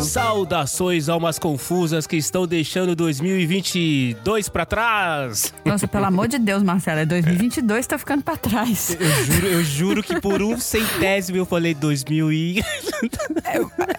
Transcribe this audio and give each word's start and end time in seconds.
Saudações 0.00 1.08
almas 1.08 1.38
confusas 1.38 2.06
que 2.06 2.16
estão 2.16 2.46
deixando 2.46 2.94
2022 2.94 4.48
pra 4.48 4.66
trás. 4.66 5.52
Nossa, 5.64 5.88
pelo 5.88 6.04
amor 6.04 6.28
de 6.28 6.38
Deus, 6.38 6.62
Marcelo, 6.62 7.00
é 7.00 7.06
2022 7.06 7.86
tá 7.86 7.96
ficando 7.98 8.22
pra 8.22 8.36
trás. 8.36 8.96
Eu 9.00 9.24
juro, 9.24 9.46
eu 9.46 9.64
juro 9.64 10.02
que 10.02 10.20
por 10.20 10.42
um 10.42 10.58
centésimo 10.58 11.38
eu 11.38 11.46
falei 11.46 11.74
2000 11.74 12.32
e... 12.32 12.62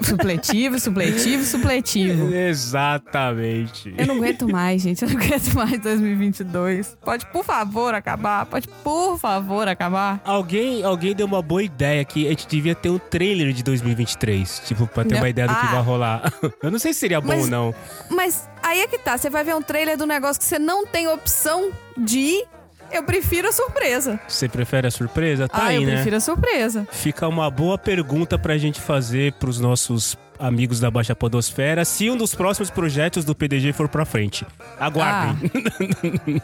Supletivo, 0.04 0.80
supletivo, 0.80 1.44
supletivo. 1.44 2.34
Exatamente. 2.34 3.94
Eu 3.98 4.08
não 4.08 4.16
aguento 4.16 4.48
mais, 4.48 4.82
gente. 4.82 5.04
Eu 5.04 5.10
não 5.10 5.18
aguento 5.20 5.54
mais 5.56 5.80
2022. 5.82 6.98
Pode, 7.04 7.26
por 7.28 7.44
favor, 7.44 7.94
acabar. 7.94 8.46
Pode, 8.46 8.68
por 8.84 9.18
favor, 9.20 9.68
acabar. 9.68 10.22
Alguém, 10.24 10.84
alguém 10.84 11.16
deu 11.16 11.26
uma 11.26 11.42
boa 11.42 11.64
ideia 11.64 12.04
que 12.06 12.26
a 12.28 12.30
gente 12.30 12.48
devia 12.48 12.76
ter 12.76 12.90
um 12.90 13.00
trailer 13.00 13.52
de 13.52 13.64
2023. 13.64 14.62
Tipo, 14.66 14.88
pra 14.88 15.04
ter 15.04 15.16
Não. 15.16 15.22
uma 15.22 15.30
ideia 15.30 15.48
do 15.48 15.54
que 15.56 15.66
Ah. 15.66 15.72
vai 15.72 15.82
rolar. 15.88 16.32
Eu 16.62 16.70
não 16.70 16.80
sei 16.80 16.94
se 16.94 17.00
seria 17.00 17.20
bom 17.22 17.30
Mas- 17.30 17.44
ou 17.44 17.48
não. 17.48 17.76
Mas 18.10 18.50
aí 18.62 18.82
é 18.82 18.88
que 18.88 18.98
tá. 18.98 19.18
Você 19.18 19.30
vai 19.30 19.44
ver 19.44 19.56
um 19.56 19.62
trailer 19.62 19.98
do 19.98 20.06
negócio 20.06 20.40
que 20.40 20.46
você 20.46 20.60
não 20.60 20.86
tem 20.86 21.08
opção 21.08 21.72
de 21.98 22.20
ir. 22.20 22.46
Eu 22.92 23.04
prefiro 23.04 23.50
a 23.50 23.52
surpresa. 23.52 24.18
Você 24.28 24.48
prefere 24.48 24.88
a 24.88 24.92
surpresa? 24.92 25.48
Tá 25.48 25.58
ah, 25.58 25.66
aí, 25.68 25.76
eu 25.76 25.82
né? 25.82 25.96
prefiro 25.96 26.16
a 26.16 26.20
surpresa. 26.22 26.88
Fica 26.90 27.28
uma 27.28 27.52
boa 27.52 27.78
pergunta 27.78 28.40
pra 28.40 28.58
gente 28.58 28.80
fazer 28.80 29.34
pros 29.34 29.60
nossos 29.60 30.16
amigos 30.40 30.80
da 30.80 30.90
Baixa 30.90 31.16
Podosfera 31.16 31.84
se 31.84 32.10
um 32.10 32.16
dos 32.16 32.34
próximos 32.34 32.70
projetos 32.70 33.26
do 33.26 33.36
PDG 33.36 33.74
for 33.74 33.90
pra 33.90 34.06
frente. 34.06 34.46
Aguardem. 34.80 35.52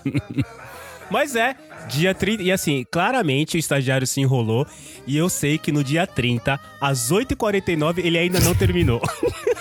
Mas 1.10 1.36
é, 1.36 1.56
dia 1.88 2.14
30. 2.14 2.44
E 2.44 2.52
assim, 2.52 2.86
claramente 2.90 3.58
o 3.58 3.60
estagiário 3.60 4.08
se 4.08 4.22
enrolou. 4.22 4.66
E 5.06 5.18
eu 5.18 5.30
sei 5.30 5.58
que 5.58 5.72
no 5.72 5.84
dia 5.84 6.08
30, 6.08 6.60
às 6.80 7.12
8h49, 7.12 8.00
ele 8.00 8.18
ainda 8.18 8.40
não 8.40 8.56
terminou. 8.56 9.02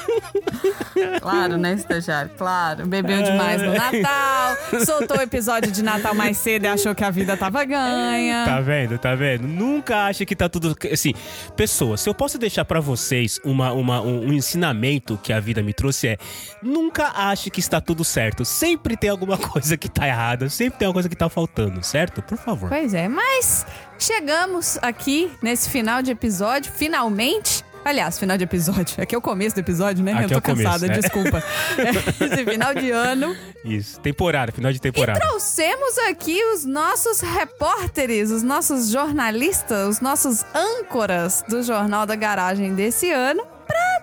Claro, 1.21 1.57
né, 1.57 1.75
estagiário? 1.75 2.31
Claro. 2.37 2.87
Bebeu 2.87 3.23
demais 3.23 3.63
no 3.63 3.73
Natal, 3.73 4.57
soltou 4.85 5.19
o 5.19 5.21
episódio 5.21 5.71
de 5.71 5.83
Natal 5.83 6.15
mais 6.15 6.37
cedo 6.37 6.65
e 6.65 6.69
achou 6.69 6.95
que 6.95 7.05
a 7.05 7.11
vida 7.11 7.37
tava 7.37 7.65
ganha. 7.65 8.45
Tá 8.45 8.61
vendo? 8.61 8.99
Tá 8.99 9.15
vendo? 9.15 9.47
Nunca 9.47 10.07
acha 10.07 10.25
que 10.25 10.35
tá 10.35 10.49
tudo. 10.49 10.77
Assim, 10.93 11.13
pessoas, 11.57 12.01
se 12.01 12.09
eu 12.09 12.15
posso 12.15 12.39
deixar 12.39 12.65
pra 12.65 12.81
vocês 12.81 13.41
uma, 13.45 13.73
uma, 13.73 14.01
um, 14.01 14.29
um 14.29 14.33
ensinamento 14.33 15.19
que 15.23 15.33
a 15.33 15.41
vida 15.41 15.63
me 15.63 15.73
trouxe 15.73 16.09
é: 16.09 16.17
nunca 16.63 17.13
ache 17.15 17.51
que 17.51 17.61
está 17.61 17.81
tudo 17.81 18.05
certo. 18.05 18.45
Sempre 18.45 18.97
tem 18.97 19.11
alguma 19.11 19.39
coisa 19.39 19.77
que 19.77 19.89
tá 19.89 20.07
errada, 20.07 20.49
sempre 20.49 20.79
tem 20.79 20.87
alguma 20.87 21.03
coisa 21.03 21.09
que 21.09 21.17
tá 21.17 21.29
faltando, 21.29 21.83
certo? 21.83 22.23
Por 22.23 22.39
favor. 22.39 22.69
Pois 22.69 22.95
é, 22.95 23.09
mas 23.09 23.67
chegamos 23.99 24.79
aqui 24.83 25.31
nesse 25.43 25.71
final 25.71 26.03
de 26.03 26.11
episódio, 26.11 26.73
finalmente. 26.73 27.65
Aliás, 27.85 28.19
final 28.19 28.37
de 28.39 28.45
episódio. 28.45 29.03
Aqui 29.03 29.15
é 29.15 29.19
o 29.19 29.21
começo 29.21 29.57
do 29.57 29.59
episódio, 29.59 30.05
né? 30.05 30.13
Aqui 30.13 30.23
Eu 30.23 30.27
é 30.27 30.29
tô 30.29 30.39
o 30.39 30.43
começo, 30.43 30.63
cansada, 30.63 30.87
né? 30.87 30.99
desculpa. 30.99 31.43
Esse 32.21 32.45
final 32.45 32.75
de 32.75 32.91
ano. 32.91 33.37
Isso. 33.65 33.99
Temporada, 34.01 34.53
final 34.53 34.73
de 34.73 34.81
temporada. 34.81 35.19
Trouxemos 35.19 35.99
aqui 36.09 36.41
os 36.55 36.65
nossos 36.65 37.21
repórteres, 37.21 38.31
os 38.31 38.43
nossos 38.43 38.89
jornalistas, 38.89 39.89
os 39.89 40.01
nossos 40.01 40.45
âncoras 40.55 41.45
do 41.49 41.63
Jornal 41.63 42.07
da 42.07 42.15
Garagem 42.15 42.75
desse 42.75 43.11
ano. 43.11 43.43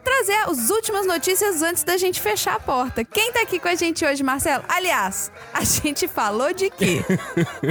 Trazer 0.04 0.36
as 0.48 0.70
últimas 0.70 1.06
notícias 1.06 1.62
antes 1.62 1.84
da 1.84 1.98
gente 1.98 2.20
fechar 2.20 2.56
a 2.56 2.60
porta. 2.60 3.04
Quem 3.04 3.32
tá 3.32 3.42
aqui 3.42 3.60
com 3.60 3.68
a 3.68 3.76
gente 3.76 4.06
hoje, 4.06 4.24
Marcelo? 4.24 4.64
Aliás, 4.68 5.32
a 5.54 5.64
gente 5.64 6.08
falou 6.08 6.54
de 6.54 6.70
quê? 6.70 7.04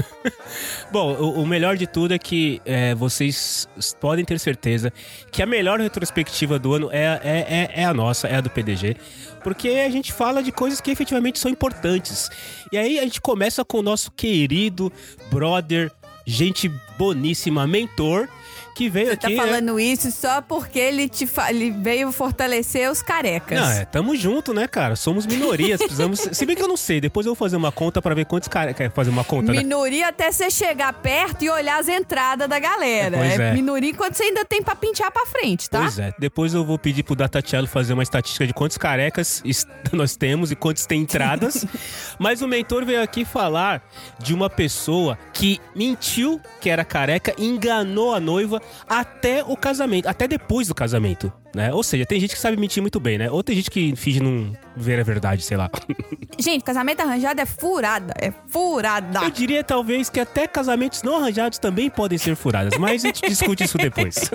Bom, 0.92 1.14
o, 1.14 1.42
o 1.42 1.46
melhor 1.46 1.76
de 1.76 1.86
tudo 1.86 2.14
é 2.14 2.18
que 2.18 2.60
é, 2.64 2.94
vocês 2.94 3.68
podem 4.00 4.24
ter 4.24 4.38
certeza 4.38 4.92
que 5.30 5.42
a 5.42 5.46
melhor 5.46 5.80
retrospectiva 5.80 6.58
do 6.58 6.74
ano 6.74 6.88
é, 6.92 7.20
é, 7.22 7.72
é, 7.74 7.82
é 7.82 7.84
a 7.84 7.94
nossa, 7.94 8.28
é 8.28 8.36
a 8.36 8.40
do 8.40 8.50
PDG. 8.50 8.96
Porque 9.42 9.68
a 9.68 9.90
gente 9.90 10.12
fala 10.12 10.42
de 10.42 10.52
coisas 10.52 10.80
que 10.80 10.90
efetivamente 10.90 11.38
são 11.38 11.50
importantes. 11.50 12.30
E 12.72 12.78
aí 12.78 12.98
a 12.98 13.02
gente 13.02 13.20
começa 13.20 13.64
com 13.64 13.78
o 13.78 13.82
nosso 13.82 14.10
querido 14.10 14.92
brother, 15.30 15.90
gente 16.26 16.68
boníssima, 16.98 17.66
mentor, 17.66 18.28
que 18.78 18.88
veio 18.88 19.08
Você 19.08 19.16
tá 19.16 19.26
aqui. 19.26 19.36
né? 19.36 19.42
falando 19.42 19.80
isso 19.80 20.10
só 20.12 20.40
porque 20.40 20.78
ele, 20.78 21.08
te 21.08 21.26
fa- 21.26 21.50
ele 21.50 21.70
veio 21.72 22.12
fortalecer 22.12 22.88
os 22.88 23.02
carecas. 23.02 23.58
Não, 23.58 23.68
é, 23.68 23.84
tamo 23.84 24.14
junto, 24.14 24.54
né, 24.54 24.68
cara? 24.68 24.94
Somos 24.94 25.26
minorias, 25.26 25.78
precisamos. 25.78 26.20
Se 26.30 26.46
bem 26.46 26.54
que 26.54 26.62
eu 26.62 26.68
não 26.68 26.76
sei, 26.76 27.00
depois 27.00 27.26
eu 27.26 27.30
vou 27.34 27.36
fazer 27.36 27.56
uma 27.56 27.72
conta 27.72 28.00
pra 28.00 28.14
ver 28.14 28.24
quantos. 28.24 28.48
Quer 28.48 28.92
fazer 28.92 29.10
uma 29.10 29.24
conta, 29.24 29.52
né? 29.52 29.58
Minoria 29.58 30.08
até 30.08 30.30
você 30.30 30.48
chegar 30.48 30.92
perto 30.92 31.42
e 31.44 31.50
olhar 31.50 31.80
as 31.80 31.88
entradas 31.88 32.48
da 32.48 32.58
galera. 32.60 33.18
Pois 33.18 33.40
é. 33.40 33.52
minoria 33.52 33.90
enquanto 33.90 34.14
você 34.14 34.22
ainda 34.24 34.44
tem 34.44 34.62
pra 34.62 34.76
pintar 34.76 35.10
pra 35.10 35.26
frente, 35.26 35.68
tá? 35.68 35.80
Pois 35.80 35.98
é. 35.98 36.14
Depois 36.16 36.54
eu 36.54 36.64
vou 36.64 36.78
pedir 36.78 37.02
pro 37.02 37.16
Datatielo 37.16 37.66
fazer 37.66 37.94
uma 37.94 38.04
estatística 38.04 38.46
de 38.46 38.54
quantos 38.54 38.78
carecas 38.78 39.42
nós 39.92 40.14
temos 40.16 40.52
e 40.52 40.56
quantos 40.56 40.86
tem 40.86 41.00
entradas. 41.02 41.66
Mas 42.16 42.42
o 42.42 42.46
mentor 42.46 42.84
veio 42.84 43.02
aqui 43.02 43.24
falar 43.24 43.82
de 44.20 44.32
uma 44.32 44.48
pessoa 44.48 45.18
que 45.32 45.60
mentiu 45.74 46.40
que 46.60 46.70
era 46.70 46.84
careca, 46.84 47.34
enganou 47.38 48.14
a 48.14 48.20
noiva 48.20 48.60
até 48.88 49.42
o 49.44 49.56
casamento, 49.56 50.08
até 50.08 50.26
depois 50.26 50.68
do 50.68 50.74
casamento. 50.74 51.32
Né? 51.54 51.72
Ou 51.72 51.82
seja, 51.82 52.04
tem 52.04 52.20
gente 52.20 52.34
que 52.34 52.40
sabe 52.40 52.56
mentir 52.56 52.82
muito 52.82 53.00
bem, 53.00 53.16
né? 53.18 53.30
Ou 53.30 53.42
tem 53.42 53.56
gente 53.56 53.70
que 53.70 53.96
finge 53.96 54.20
não 54.20 54.52
ver 54.76 55.00
a 55.00 55.02
verdade, 55.02 55.42
sei 55.42 55.56
lá. 55.56 55.70
Gente, 56.40 56.62
casamento 56.62 57.00
arranjado 57.00 57.40
é 57.40 57.46
furada. 57.46 58.14
É 58.16 58.32
furada. 58.46 59.24
Eu 59.24 59.30
diria 59.30 59.64
talvez 59.64 60.08
que 60.08 60.20
até 60.20 60.46
casamentos 60.46 61.02
não 61.02 61.16
arranjados 61.16 61.58
também 61.58 61.90
podem 61.90 62.16
ser 62.16 62.36
furadas, 62.36 62.78
mas 62.78 63.04
a 63.04 63.08
gente 63.08 63.22
discute 63.26 63.64
isso 63.64 63.76
depois. 63.76 64.30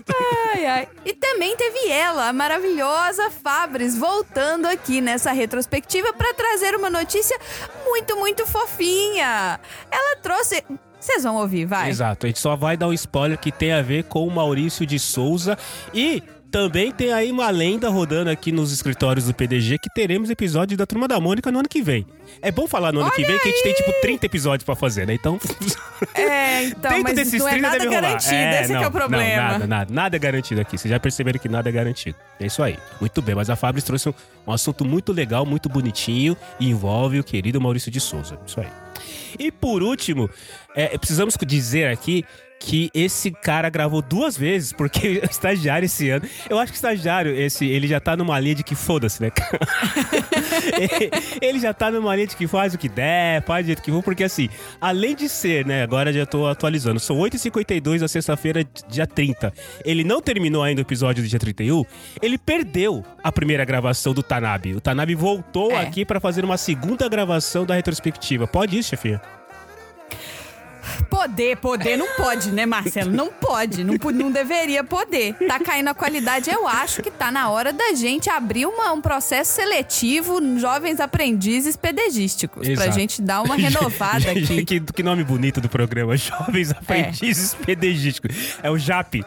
Ai, 0.53 0.65
ai. 0.65 0.87
E 1.05 1.13
também 1.13 1.55
teve 1.55 1.87
ela, 1.87 2.27
a 2.27 2.33
maravilhosa 2.33 3.29
Fabris, 3.29 3.97
voltando 3.97 4.65
aqui 4.65 4.99
nessa 4.99 5.31
retrospectiva 5.31 6.11
pra 6.11 6.33
trazer 6.33 6.75
uma 6.75 6.89
notícia 6.89 7.39
muito, 7.85 8.17
muito 8.17 8.45
fofinha. 8.45 9.57
Ela 9.89 10.17
trouxe. 10.17 10.61
Vocês 11.03 11.23
vão 11.23 11.35
ouvir, 11.35 11.65
vai. 11.65 11.89
Exato, 11.89 12.25
a 12.25 12.29
gente 12.29 12.39
só 12.39 12.55
vai 12.55 12.77
dar 12.77 12.87
um 12.87 12.93
spoiler 12.93 13.37
que 13.37 13.51
tem 13.51 13.73
a 13.73 13.81
ver 13.81 14.05
com 14.05 14.25
o 14.25 14.31
Maurício 14.31 14.85
de 14.85 14.97
Souza 14.97 15.57
e 15.93 16.23
também 16.53 16.91
tem 16.91 17.11
aí 17.11 17.31
uma 17.31 17.49
lenda 17.49 17.89
rodando 17.89 18.29
aqui 18.29 18.51
nos 18.51 18.71
escritórios 18.71 19.25
do 19.25 19.33
PDG 19.33 19.79
que 19.79 19.89
teremos 19.89 20.29
episódio 20.29 20.77
da 20.77 20.85
Turma 20.85 21.07
da 21.07 21.19
Mônica 21.19 21.51
no 21.51 21.57
ano 21.57 21.67
que 21.67 21.81
vem. 21.81 22.05
É 22.43 22.51
bom 22.51 22.67
falar 22.67 22.93
no 22.93 22.99
ano 22.99 23.09
que 23.09 23.23
Olha 23.23 23.31
vem 23.31 23.39
que 23.39 23.47
a 23.47 23.51
gente 23.51 23.63
tem 23.63 23.71
aí! 23.71 23.77
tipo 23.77 23.91
30 24.01 24.25
episódios 24.27 24.63
pra 24.63 24.75
fazer, 24.75 25.07
né? 25.07 25.15
Então, 25.15 25.39
É, 26.13 26.65
então, 26.65 26.91
dentro 26.91 27.03
mas 27.05 27.15
desses 27.15 27.39
não 27.39 27.47
é 27.47 27.51
30 27.53 27.67
nada 27.67 27.79
deve 27.79 27.89
rolar. 27.89 28.01
garantido. 28.01 28.35
Esse 28.35 28.71
não, 28.71 28.79
que 28.79 28.85
é 28.85 28.87
o 28.87 28.91
problema. 28.91 29.25
Não, 29.25 29.51
nada, 29.53 29.67
nada, 29.67 29.93
nada 29.93 30.15
é 30.15 30.19
garantido 30.19 30.61
aqui. 30.61 30.77
Vocês 30.77 30.91
já 30.91 30.99
perceberam 30.99 31.39
que 31.39 31.49
nada 31.49 31.67
é 31.69 31.71
garantido. 31.71 32.17
É 32.39 32.45
isso 32.45 32.61
aí. 32.61 32.77
Muito 33.01 33.19
bem, 33.19 33.33
mas 33.33 33.49
a 33.49 33.55
Fabris 33.55 33.83
trouxe 33.83 34.09
um, 34.09 34.13
um 34.45 34.51
assunto 34.51 34.85
muito 34.85 35.11
legal, 35.11 35.47
muito 35.47 35.67
bonitinho 35.69 36.37
e 36.59 36.69
envolve 36.69 37.19
o 37.19 37.23
querido 37.23 37.59
Maurício 37.59 37.89
de 37.89 37.99
Souza. 37.99 38.37
Isso 38.45 38.59
aí. 38.59 38.67
E 39.39 39.51
por 39.51 39.81
último, 39.81 40.29
é, 40.75 40.95
precisamos 40.99 41.35
dizer 41.47 41.87
aqui 41.87 42.23
que 42.65 42.89
esse 42.93 43.29
cara 43.29 43.69
gravou 43.69 44.01
duas 44.01 44.37
vezes, 44.37 44.71
porque 44.71 45.19
o 45.21 45.25
estagiário 45.29 45.85
esse 45.85 46.09
ano. 46.09 46.25
Eu 46.49 46.57
acho 46.57 46.71
que 46.71 46.77
o 46.77 46.79
estagiário, 46.79 47.35
esse, 47.35 47.65
ele 47.65 47.87
já 47.89 47.99
tá 47.99 48.15
numa 48.15 48.39
linha 48.39 48.55
de 48.55 48.63
que 48.63 48.73
foda-se, 48.73 49.21
né? 49.21 49.31
ele 51.41 51.59
já 51.59 51.73
tá 51.73 51.91
numa 51.91 52.15
linha 52.15 52.27
de 52.27 52.37
que 52.37 52.47
faz 52.47 52.73
o 52.73 52.77
que 52.77 52.87
der, 52.87 53.43
faz 53.43 53.65
do 53.65 53.67
jeito 53.67 53.81
que 53.81 53.91
for, 53.91 54.01
porque 54.01 54.23
assim, 54.23 54.47
além 54.79 55.13
de 55.13 55.27
ser, 55.27 55.65
né? 55.65 55.83
Agora 55.83 56.13
já 56.13 56.25
tô 56.25 56.47
atualizando, 56.47 57.01
são 57.01 57.17
8h52 57.17 57.99
da 57.99 58.07
sexta-feira, 58.07 58.65
dia 58.87 59.05
30. 59.05 59.51
Ele 59.83 60.05
não 60.05 60.21
terminou 60.21 60.63
ainda 60.63 60.79
o 60.81 60.85
episódio 60.85 61.21
do 61.21 61.27
dia 61.27 61.39
31, 61.39 61.83
ele 62.21 62.37
perdeu 62.37 63.03
a 63.21 63.29
primeira 63.31 63.65
gravação 63.65 64.13
do 64.13 64.23
Tanabe. 64.23 64.73
O 64.73 64.79
Tanabe 64.81 65.15
voltou 65.15 65.71
É. 65.71 65.81
aqui 65.81 66.05
pra 66.05 66.19
fazer 66.21 66.45
uma 66.45 66.55
segunda 66.57 67.09
gravação 67.09 67.65
da 67.65 67.75
retrospectiva. 67.75 68.47
Pode 68.47 68.77
isso, 68.77 68.89
chefinha? 68.91 69.19
Poder, 71.09 71.57
poder 71.57 71.97
não 71.97 72.07
pode, 72.15 72.51
né, 72.51 72.65
Marcelo? 72.65 73.11
Não 73.11 73.29
pode, 73.29 73.83
não, 73.83 73.95
não 74.13 74.31
deveria 74.31 74.83
poder. 74.83 75.33
Tá 75.47 75.59
caindo 75.59 75.87
a 75.89 75.93
qualidade, 75.93 76.49
eu 76.49 76.67
acho 76.67 77.01
que 77.01 77.09
tá 77.11 77.31
na 77.31 77.49
hora 77.49 77.71
da 77.71 77.93
gente 77.93 78.29
abrir 78.29 78.65
uma- 78.65 78.91
um 78.91 79.01
processo 79.01 79.53
seletivo 79.53 80.39
jovens 80.59 80.99
aprendizes 80.99 81.75
pedagísticos. 81.77 82.63
Pra 82.67 82.73
Exato. 82.85 82.91
gente 82.91 83.21
dar 83.21 83.41
uma 83.41 83.55
renovada 83.57 84.31
aqui. 84.31 84.65
que, 84.65 84.79
que 84.79 85.03
nome 85.03 85.23
bonito 85.23 85.61
do 85.61 85.69
programa, 85.69 86.15
Jovens 86.17 86.71
Aprendizes 86.71 87.53
Pedagísticos. 87.53 88.57
É 88.61 88.69
o 88.69 88.77
JAP. 88.77 89.23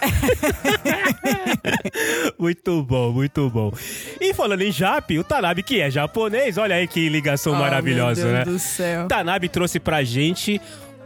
muito 2.38 2.82
bom, 2.82 3.12
muito 3.12 3.48
bom. 3.50 3.72
E 4.20 4.32
falando 4.34 4.62
em 4.62 4.72
JAP, 4.72 5.18
o 5.18 5.24
Tanabe, 5.24 5.62
que 5.62 5.80
é 5.80 5.90
japonês, 5.90 6.58
olha 6.58 6.76
aí 6.76 6.86
que 6.86 7.08
ligação 7.08 7.52
Oh, 7.52 7.56
maravilhosa, 7.56 8.24
meu 8.24 8.32
né? 8.32 8.44
Deus 8.44 8.56
do 8.56 8.60
céu. 8.60 9.08
Tanabe 9.08 9.48
trouxe 9.48 9.80
pra 9.80 10.02
gente 10.04 10.60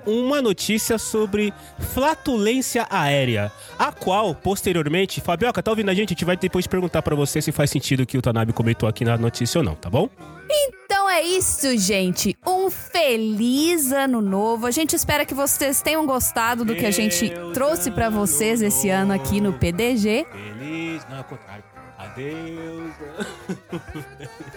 uma 0.06 0.41
notícia 0.43 0.99
sobre 0.99 1.53
flatulência 1.93 2.87
aérea, 2.91 3.53
a 3.79 3.93
qual, 3.93 4.35
posteriormente, 4.35 5.21
Fabioca, 5.21 5.62
tá 5.62 5.71
ouvindo 5.71 5.91
a 5.91 5.95
gente? 5.95 6.11
A 6.11 6.15
gente 6.15 6.25
vai 6.25 6.37
depois 6.37 6.67
perguntar 6.67 7.03
pra 7.03 7.15
você 7.15 7.41
se 7.41 7.53
faz 7.53 7.71
sentido 7.71 8.01
o 8.01 8.06
que 8.06 8.19
o 8.19 8.23
Tanabe 8.23 8.53
comentou 8.53 8.89
aqui 8.89 9.05
na 9.05 9.17
notícia 9.17 9.59
ou 9.59 9.65
não, 9.65 9.75
tá 9.75 9.91
bom? 9.91 10.09
Então 10.51 11.09
é 11.11 11.23
isso, 11.23 11.77
gente. 11.77 12.37
Um 12.47 12.71
feliz 12.71 13.93
ano 13.93 14.21
novo. 14.21 14.67
A 14.67 14.71
gente 14.71 14.95
espera 14.95 15.25
que 15.25 15.35
vocês 15.35 15.81
tenham 15.83 16.06
gostado 16.06 16.65
do 16.65 16.75
que 16.75 16.87
a 16.87 16.91
gente 16.91 17.33
trouxe 17.53 17.91
pra 17.91 18.09
vocês 18.09 18.62
esse 18.62 18.91
ano 18.91 19.12
aqui 19.12 19.41
no 19.41 19.53
PDG. 19.53 20.27
Feliz, 20.31 21.06
não, 21.09 21.19
é 21.19 21.21
o 21.21 21.25
contrário. 21.25 21.74
Adeus. 22.14 22.93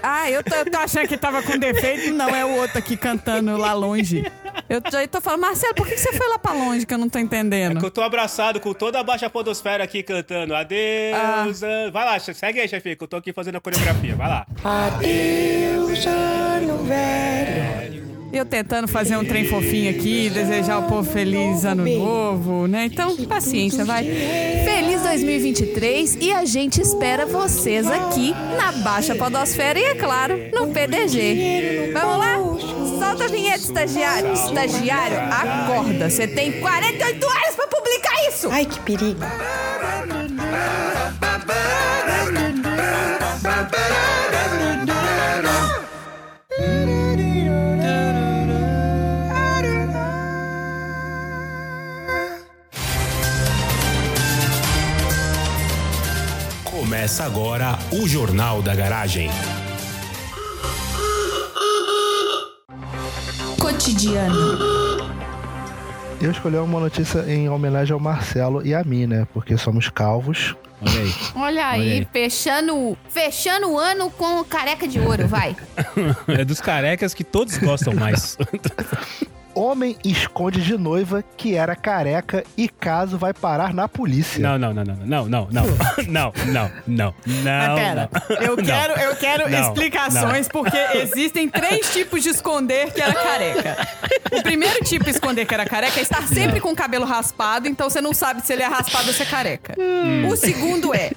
Ah, 0.04 0.30
eu 0.30 0.44
tô, 0.44 0.56
eu 0.56 0.72
tô 0.72 0.78
achando 0.78 1.08
que 1.08 1.18
tava 1.18 1.42
com 1.42 1.58
defeito. 1.58 2.14
Não, 2.14 2.30
é 2.30 2.46
o 2.46 2.50
outro 2.58 2.78
aqui 2.78 2.96
cantando 2.96 3.58
lá 3.58 3.74
longe. 3.74 4.24
Eu 4.70 4.80
já 4.92 5.06
tô 5.08 5.20
falando, 5.20 5.42
Marcelo, 5.42 5.74
por 5.74 5.88
que 5.88 5.98
você 5.98 6.14
foi 6.14 6.28
lá 6.30 6.38
pra 6.38 6.54
longe 6.54 6.86
que 6.86 6.94
eu 6.94 6.98
não 6.98 7.10
tô 7.10 7.18
É 7.18 7.22
entendendo? 7.22 7.80
que 7.80 7.86
eu 7.86 7.92
tô 7.92 8.02
abraçado 8.02 8.60
com 8.60 8.74
toda 8.74 9.00
a 9.00 9.04
baixa 9.04 9.30
podosfera 9.30 9.84
aqui 9.84 10.04
cantando. 10.04 10.56
Adeus. 10.56 11.64
ah. 11.64 11.90
Vai 11.92 12.06
lá, 12.06 12.20
segue 12.20 12.60
aí, 12.62 12.68
chefe, 12.70 12.96
que 12.96 13.04
eu 13.04 13.08
tô 13.08 13.18
aqui 13.18 13.34
fazendo 13.34 13.56
a 13.58 13.62
coreografia. 13.62 14.16
Vai 14.16 14.28
lá. 14.30 14.46
Eu 18.32 18.46
tentando 18.46 18.88
fazer 18.88 19.16
um 19.18 19.24
trem 19.24 19.46
fofinho 19.46 19.90
aqui, 19.90 20.30
desejar 20.30 20.80
o 20.80 20.84
povo 20.84 21.10
feliz 21.10 21.64
ano 21.66 21.86
novo, 21.86 22.68
né? 22.68 22.86
Então, 22.86 23.16
paciência, 23.26 23.86
vai. 23.86 24.04
Feliz 24.04 25.02
2023 25.02 26.18
e 26.20 26.32
a 26.34 26.44
gente 26.44 26.82
espera 26.82 27.26
vocês 27.26 27.88
aqui 27.88 28.34
na 28.58 28.72
Baixa 28.84 29.16
Podosfera 29.16 29.80
e, 29.80 29.84
é 29.84 29.96
claro, 29.96 30.38
no 30.54 30.68
PDG. 30.68 31.92
Vamos 31.94 32.18
lá? 32.18 32.38
Solta 33.00 33.26
a 33.26 33.28
vinheta, 33.28 33.58
estagiário. 33.60 34.34
Estagiário, 34.34 35.18
acorda. 35.32 36.10
Você 36.10 36.28
tem 36.28 36.60
48 36.60 37.26
horas 37.26 37.56
pra 37.56 37.68
publicar 37.68 38.28
isso! 38.30 38.50
Ai, 38.52 38.66
que 38.66 38.80
perigo. 38.82 39.22
Começa 57.08 57.24
agora 57.24 57.80
o 57.90 58.06
Jornal 58.06 58.62
da 58.62 58.76
Garagem. 58.76 59.30
Cotidiano. 63.58 64.36
Eu 66.20 66.32
escolhi 66.32 66.58
uma 66.58 66.82
notícia 66.82 67.20
em 67.20 67.48
homenagem 67.48 67.94
ao 67.94 68.00
Marcelo 68.02 68.62
e 68.68 68.76
a 68.76 68.84
mim, 68.84 69.06
né? 69.08 69.26
Porque 69.34 69.56
somos 69.56 69.88
calvos. 69.88 70.54
Olha 70.82 71.00
aí. 71.00 71.14
Olha 71.34 71.68
aí, 71.68 71.92
aí. 71.94 72.08
fechando, 72.12 72.98
fechando 73.08 73.72
o 73.72 73.80
ano 73.80 74.12
com 74.12 74.44
careca 74.44 74.86
de 74.86 75.00
ouro, 75.00 75.30
vai. 75.30 75.56
É 76.28 76.44
dos 76.44 76.60
carecas 76.60 77.14
que 77.14 77.24
todos 77.24 77.58
gostam 77.58 77.96
mais. 77.96 78.38
Homem 79.58 79.98
esconde 80.06 80.62
de 80.62 80.78
noiva 80.78 81.24
que 81.36 81.56
era 81.56 81.76
careca 81.76 82.44
e 82.56 82.70
caso 82.70 83.18
vai 83.18 83.34
parar 83.34 83.74
na 83.74 83.88
polícia. 83.88 84.40
Não, 84.42 84.58
não, 84.58 84.74
não, 84.74 84.84
não, 84.84 84.96
não, 84.96 85.26
não, 85.28 85.48
não, 85.52 85.68
não, 86.08 86.34
não, 86.48 86.72
não, 86.86 87.14
não. 87.26 87.76
pera, 87.76 88.10
não. 88.30 88.38
eu 88.38 88.56
Não. 88.58 88.64
quero, 88.64 88.94
eu 89.00 89.16
quero 89.16 89.50
Não, 89.50 89.60
explicações, 89.60 90.48
porque 90.48 90.78
existem 90.96 91.50
três 91.50 91.92
tipos 91.92 92.22
de 92.24 92.30
esconder 92.30 92.92
que 92.94 93.02
era 93.02 93.14
careca. 93.14 93.88
O 94.32 94.44
primeiro 94.44 94.84
tipo 94.84 95.04
de 95.06 95.12
esconder 95.12 95.46
que 95.46 95.54
era 95.54 95.66
careca 95.66 96.00
é 96.00 96.04
estar 96.04 96.28
sempre 96.28 96.60
com 96.60 96.72
o 96.72 96.76
cabelo 96.76 97.06
raspado, 97.06 97.68
então 97.68 97.90
você 97.90 98.02
não 98.02 98.14
sabe 98.14 98.46
se 98.46 98.54
ele 98.54 98.64
é 98.64 98.68
raspado 98.68 99.08
ou 99.08 99.14
se 99.14 99.24
é 99.24 99.26
careca. 99.26 99.74
Hum. 99.80 100.28
O 100.28 100.36
segundo 100.38 100.94
é, 100.94 101.12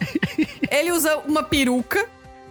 ele 0.71 0.93
usa 0.93 1.17
uma 1.27 1.43
peruca, 1.43 2.07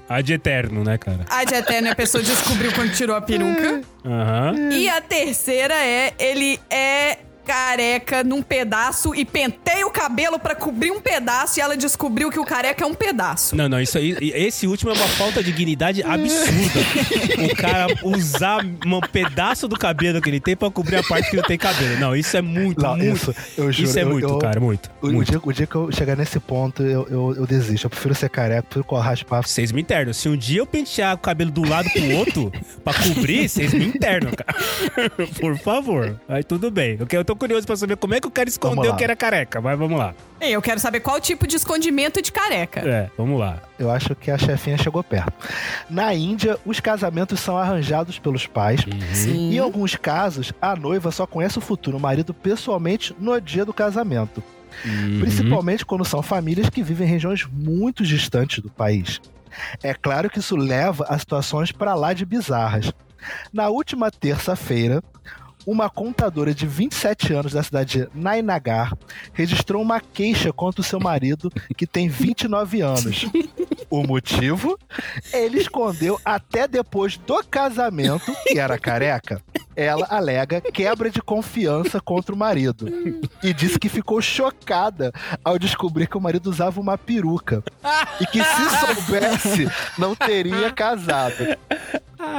A 0.09 0.21
de 0.21 0.33
eterno, 0.33 0.83
né, 0.83 0.97
cara? 0.97 1.25
a 1.29 1.43
de 1.43 1.53
eterno 1.53 1.91
a 1.91 1.95
pessoa 1.95 2.23
descobriu 2.23 2.73
quando 2.73 2.91
tirou 2.93 3.15
a 3.15 3.21
peruca. 3.21 3.81
Aham. 4.03 4.71
E 4.71 4.89
a 4.89 4.99
terceira 4.99 5.75
é, 5.75 6.13
ele 6.17 6.59
é 6.69 7.19
careca 7.53 8.23
num 8.23 8.43
pedaço 8.43 9.15
e 9.15 9.25
penteia 9.25 9.85
o 9.87 9.89
cabelo 9.89 10.37
pra 10.37 10.53
cobrir 10.53 10.91
um 10.91 11.01
pedaço 11.01 11.57
e 11.59 11.61
ela 11.63 11.75
descobriu 11.75 12.29
que 12.29 12.39
o 12.39 12.45
careca 12.45 12.83
é 12.83 12.87
um 12.87 12.93
pedaço. 12.93 13.55
Não, 13.55 13.67
não, 13.67 13.81
isso 13.81 13.97
aí. 13.97 14.15
Esse 14.35 14.67
último 14.67 14.91
é 14.91 14.93
uma 14.93 15.07
falta 15.07 15.41
de 15.41 15.51
dignidade 15.51 16.03
absurda. 16.03 16.79
o 17.51 17.55
cara 17.55 17.87
usar 18.03 18.63
um 18.63 18.99
pedaço 19.11 19.67
do 19.67 19.75
cabelo 19.75 20.21
que 20.21 20.29
ele 20.29 20.39
tem 20.39 20.55
pra 20.55 20.69
cobrir 20.69 20.97
a 20.97 21.03
parte 21.03 21.31
que 21.31 21.37
não 21.37 21.43
tem 21.43 21.57
cabelo. 21.57 21.99
Não, 21.99 22.15
isso 22.15 22.37
é 22.37 22.41
muito, 22.41 22.83
Não, 22.83 22.95
muito. 22.95 23.15
isso, 23.15 23.35
eu 23.57 23.71
juro, 23.71 23.89
isso 23.89 23.97
é 23.99 24.03
eu- 24.03 24.09
muito, 24.09 24.27
eu- 24.27 24.37
cara, 24.37 24.59
muito. 24.59 24.91
O, 25.01 25.07
o 25.07 25.11
muito. 25.13 25.31
dia, 25.31 25.41
o 25.43 25.51
dia 25.51 25.65
que 25.65 25.75
eu 25.75 25.91
chegar 25.91 26.15
nesse 26.15 26.39
ponto, 26.39 26.83
eu, 26.83 27.07
eu, 27.09 27.35
eu 27.35 27.47
desisto. 27.47 27.87
Eu 27.87 27.89
prefiro 27.89 28.13
ser 28.13 28.29
careca, 28.29 28.61
prefiro 28.61 28.95
raspar. 28.99 29.41
Vocês 29.41 29.71
me 29.71 29.81
internam. 29.81 30.13
Se 30.13 30.29
um 30.29 30.37
dia 30.37 30.59
eu 30.59 30.67
pentear 30.67 31.15
o 31.15 31.17
cabelo 31.17 31.49
do 31.49 31.67
lado 31.67 31.89
pro 31.89 32.11
outro 32.15 32.51
pra 32.83 32.93
cobrir, 32.93 33.49
vocês 33.49 33.73
me 33.73 33.85
internam, 33.87 34.31
cara. 34.35 35.09
Por 35.41 35.57
favor. 35.57 36.19
Aí 36.27 36.43
tudo 36.43 36.69
bem. 36.69 36.95
Eu, 36.99 37.07
que- 37.07 37.17
eu 37.17 37.25
tô 37.25 37.35
curioso 37.39 37.65
pra 37.65 37.75
saber 37.75 37.97
como 37.97 38.13
é 38.13 38.19
que 38.19 38.27
o 38.27 38.31
cara 38.31 38.47
escondeu 38.49 38.95
que 38.95 39.03
era 39.03 39.15
careca. 39.15 39.59
Mas 39.61 39.79
vamos 39.79 39.97
lá. 39.97 40.13
E 40.41 40.51
eu 40.51 40.61
quero 40.61 40.79
saber 40.79 40.99
qual 40.99 41.19
tipo 41.19 41.47
de 41.47 41.55
escondimento 41.55 42.21
de 42.21 42.31
careca. 42.31 42.81
É, 42.81 43.09
vamos 43.17 43.39
lá. 43.39 43.61
Eu 43.77 43.89
acho 43.89 44.13
que 44.15 44.29
a 44.29 44.37
chefinha 44.37 44.77
chegou 44.77 45.03
perto. 45.03 45.33
Na 45.89 46.13
Índia, 46.13 46.57
os 46.65 46.79
casamentos 46.79 47.39
são 47.39 47.57
arranjados 47.57 48.19
pelos 48.19 48.45
pais. 48.45 48.81
Sim. 49.13 49.53
Em 49.53 49.57
alguns 49.57 49.95
casos, 49.95 50.53
a 50.61 50.75
noiva 50.75 51.11
só 51.11 51.25
conhece 51.25 51.57
o 51.57 51.61
futuro 51.61 51.99
marido 51.99 52.33
pessoalmente 52.33 53.15
no 53.19 53.39
dia 53.39 53.65
do 53.65 53.73
casamento. 53.73 54.43
Uhum. 54.85 55.19
Principalmente 55.19 55.85
quando 55.85 56.05
são 56.05 56.21
famílias 56.21 56.69
que 56.69 56.83
vivem 56.83 57.07
em 57.07 57.11
regiões 57.11 57.45
muito 57.51 58.03
distantes 58.03 58.59
do 58.59 58.69
país. 58.69 59.19
É 59.81 59.93
claro 59.93 60.29
que 60.29 60.39
isso 60.39 60.55
leva 60.55 61.05
a 61.09 61.17
situações 61.17 61.71
para 61.71 61.95
lá 61.95 62.13
de 62.13 62.25
bizarras. 62.25 62.93
Na 63.51 63.69
última 63.69 64.09
terça-feira, 64.11 65.03
uma 65.65 65.89
contadora 65.89 66.53
de 66.53 66.65
27 66.65 67.33
anos 67.33 67.53
da 67.53 67.63
cidade 67.63 67.99
de 67.99 68.09
Nainagar 68.13 68.97
registrou 69.33 69.81
uma 69.81 69.99
queixa 69.99 70.51
contra 70.51 70.81
o 70.81 70.83
seu 70.83 70.99
marido, 70.99 71.51
que 71.75 71.85
tem 71.85 72.07
29 72.07 72.81
anos. 72.81 73.25
O 73.89 74.03
motivo? 74.03 74.77
Ele 75.33 75.57
escondeu 75.57 76.19
até 76.23 76.67
depois 76.67 77.17
do 77.17 77.43
casamento, 77.43 78.31
que 78.45 78.59
era 78.59 78.77
careca. 78.77 79.41
Ela 79.75 80.05
alega 80.11 80.61
quebra 80.61 81.09
de 81.09 81.21
confiança 81.21 81.99
contra 81.99 82.35
o 82.35 82.37
marido. 82.37 82.85
E 83.41 83.51
disse 83.51 83.79
que 83.79 83.89
ficou 83.89 84.21
chocada 84.21 85.11
ao 85.43 85.57
descobrir 85.57 86.07
que 86.07 86.17
o 86.17 86.21
marido 86.21 86.51
usava 86.51 86.79
uma 86.79 86.99
peruca. 86.99 87.63
E 88.21 88.27
que 88.27 88.43
se 88.43 88.69
soubesse, 88.79 89.67
não 89.97 90.15
teria 90.15 90.71
casado. 90.71 91.57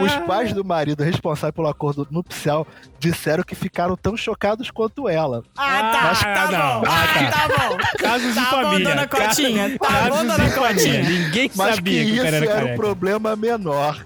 Os 0.02 0.14
pais 0.26 0.52
do 0.52 0.62
marido 0.64 1.02
responsável 1.02 1.52
pelo 1.54 1.68
acordo 1.68 2.06
nupcial 2.10 2.66
disseram 2.98 3.42
que 3.42 3.54
ficaram 3.54 3.96
tão 3.96 4.14
chocados 4.16 4.70
quanto 4.70 5.08
ela. 5.08 5.42
Ah, 5.56 5.90
tá, 5.92 6.00
Mas- 6.02 6.20
tá 6.20 6.44
não, 6.50 6.80
bom. 6.82 6.86
ah, 6.86 7.04
Ah, 7.04 7.30
tá. 7.30 7.48
tá 7.48 7.68
bom. 7.68 7.76
Casos 7.98 8.34
Tá 8.34 8.40
de 8.40 8.46
bom, 8.50 8.62
família. 8.62 8.88
dona 8.88 9.08
Cotinha. 9.08 9.78
Tá 9.78 9.86
Casos 9.88 10.08
bom, 10.10 10.16
de 10.20 10.26
dona 10.26 10.50
família. 10.50 10.74
Cotinha. 10.74 11.02
Ninguém 11.02 11.50
Mas 11.54 11.74
sabia 11.76 12.04
que 12.04 12.06
que, 12.06 12.12
o 12.12 12.14
isso 12.14 12.24
cara 12.24 12.36
era 12.36 12.46
era 12.60 12.66
um 12.66 12.76
problema 12.76 13.36
menor. 13.36 14.04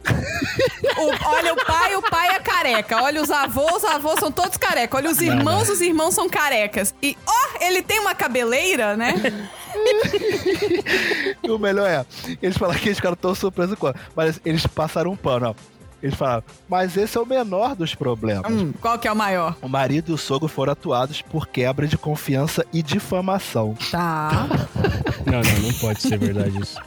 O- 0.97 1.29
olha 1.29 1.53
o 1.55 1.57
pai, 1.67 1.97
o 1.97 2.03
pai 2.03 2.29
é 2.37 2.39
careca. 2.39 3.03
Olha 3.03 3.21
os 3.21 3.31
avós, 3.31 3.83
os 3.83 3.85
avós 3.85 4.21
são 4.21 4.31
todos 4.31 4.57
careca. 4.57 4.97
Olha 4.97 5.11
os 5.11 5.21
irmãos, 5.21 5.69
os 5.69 5.81
irmãos 5.81 6.15
são 6.15 6.29
carecas. 6.29 6.95
E, 7.03 7.17
ó, 7.27 7.65
ele 7.65 7.83
tem 7.83 7.99
uma 7.99 8.15
cabeleira, 8.15 8.97
né? 8.97 9.15
E 11.43 11.51
o 11.51 11.59
melhor 11.59 11.87
é, 11.89 12.05
eles 12.41 12.57
falaram 12.57 12.81
que 12.81 12.89
eles 12.89 12.99
ficaram 12.99 13.17
tão 13.17 13.35
surpresos 13.35 13.79
com 13.79 13.93
mas 14.17 14.41
eles 14.45 14.67
passaram 14.67 15.11
um 15.11 15.17
pano, 15.17 15.49
ó. 15.51 15.55
Eles 16.03 16.17
falaram, 16.17 16.45
mas 16.69 16.99
esse 16.99 17.17
é 17.17 17.21
o 17.21 17.25
menor 17.25 17.75
dos 17.75 17.95
problemas. 17.95 18.53
Hum, 18.53 18.73
qual 18.79 18.99
que 18.99 19.09
é 19.09 19.13
o 19.13 19.17
maior? 19.17 19.57
O 19.63 19.69
marido 19.69 20.11
e 20.11 20.15
o 20.15 20.19
sogro 20.19 20.49
foram 20.49 20.73
atuados 20.73 21.23
por 21.23 21.49
quebra 21.49 21.87
de 21.87 21.97
confiança 21.97 22.65
e 22.75 22.83
difamação. 22.83 23.75
Tá. 23.91 24.47
Não, 25.25 25.41
não, 25.41 25.61
não 25.63 25.73
pode 25.81 26.03
ser 26.03 26.19
verdade 26.19 26.61
isso. 26.61 26.79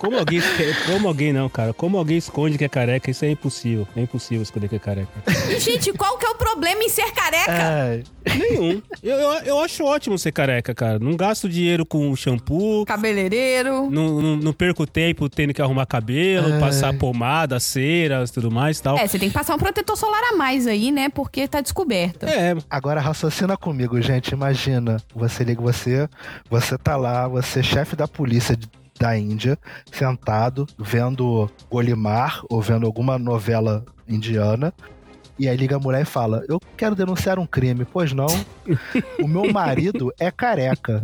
Como 0.00 0.16
alguém, 0.18 0.40
como 0.86 1.08
alguém 1.08 1.30
não, 1.30 1.46
cara? 1.50 1.74
Como 1.74 1.98
alguém 1.98 2.16
esconde 2.16 2.56
que 2.56 2.64
é 2.64 2.68
careca? 2.70 3.10
Isso 3.10 3.22
é 3.22 3.30
impossível. 3.30 3.86
É 3.94 4.00
impossível 4.00 4.42
esconder 4.42 4.66
que 4.66 4.76
é 4.76 4.78
careca. 4.78 5.10
E, 5.50 5.60
gente, 5.60 5.92
qual 5.92 6.16
que 6.16 6.24
é 6.24 6.30
o 6.30 6.34
problema 6.36 6.82
em 6.82 6.88
ser 6.88 7.12
careca? 7.12 7.52
É, 7.52 8.02
Nenhum. 8.34 8.80
Eu, 9.02 9.16
eu, 9.16 9.32
eu 9.44 9.60
acho 9.60 9.84
ótimo 9.84 10.18
ser 10.18 10.32
careca, 10.32 10.74
cara. 10.74 10.98
Não 10.98 11.14
gasto 11.14 11.50
dinheiro 11.50 11.84
com 11.84 12.16
shampoo. 12.16 12.86
Cabeleireiro. 12.86 13.90
Não, 13.90 14.22
não, 14.22 14.36
não 14.36 14.52
perco 14.54 14.86
tempo 14.86 15.28
tendo 15.28 15.52
que 15.52 15.60
arrumar 15.60 15.84
cabelo, 15.84 16.54
Ai. 16.54 16.60
passar 16.60 16.96
pomada, 16.96 17.60
ceras, 17.60 18.30
tudo 18.30 18.50
mais 18.50 18.78
e 18.78 18.82
tal. 18.82 18.96
É, 18.96 19.06
você 19.06 19.18
tem 19.18 19.28
que 19.28 19.34
passar 19.34 19.54
um 19.54 19.58
protetor 19.58 19.98
solar 19.98 20.22
a 20.32 20.36
mais 20.36 20.66
aí, 20.66 20.90
né? 20.90 21.10
Porque 21.10 21.46
tá 21.46 21.60
descoberto. 21.60 22.24
É, 22.24 22.56
Agora 22.70 23.00
raciocina 23.02 23.54
comigo, 23.54 24.00
gente. 24.00 24.30
Imagina, 24.30 24.96
você 25.14 25.44
liga 25.44 25.60
você, 25.60 26.08
você 26.48 26.78
tá 26.78 26.96
lá, 26.96 27.28
você 27.28 27.60
é 27.60 27.62
chefe 27.62 27.94
da 27.94 28.08
polícia 28.08 28.56
de- 28.56 28.66
da 29.00 29.16
Índia, 29.18 29.58
sentado, 29.90 30.66
vendo 30.78 31.50
Golimar 31.70 32.42
ou 32.50 32.60
vendo 32.60 32.84
alguma 32.86 33.18
novela 33.18 33.82
indiana. 34.06 34.74
E 35.38 35.48
aí 35.48 35.56
liga 35.56 35.76
a 35.76 35.78
mulher 35.78 36.02
e 36.02 36.04
fala: 36.04 36.44
Eu 36.46 36.60
quero 36.76 36.94
denunciar 36.94 37.38
um 37.38 37.46
crime. 37.46 37.86
Pois 37.90 38.12
não, 38.12 38.26
o 39.18 39.26
meu 39.26 39.48
marido 39.50 40.12
é 40.20 40.30
careca. 40.30 41.02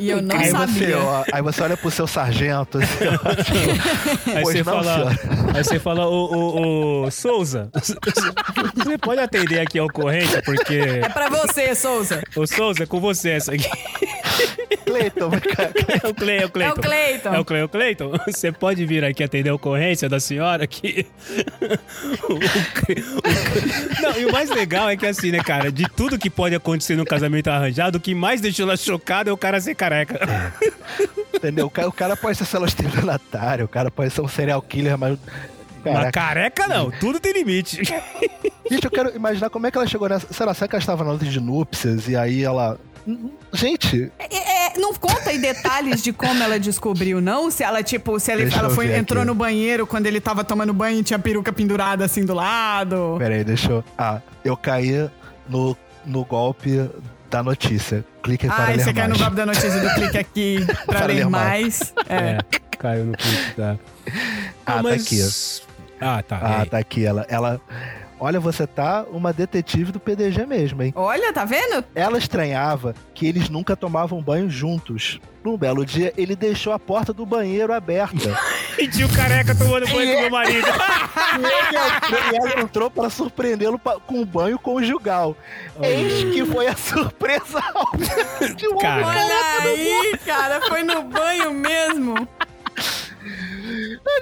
E 0.00 0.10
eu 0.10 0.20
não 0.20 0.36
aí, 0.36 0.50
sabia. 0.50 0.66
você, 0.66 0.94
ó, 0.94 1.24
aí 1.32 1.42
você 1.42 1.62
olha 1.62 1.76
pro 1.76 1.90
seu 1.92 2.06
sargento. 2.08 2.78
Assim, 2.78 3.04
ó, 3.06 4.34
Aí 4.34 4.42
pois 4.42 4.56
você 4.56 4.64
não, 4.64 4.64
fala, 4.64 4.84
senhora. 5.14 5.18
aí 5.54 5.64
você 5.64 5.78
fala, 5.78 6.06
ô, 6.08 6.24
ô, 6.24 7.04
ô, 7.04 7.10
Souza, 7.10 7.70
você 8.74 8.98
pode 8.98 9.20
atender 9.20 9.60
aqui 9.60 9.78
a 9.78 9.84
ocorrência, 9.84 10.42
porque. 10.42 10.78
É 10.78 11.08
pra 11.08 11.28
você, 11.28 11.72
Souza. 11.76 12.20
Ô, 12.34 12.46
Souza, 12.48 12.82
é 12.82 12.86
com 12.86 13.00
você 13.00 13.30
essa 13.30 13.52
aqui. 13.52 13.68
Cleiton. 14.92 15.30
É 16.02 16.08
o 16.08 16.14
Cle, 16.14 16.32
é 16.32 16.36
o 16.38 16.42
É 16.42 16.46
o 16.46 16.50
Cleiton. 16.50 16.80
Cleiton. 16.82 17.34
É 17.56 17.64
o 17.64 17.68
Cleiton. 17.68 18.12
Você 18.26 18.50
pode 18.52 18.84
vir 18.86 19.04
aqui 19.04 19.22
atender 19.22 19.50
a 19.50 19.54
ocorrência 19.54 20.08
da 20.08 20.18
senhora 20.20 20.66
que. 20.66 21.06
O- 22.28 22.38
Não, 24.02 24.18
e 24.18 24.26
o 24.26 24.32
mais 24.32 24.50
legal 24.50 24.88
é 24.88 24.96
que 24.96 25.06
assim, 25.06 25.30
né, 25.30 25.38
cara, 25.42 25.70
de 25.70 25.88
tudo 25.88 26.18
que 26.18 26.28
pode 26.30 26.54
acontecer 26.54 26.96
num 26.96 27.04
casamento 27.04 27.48
arranjado, 27.48 27.98
o 27.98 28.00
que 28.00 28.14
mais 28.14 28.40
deixou 28.40 28.64
ela 28.66 28.76
chocada 28.76 29.30
é 29.30 29.32
o 29.32 29.36
cara 29.36 29.60
ser 29.60 29.74
careca. 29.74 30.20
Entendeu? 31.34 31.66
O 31.66 31.70
cara, 31.70 31.88
o 31.88 31.92
cara 31.92 32.16
pode 32.16 32.36
ser 32.38 32.44
célula 32.44 32.68
estelionatário, 32.68 33.64
o 33.64 33.68
cara 33.68 33.90
pode 33.90 34.10
ser 34.12 34.20
um 34.20 34.28
serial 34.28 34.60
killer, 34.62 34.96
mas. 34.98 35.18
Mas 35.84 35.94
Caraca. 35.94 36.12
careca 36.12 36.68
não, 36.68 36.92
tudo 36.92 37.18
tem 37.18 37.32
limite. 37.32 37.82
Gente, 38.70 38.84
eu 38.84 38.90
quero 38.90 39.16
imaginar 39.16 39.50
como 39.50 39.66
é 39.66 39.70
que 39.70 39.76
ela 39.76 39.86
chegou 39.86 40.08
nessa. 40.08 40.32
Será, 40.32 40.54
será 40.54 40.68
que 40.68 40.76
ela 40.76 40.80
estava 40.80 41.02
na 41.02 41.10
luta 41.12 41.24
de 41.24 41.40
núpcias 41.40 42.08
e 42.08 42.14
aí 42.16 42.44
ela. 42.44 42.78
Gente, 43.52 44.10
É, 44.18 44.66
é, 44.76 44.78
não 44.78 44.94
conta 44.94 45.30
aí 45.30 45.38
detalhes 45.38 46.02
de 46.02 46.12
como 46.12 46.42
ela 46.42 46.58
descobriu, 46.58 47.20
não? 47.20 47.50
Se 47.50 47.62
ela, 47.64 47.82
tipo, 47.82 48.18
se 48.20 48.30
ela, 48.30 48.42
ela 48.42 48.70
foi, 48.70 48.94
entrou 48.96 49.20
aqui. 49.22 49.26
no 49.28 49.34
banheiro 49.34 49.86
quando 49.86 50.06
ele 50.06 50.20
tava 50.20 50.44
tomando 50.44 50.72
banho 50.72 51.00
e 51.00 51.02
tinha 51.02 51.16
a 51.16 51.20
peruca 51.20 51.52
pendurada 51.52 52.04
assim 52.04 52.24
do 52.24 52.34
lado. 52.34 53.16
peraí, 53.18 53.42
deixa 53.44 53.70
eu. 53.72 53.84
Ah, 53.98 54.20
eu 54.44 54.56
caí 54.56 55.08
no, 55.48 55.76
no 56.06 56.24
golpe 56.24 56.88
da 57.30 57.42
notícia. 57.42 58.04
Clique 58.22 58.46
para 58.46 58.64
Ai, 58.66 58.76
ler 58.76 58.84
você 58.84 58.92
quer 58.92 59.02
no 59.04 59.08
mais. 59.10 59.20
golpe 59.20 59.36
da 59.36 59.46
notícia 59.46 59.80
do 59.80 59.94
clique 59.94 60.18
aqui 60.18 60.64
pra 60.86 60.98
Para 60.98 61.06
ler 61.06 61.14
ler 61.14 61.28
mais. 61.28 61.92
É. 62.08 62.14
É, 62.16 62.38
caiu 62.78 63.04
no 63.06 63.16
clipe, 63.16 63.54
tá. 63.56 63.76
Ah, 64.64 64.82
tá 64.82 64.90
aqui. 64.94 65.20
Ah, 66.00 66.22
tá. 66.22 66.38
Ah, 66.40 66.62
é. 66.62 66.64
tá 66.66 66.78
aqui. 66.78 67.04
Ela, 67.04 67.26
ela. 67.28 67.60
Olha, 68.24 68.38
você 68.38 68.68
tá 68.68 69.04
uma 69.10 69.32
detetive 69.32 69.90
do 69.90 69.98
PDG 69.98 70.46
mesmo, 70.46 70.80
hein? 70.80 70.92
Olha, 70.94 71.32
tá 71.32 71.44
vendo? 71.44 71.84
Ela 71.92 72.18
estranhava 72.18 72.94
que 73.12 73.26
eles 73.26 73.48
nunca 73.48 73.74
tomavam 73.74 74.22
banho 74.22 74.48
juntos. 74.48 75.18
Num 75.42 75.58
belo 75.58 75.84
dia, 75.84 76.12
ele 76.16 76.36
deixou 76.36 76.72
a 76.72 76.78
porta 76.78 77.12
do 77.12 77.26
banheiro 77.26 77.72
aberta. 77.72 78.16
E 78.78 78.88
tinha 78.88 79.06
o 79.06 79.12
careca 79.14 79.54
tomando 79.54 79.86
banho 79.86 80.14
com 80.14 80.20
meu 80.22 80.30
marido. 80.30 80.66
e, 80.66 81.44
ele 81.44 81.96
entrou, 81.96 82.20
ela 82.32 82.60
entrou 82.62 82.90
para 82.90 83.10
surpreendê-lo 83.10 83.78
com 83.78 84.20
um 84.20 84.24
banho 84.24 84.58
conjugal. 84.58 85.36
Eis 85.82 86.24
que 86.32 86.42
foi 86.46 86.68
a 86.68 86.74
surpresa 86.74 87.60
de 88.56 88.66
um 88.68 88.78
Cara. 88.78 89.06
Olha 89.06 89.70
aí, 89.70 90.18
cara, 90.24 90.60
foi 90.62 90.82
no 90.82 91.02
banho 91.02 91.52
mesmo. 91.52 92.26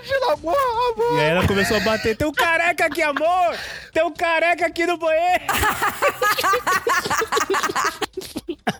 De 0.02 0.14
amor, 0.32 0.56
amor. 0.92 1.16
E 1.16 1.20
aí 1.20 1.30
ela 1.30 1.46
começou 1.46 1.76
a 1.76 1.80
bater. 1.80 2.16
Tem 2.16 2.26
um 2.26 2.32
careca 2.32 2.86
aqui, 2.86 3.02
amor! 3.02 3.56
Tem 3.92 4.02
um 4.04 4.12
careca 4.12 4.66
aqui 4.66 4.86
no 4.86 4.96
banheiro! 4.96 5.44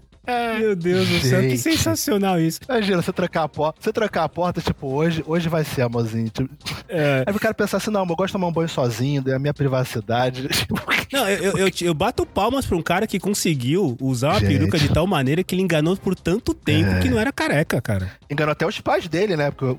Meu 0.59 0.77
Deus 0.77 1.09
do 1.09 1.19
céu, 1.21 1.41
que 1.43 1.57
sensacional 1.59 2.39
isso. 2.41 2.61
Imagina, 2.69 3.03
você 3.03 3.13
trancar 3.13 3.45
a 3.45 3.49
porta, 3.49 3.81
você 3.83 3.93
trancar 3.93 4.25
a 4.25 4.29
porta, 4.29 4.61
tipo, 4.61 4.87
hoje, 4.87 5.25
hoje 5.27 5.49
vai 5.49 5.65
ser, 5.65 5.83
amorzinho. 5.83 6.29
Tipo, 6.29 6.49
É, 6.89 7.25
Aí 7.27 7.35
o 7.35 7.39
cara 7.41 7.55
pensar 7.55 7.79
assim, 7.79 7.91
não, 7.91 8.01
eu 8.03 8.07
gosto 8.17 8.27
de 8.29 8.33
tomar 8.35 8.47
um 8.49 8.53
banho 8.53 8.69
sozinho, 8.69 9.23
é 9.27 9.35
a 9.35 9.39
minha 9.39 9.55
privacidade. 9.55 10.47
Tipo, 10.61 10.75
não, 11.13 11.29
eu, 11.29 11.43
eu, 11.53 11.59
eu, 11.67 11.71
eu 11.83 11.95
bato 11.95 12.25
palmas 12.27 12.65
pra 12.67 12.77
um 12.77 12.83
cara 12.83 13.07
que 13.07 13.19
conseguiu 13.19 13.97
usar 14.01 14.31
uma 14.31 14.41
Gente. 14.41 14.49
peruca 14.59 14.79
de 14.79 14.89
tal 14.91 15.07
maneira 15.07 15.43
que 15.43 15.55
ele 15.55 15.63
enganou 15.63 15.97
por 15.97 16.15
tanto 16.15 16.55
tempo 16.55 17.01
que 17.01 17.09
não 17.09 17.19
era 17.19 17.33
careca, 17.33 17.81
cara. 17.81 18.13
enganou 18.31 18.53
até 18.53 18.67
os 18.67 18.81
pais 18.81 19.09
dele, 19.09 19.37
né? 19.37 19.51
Porque 19.51 19.77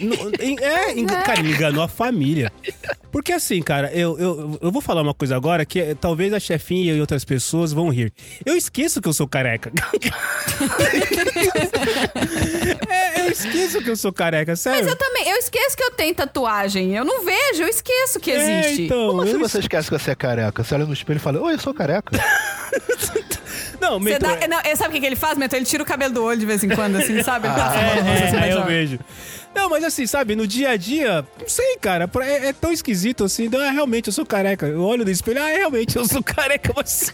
en- 0.00 0.56
É, 0.60 0.98
enga- 0.98 1.22
cara, 1.22 1.40
ele 1.40 1.52
enganou 1.52 1.82
a 1.82 1.88
família. 1.88 2.52
Porque 3.10 3.32
assim, 3.32 3.60
cara, 3.62 3.90
eu, 3.92 4.16
eu, 4.18 4.58
eu 4.62 4.70
vou 4.70 4.80
falar 4.80 5.02
uma 5.02 5.14
coisa 5.14 5.34
agora 5.34 5.64
que 5.64 5.80
eh, 5.80 5.94
talvez 5.94 6.32
a 6.32 6.38
chefinha 6.38 6.94
e 6.94 7.00
outras 7.00 7.24
pessoas 7.24 7.72
vão 7.72 7.88
rir. 7.88 8.12
Eu 8.46 8.56
esqueço 8.56 9.00
que 9.00 9.08
eu 9.08 9.12
sou 9.12 9.26
careca. 9.30 9.70
é, 12.88 13.20
eu 13.22 13.30
esqueço 13.30 13.80
que 13.82 13.90
eu 13.90 13.96
sou 13.96 14.12
careca, 14.12 14.54
sério. 14.56 14.80
Mas 14.80 14.88
eu 14.88 14.96
também, 14.96 15.28
eu 15.28 15.36
esqueço 15.36 15.76
que 15.76 15.82
eu 15.82 15.90
tenho 15.92 16.14
tatuagem. 16.14 16.94
Eu 16.96 17.04
não 17.04 17.24
vejo, 17.24 17.62
eu 17.62 17.68
esqueço 17.68 18.20
que 18.20 18.30
É, 18.30 18.60
existe. 18.60 18.82
então, 18.84 19.08
Como 19.08 19.22
assim 19.22 19.38
você 19.38 19.58
esquece 19.60 19.88
que 19.88 19.98
você 19.98 20.10
é 20.10 20.14
careca? 20.14 20.62
Você 20.64 20.74
olha 20.74 20.84
no 20.86 20.92
espelho 20.92 21.16
e 21.18 21.20
fala, 21.20 21.40
oi, 21.40 21.54
eu 21.54 21.58
sou 21.58 21.72
careca. 21.74 22.10
Não, 23.80 23.98
Meto, 23.98 24.20
dá- 24.20 24.46
não, 24.46 24.60
é, 24.62 24.76
sabe 24.76 24.90
o 24.90 24.92
que, 24.92 25.00
que 25.00 25.06
ele 25.06 25.16
faz, 25.16 25.38
Meto? 25.38 25.54
Ele 25.56 25.64
tira 25.64 25.82
o 25.82 25.86
cabelo 25.86 26.12
do 26.12 26.22
olho 26.22 26.38
de 26.38 26.44
vez 26.44 26.62
em 26.62 26.68
quando, 26.68 26.96
assim, 26.96 27.20
sabe? 27.24 27.48
Ele 27.48 27.54
passa 27.54 27.78
a 27.78 27.82
mão 27.82 27.94
no 27.96 28.02
rosto, 28.02 28.24
assim, 28.24 28.36
É, 28.36 28.38
pra 28.38 28.46
é, 28.46 28.52
eu 28.52 28.64
vejo. 28.64 28.98
Não, 29.54 29.70
mas 29.70 29.82
assim, 29.82 30.06
sabe, 30.06 30.36
no 30.36 30.46
dia 30.46 30.70
a 30.70 30.76
dia, 30.76 31.26
não 31.40 31.48
sei, 31.48 31.78
cara, 31.78 32.08
é, 32.20 32.48
é 32.48 32.52
tão 32.52 32.70
esquisito 32.70 33.24
assim. 33.24 33.44
Então, 33.46 33.60
é, 33.60 33.70
realmente, 33.70 34.08
eu 34.08 34.12
sou 34.12 34.26
careca. 34.26 34.66
Eu 34.66 34.82
olho 34.82 35.02
no 35.04 35.10
espelho, 35.10 35.42
ah, 35.42 35.46
realmente, 35.46 35.96
eu 35.96 36.06
sou 36.06 36.22
careca, 36.22 36.72
mas. 36.76 37.12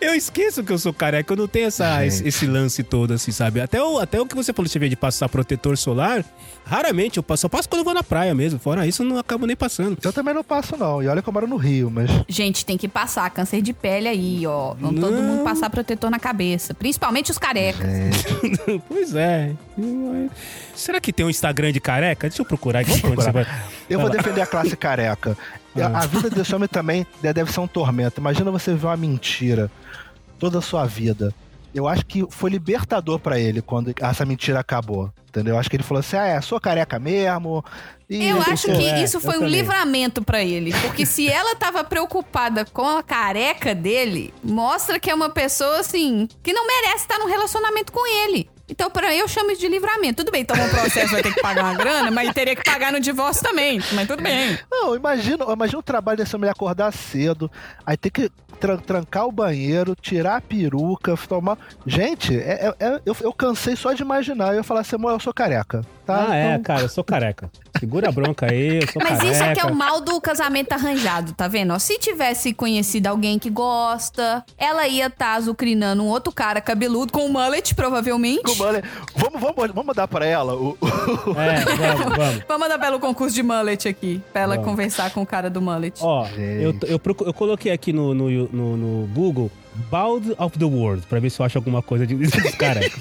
Eu 0.00 0.14
esqueço 0.14 0.62
que 0.64 0.72
eu 0.72 0.78
sou 0.78 0.92
careca, 0.92 1.32
eu 1.32 1.36
não 1.36 1.48
tenho 1.48 1.66
essa, 1.66 2.04
esse, 2.04 2.26
esse 2.26 2.46
lance 2.46 2.82
todo, 2.82 3.14
assim, 3.14 3.32
sabe? 3.32 3.60
Até 3.60 3.82
o, 3.82 3.98
até 3.98 4.20
o 4.20 4.26
que 4.26 4.34
você 4.34 4.52
falou, 4.52 4.68
você 4.68 4.78
de 4.88 4.96
passar 4.96 5.28
protetor 5.28 5.76
solar, 5.76 6.24
raramente 6.64 7.16
eu 7.16 7.22
passo, 7.22 7.42
só 7.42 7.48
passo 7.48 7.68
quando 7.68 7.80
eu 7.80 7.84
vou 7.84 7.94
na 7.94 8.02
praia 8.02 8.34
mesmo. 8.34 8.58
Fora 8.58 8.86
isso, 8.86 9.02
eu 9.02 9.06
não 9.06 9.18
acabo 9.18 9.46
nem 9.46 9.56
passando. 9.56 9.98
Eu 10.02 10.12
também 10.12 10.34
não 10.34 10.44
passo, 10.44 10.76
não. 10.76 11.02
E 11.02 11.08
olha 11.08 11.22
que 11.22 11.28
eu 11.28 11.32
moro 11.32 11.46
no 11.46 11.56
Rio, 11.56 11.90
mas. 11.90 12.10
Gente, 12.28 12.64
tem 12.64 12.76
que 12.76 12.88
passar 12.88 13.28
câncer 13.30 13.62
de 13.62 13.72
pele 13.72 14.08
aí, 14.08 14.46
ó. 14.46 14.74
Todo 14.74 14.92
Não. 14.92 15.22
mundo 15.22 15.44
passar 15.44 15.70
protetor 15.70 16.10
na 16.10 16.18
cabeça. 16.18 16.74
Principalmente 16.74 17.30
os 17.30 17.38
carecas. 17.38 17.86
pois 18.88 19.14
é. 19.14 19.52
Será 20.74 21.00
que 21.00 21.12
tem 21.12 21.24
um 21.24 21.30
Instagram 21.30 21.72
de 21.72 21.80
careca? 21.80 22.28
Deixa 22.28 22.42
eu 22.42 22.46
procurar 22.46 22.80
aqui. 22.80 22.92
Onde 23.06 23.16
você 23.16 23.32
vai? 23.32 23.46
Eu 23.88 24.00
vou 24.00 24.10
defender 24.10 24.40
a 24.40 24.46
classe 24.46 24.76
careca. 24.76 25.36
A, 25.76 26.06
vida 26.06 26.30
desse 26.30 26.54
homem 26.54 26.66
também 26.68 27.06
de- 27.22 27.32
deve 27.34 27.52
ser 27.52 27.60
um 27.60 27.66
tormento. 27.66 28.18
Imagina 28.18 28.50
você 28.50 28.72
ver 28.74 28.86
uma 28.86 28.96
mentira 28.96 29.70
toda 30.38 30.58
a 30.58 30.62
sua 30.62 30.86
vida. 30.86 31.34
Eu 31.74 31.86
acho 31.86 32.06
que 32.06 32.24
foi 32.30 32.48
libertador 32.48 33.18
pra 33.18 33.38
ele 33.38 33.60
quando 33.60 33.92
essa 34.00 34.24
mentira 34.24 34.58
acabou. 34.60 35.12
Entendeu? 35.28 35.54
Eu 35.54 35.60
acho 35.60 35.68
que 35.68 35.76
ele 35.76 35.82
falou 35.82 36.00
assim: 36.00 36.16
ah, 36.16 36.24
é, 36.26 36.40
sou 36.40 36.58
careca 36.58 36.98
mesmo. 36.98 37.62
E 38.08 38.24
Eu 38.24 38.40
acho 38.40 38.64
que 38.64 38.70
é, 38.86 39.04
isso 39.04 39.20
foi 39.20 39.32
um 39.36 39.40
também. 39.40 39.50
livramento 39.50 40.22
pra 40.22 40.42
ele. 40.42 40.72
Porque 40.80 41.04
se 41.04 41.28
ela 41.30 41.54
tava 41.56 41.84
preocupada 41.84 42.64
com 42.64 42.96
a 42.96 43.02
careca 43.02 43.74
dele, 43.74 44.32
mostra 44.42 44.98
que 44.98 45.10
é 45.10 45.14
uma 45.14 45.28
pessoa, 45.28 45.80
assim, 45.80 46.26
que 46.42 46.54
não 46.54 46.66
merece 46.66 47.02
estar 47.02 47.18
num 47.18 47.26
relacionamento 47.28 47.92
com 47.92 48.06
ele. 48.24 48.48
Então, 48.68 48.90
pra 48.90 49.14
eu 49.14 49.28
chamo 49.28 49.50
isso 49.52 49.60
de 49.60 49.68
livramento. 49.68 50.16
Tudo 50.24 50.32
bem, 50.32 50.44
tomar 50.44 50.64
um 50.64 50.68
processo 50.70 51.12
vai 51.12 51.22
ter 51.22 51.32
que 51.32 51.40
pagar 51.40 51.64
uma 51.64 51.74
grana, 51.74 52.10
mas 52.10 52.32
teria 52.34 52.56
que 52.56 52.64
pagar 52.64 52.92
no 52.92 52.98
divórcio 53.00 53.42
também. 53.42 53.80
Mas 53.92 54.06
tudo 54.08 54.22
bem. 54.22 54.58
Não, 54.70 54.94
imagina, 54.96 55.44
imagina 55.52 55.78
o 55.78 55.82
trabalho 55.82 56.18
dessa 56.18 56.36
mulher 56.36 56.50
acordar 56.52 56.92
cedo, 56.92 57.50
aí 57.84 57.96
ter 57.96 58.10
que 58.10 58.30
tran- 58.58 58.78
trancar 58.78 59.26
o 59.26 59.32
banheiro, 59.32 59.94
tirar 59.94 60.36
a 60.36 60.40
peruca, 60.40 61.16
tomar. 61.28 61.56
Gente, 61.86 62.34
é- 62.36 62.74
é- 62.80 62.86
é- 62.86 63.00
eu, 63.06 63.16
eu 63.20 63.32
cansei 63.32 63.76
só 63.76 63.92
de 63.92 64.02
imaginar. 64.02 64.48
Eu 64.48 64.56
ia 64.56 64.62
falar 64.64 64.80
assim, 64.80 64.96
amor, 64.96 65.12
eu 65.12 65.20
sou 65.20 65.32
careca. 65.32 65.82
Tá? 66.06 66.26
Ah, 66.30 66.36
é, 66.36 66.50
Então, 66.52 66.62
cara, 66.62 66.82
eu 66.82 66.88
sou 66.88 67.02
careca. 67.02 67.50
Segura 67.80 68.08
a 68.08 68.12
bronca 68.12 68.46
aí, 68.48 68.76
eu 68.80 68.86
sou 68.92 69.02
Mas 69.02 69.18
careca. 69.18 69.26
isso 69.34 69.42
é 69.42 69.54
que 69.54 69.60
é 69.60 69.64
o 69.64 69.74
mal 69.74 70.00
do 70.00 70.20
casamento 70.20 70.72
arranjado, 70.72 71.32
tá 71.32 71.48
vendo? 71.48 71.72
Ó, 71.74 71.78
se 71.80 71.98
tivesse 71.98 72.54
conhecido 72.54 73.08
alguém 73.08 73.38
que 73.40 73.50
gosta, 73.50 74.44
ela 74.56 74.86
ia 74.86 75.08
estar 75.08 75.34
azucrinando 75.34 76.02
um 76.04 76.06
outro 76.06 76.32
cara 76.32 76.60
cabeludo 76.60 77.12
com 77.12 77.26
um 77.26 77.32
mullet, 77.32 77.74
provavelmente. 77.74 78.42
com 78.42 78.54
mulher- 78.54 78.84
Vamos, 79.16 79.40
vamos, 79.40 79.70
vamos 79.74 79.96
dar 79.96 80.06
pra 80.06 80.24
ela 80.24 80.54
o, 80.54 80.78
É, 81.36 81.64
vamos, 81.64 82.16
vamos. 82.16 82.42
Vamos 82.46 82.60
mandar 82.68 82.78
pelo 82.78 83.00
concurso 83.00 83.34
de 83.34 83.42
mullet 83.42 83.88
aqui, 83.88 84.22
pra 84.32 84.42
ela 84.42 84.54
Vamos. 84.54 84.70
conversar 84.70 85.10
com 85.10 85.22
o 85.22 85.26
cara 85.26 85.50
do 85.50 85.60
mullet. 85.60 85.98
Ó, 86.00 86.26
eu, 86.38 86.72
eu, 86.86 87.00
eu 87.26 87.34
coloquei 87.34 87.72
aqui 87.72 87.92
no, 87.92 88.14
no, 88.14 88.30
no, 88.30 88.76
no 88.76 89.06
Google 89.08 89.50
Bald 89.90 90.34
of 90.38 90.58
the 90.58 90.64
World, 90.64 91.06
pra 91.06 91.20
ver 91.20 91.30
se 91.30 91.40
eu 91.40 91.46
acho 91.46 91.58
alguma 91.58 91.82
coisa 91.82 92.06
de, 92.06 92.14
careca. 92.58 92.96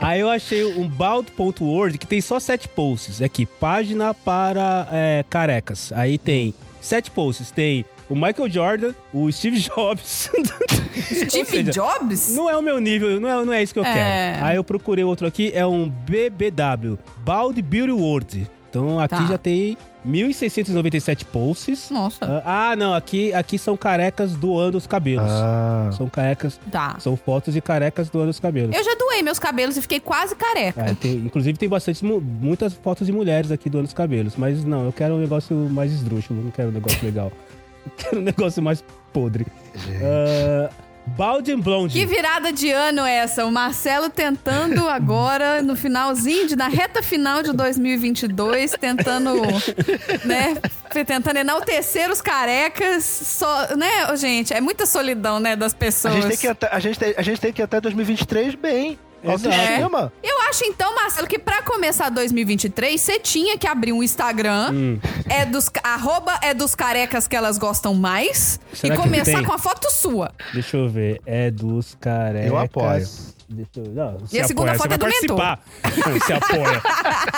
Aí 0.00 0.20
eu 0.20 0.28
achei 0.30 0.64
um 0.64 0.88
bald.word 0.88 1.98
que 1.98 2.06
tem 2.06 2.20
só 2.20 2.40
sete 2.40 2.68
posts. 2.68 3.22
Aqui, 3.22 3.46
página 3.46 4.12
para 4.14 4.88
é, 4.92 5.24
carecas. 5.28 5.92
Aí 5.92 6.18
tem 6.18 6.54
sete 6.80 7.10
posts. 7.10 7.50
Tem 7.50 7.84
o 8.08 8.14
Michael 8.14 8.48
Jordan, 8.50 8.94
o 9.12 9.30
Steve 9.30 9.58
Jobs. 9.60 10.30
Steve 11.28 11.44
seja, 11.44 11.72
Jobs? 11.72 12.34
Não 12.34 12.48
é 12.48 12.56
o 12.56 12.62
meu 12.62 12.80
nível, 12.80 13.20
não 13.20 13.28
é, 13.28 13.44
não 13.44 13.52
é 13.52 13.62
isso 13.62 13.72
que 13.72 13.78
eu 13.78 13.84
É. 13.84 13.92
quero. 13.92 14.44
Aí 14.46 14.56
eu 14.56 14.64
procurei 14.64 15.04
outro 15.04 15.26
aqui, 15.26 15.52
é 15.54 15.66
um 15.66 15.88
BBW, 15.88 16.98
Bald 17.24 17.60
Beauty 17.62 17.92
World. 17.92 18.50
Então 18.76 19.00
aqui 19.00 19.16
Tá. 19.16 19.26
já 19.26 19.38
tem 19.38 19.76
1.697 20.06 21.24
posts. 21.24 21.90
Nossa. 21.90 22.18
Ah, 22.44 22.70
ah, 22.70 22.76
não, 22.76 22.92
aqui, 22.94 23.32
aqui 23.32 23.58
são 23.58 23.76
carecas 23.76 24.32
doando 24.34 24.76
os 24.78 24.86
cabelos. 24.86 25.30
Ah, 25.30 25.90
São 25.96 26.08
carecas, 26.08 26.60
Tá. 26.70 26.96
são 26.98 27.16
fotos 27.16 27.54
de 27.54 27.60
carecas 27.60 28.08
doando 28.10 28.30
os 28.30 28.38
cabelos. 28.40 28.74
Eu 28.76 28.84
já 28.84 28.94
doei 28.94 29.22
meus 29.22 29.38
cabelos 29.38 29.76
e 29.76 29.82
fiquei 29.82 30.00
quase 30.00 30.34
careca. 30.36 30.82
É, 30.82 30.94
tem- 30.94 31.16
inclusive 31.16 31.58
tem 31.58 31.68
bastante, 31.68 32.04
mu- 32.04 32.20
muitas 32.20 32.74
fotos 32.74 33.06
de 33.06 33.12
mulheres 33.12 33.50
aqui 33.50 33.68
doando 33.70 33.86
os 33.88 33.94
cabelos. 33.94 34.34
Mas 34.36 34.64
não, 34.64 34.84
eu 34.84 34.92
quero 34.92 35.14
um 35.14 35.18
negócio 35.18 35.54
mais 35.70 35.92
esdrúxulo, 35.92 36.42
não 36.42 36.50
quero 36.50 36.68
um 36.68 36.72
negócio 36.72 36.98
legal. 37.04 37.32
Eu 37.84 37.92
quero 37.96 38.18
um 38.18 38.22
negócio 38.22 38.62
mais 38.62 38.84
podre. 39.12 39.46
gente. 39.74 40.02
Ah, 40.04 40.70
Bald 41.06 41.50
and 41.50 41.60
Blonde. 41.60 41.98
Que 41.98 42.04
virada 42.04 42.52
de 42.52 42.70
ano 42.70 43.02
é 43.02 43.16
essa? 43.16 43.44
O 43.46 43.52
Marcelo 43.52 44.10
tentando 44.10 44.86
agora, 44.90 45.62
no 45.62 45.76
finalzinho, 45.76 46.46
de, 46.46 46.56
na 46.56 46.68
reta 46.68 47.02
final 47.02 47.42
de 47.42 47.52
2022, 47.52 48.72
tentando, 48.72 49.34
né, 50.24 50.56
tentando 50.92 51.38
enaltecer 51.38 52.10
os 52.10 52.20
carecas. 52.20 53.04
Só, 53.04 53.76
né, 53.76 54.14
gente, 54.16 54.52
é 54.52 54.60
muita 54.60 54.84
solidão, 54.86 55.38
né, 55.40 55.56
das 55.56 55.72
A 55.72 55.76
pessoas. 55.76 56.14
gente, 56.14 56.28
tem 56.28 56.36
que 56.36 56.46
ir 56.46 56.50
até, 56.50 56.68
a, 56.68 56.78
gente 56.78 56.98
tem, 56.98 57.14
a 57.16 57.22
gente 57.22 57.40
tem 57.40 57.52
que 57.52 57.62
ir 57.62 57.64
até 57.64 57.80
2023 57.80 58.54
bem. 58.54 58.98
Exato. 59.32 59.54
Autoestima. 59.54 60.12
Eu 60.22 60.40
acho 60.48 60.64
então, 60.64 60.94
Marcelo, 60.94 61.26
que 61.26 61.38
pra 61.38 61.62
começar 61.62 62.08
2023, 62.10 63.00
você 63.00 63.18
tinha 63.18 63.58
que 63.58 63.66
abrir 63.66 63.92
um 63.92 64.02
Instagram, 64.02 64.70
Hum. 64.72 65.00
é 65.28 65.44
dos, 65.44 65.70
arroba 65.82 66.38
é 66.42 66.54
dos 66.54 66.74
carecas 66.74 67.26
que 67.28 67.34
elas 67.36 67.58
gostam 67.58 67.94
mais, 67.94 68.58
Será 68.72 68.94
e 68.94 68.98
começar 68.98 69.44
com 69.44 69.52
a 69.52 69.58
foto 69.58 69.90
sua. 69.90 70.32
Deixa 70.52 70.76
eu 70.76 70.88
ver. 70.88 71.20
É 71.26 71.50
dos 71.50 71.96
carecas. 72.00 72.48
Eu 72.48 72.56
apoio. 72.58 73.35
Deixa 73.48 73.70
eu... 73.76 73.84
Não, 73.94 74.18
você 74.18 74.36
E 74.36 74.40
a 74.40 74.44
segunda 74.44 74.72
apoia, 74.72 74.90
foto 74.90 74.92
é 74.92 74.98
vai 74.98 75.10
do 75.12 75.20
mentor. 75.22 75.36
participar. 75.36 75.60
Não, 76.10 76.18
Você 76.18 76.32
apoia. 76.32 76.82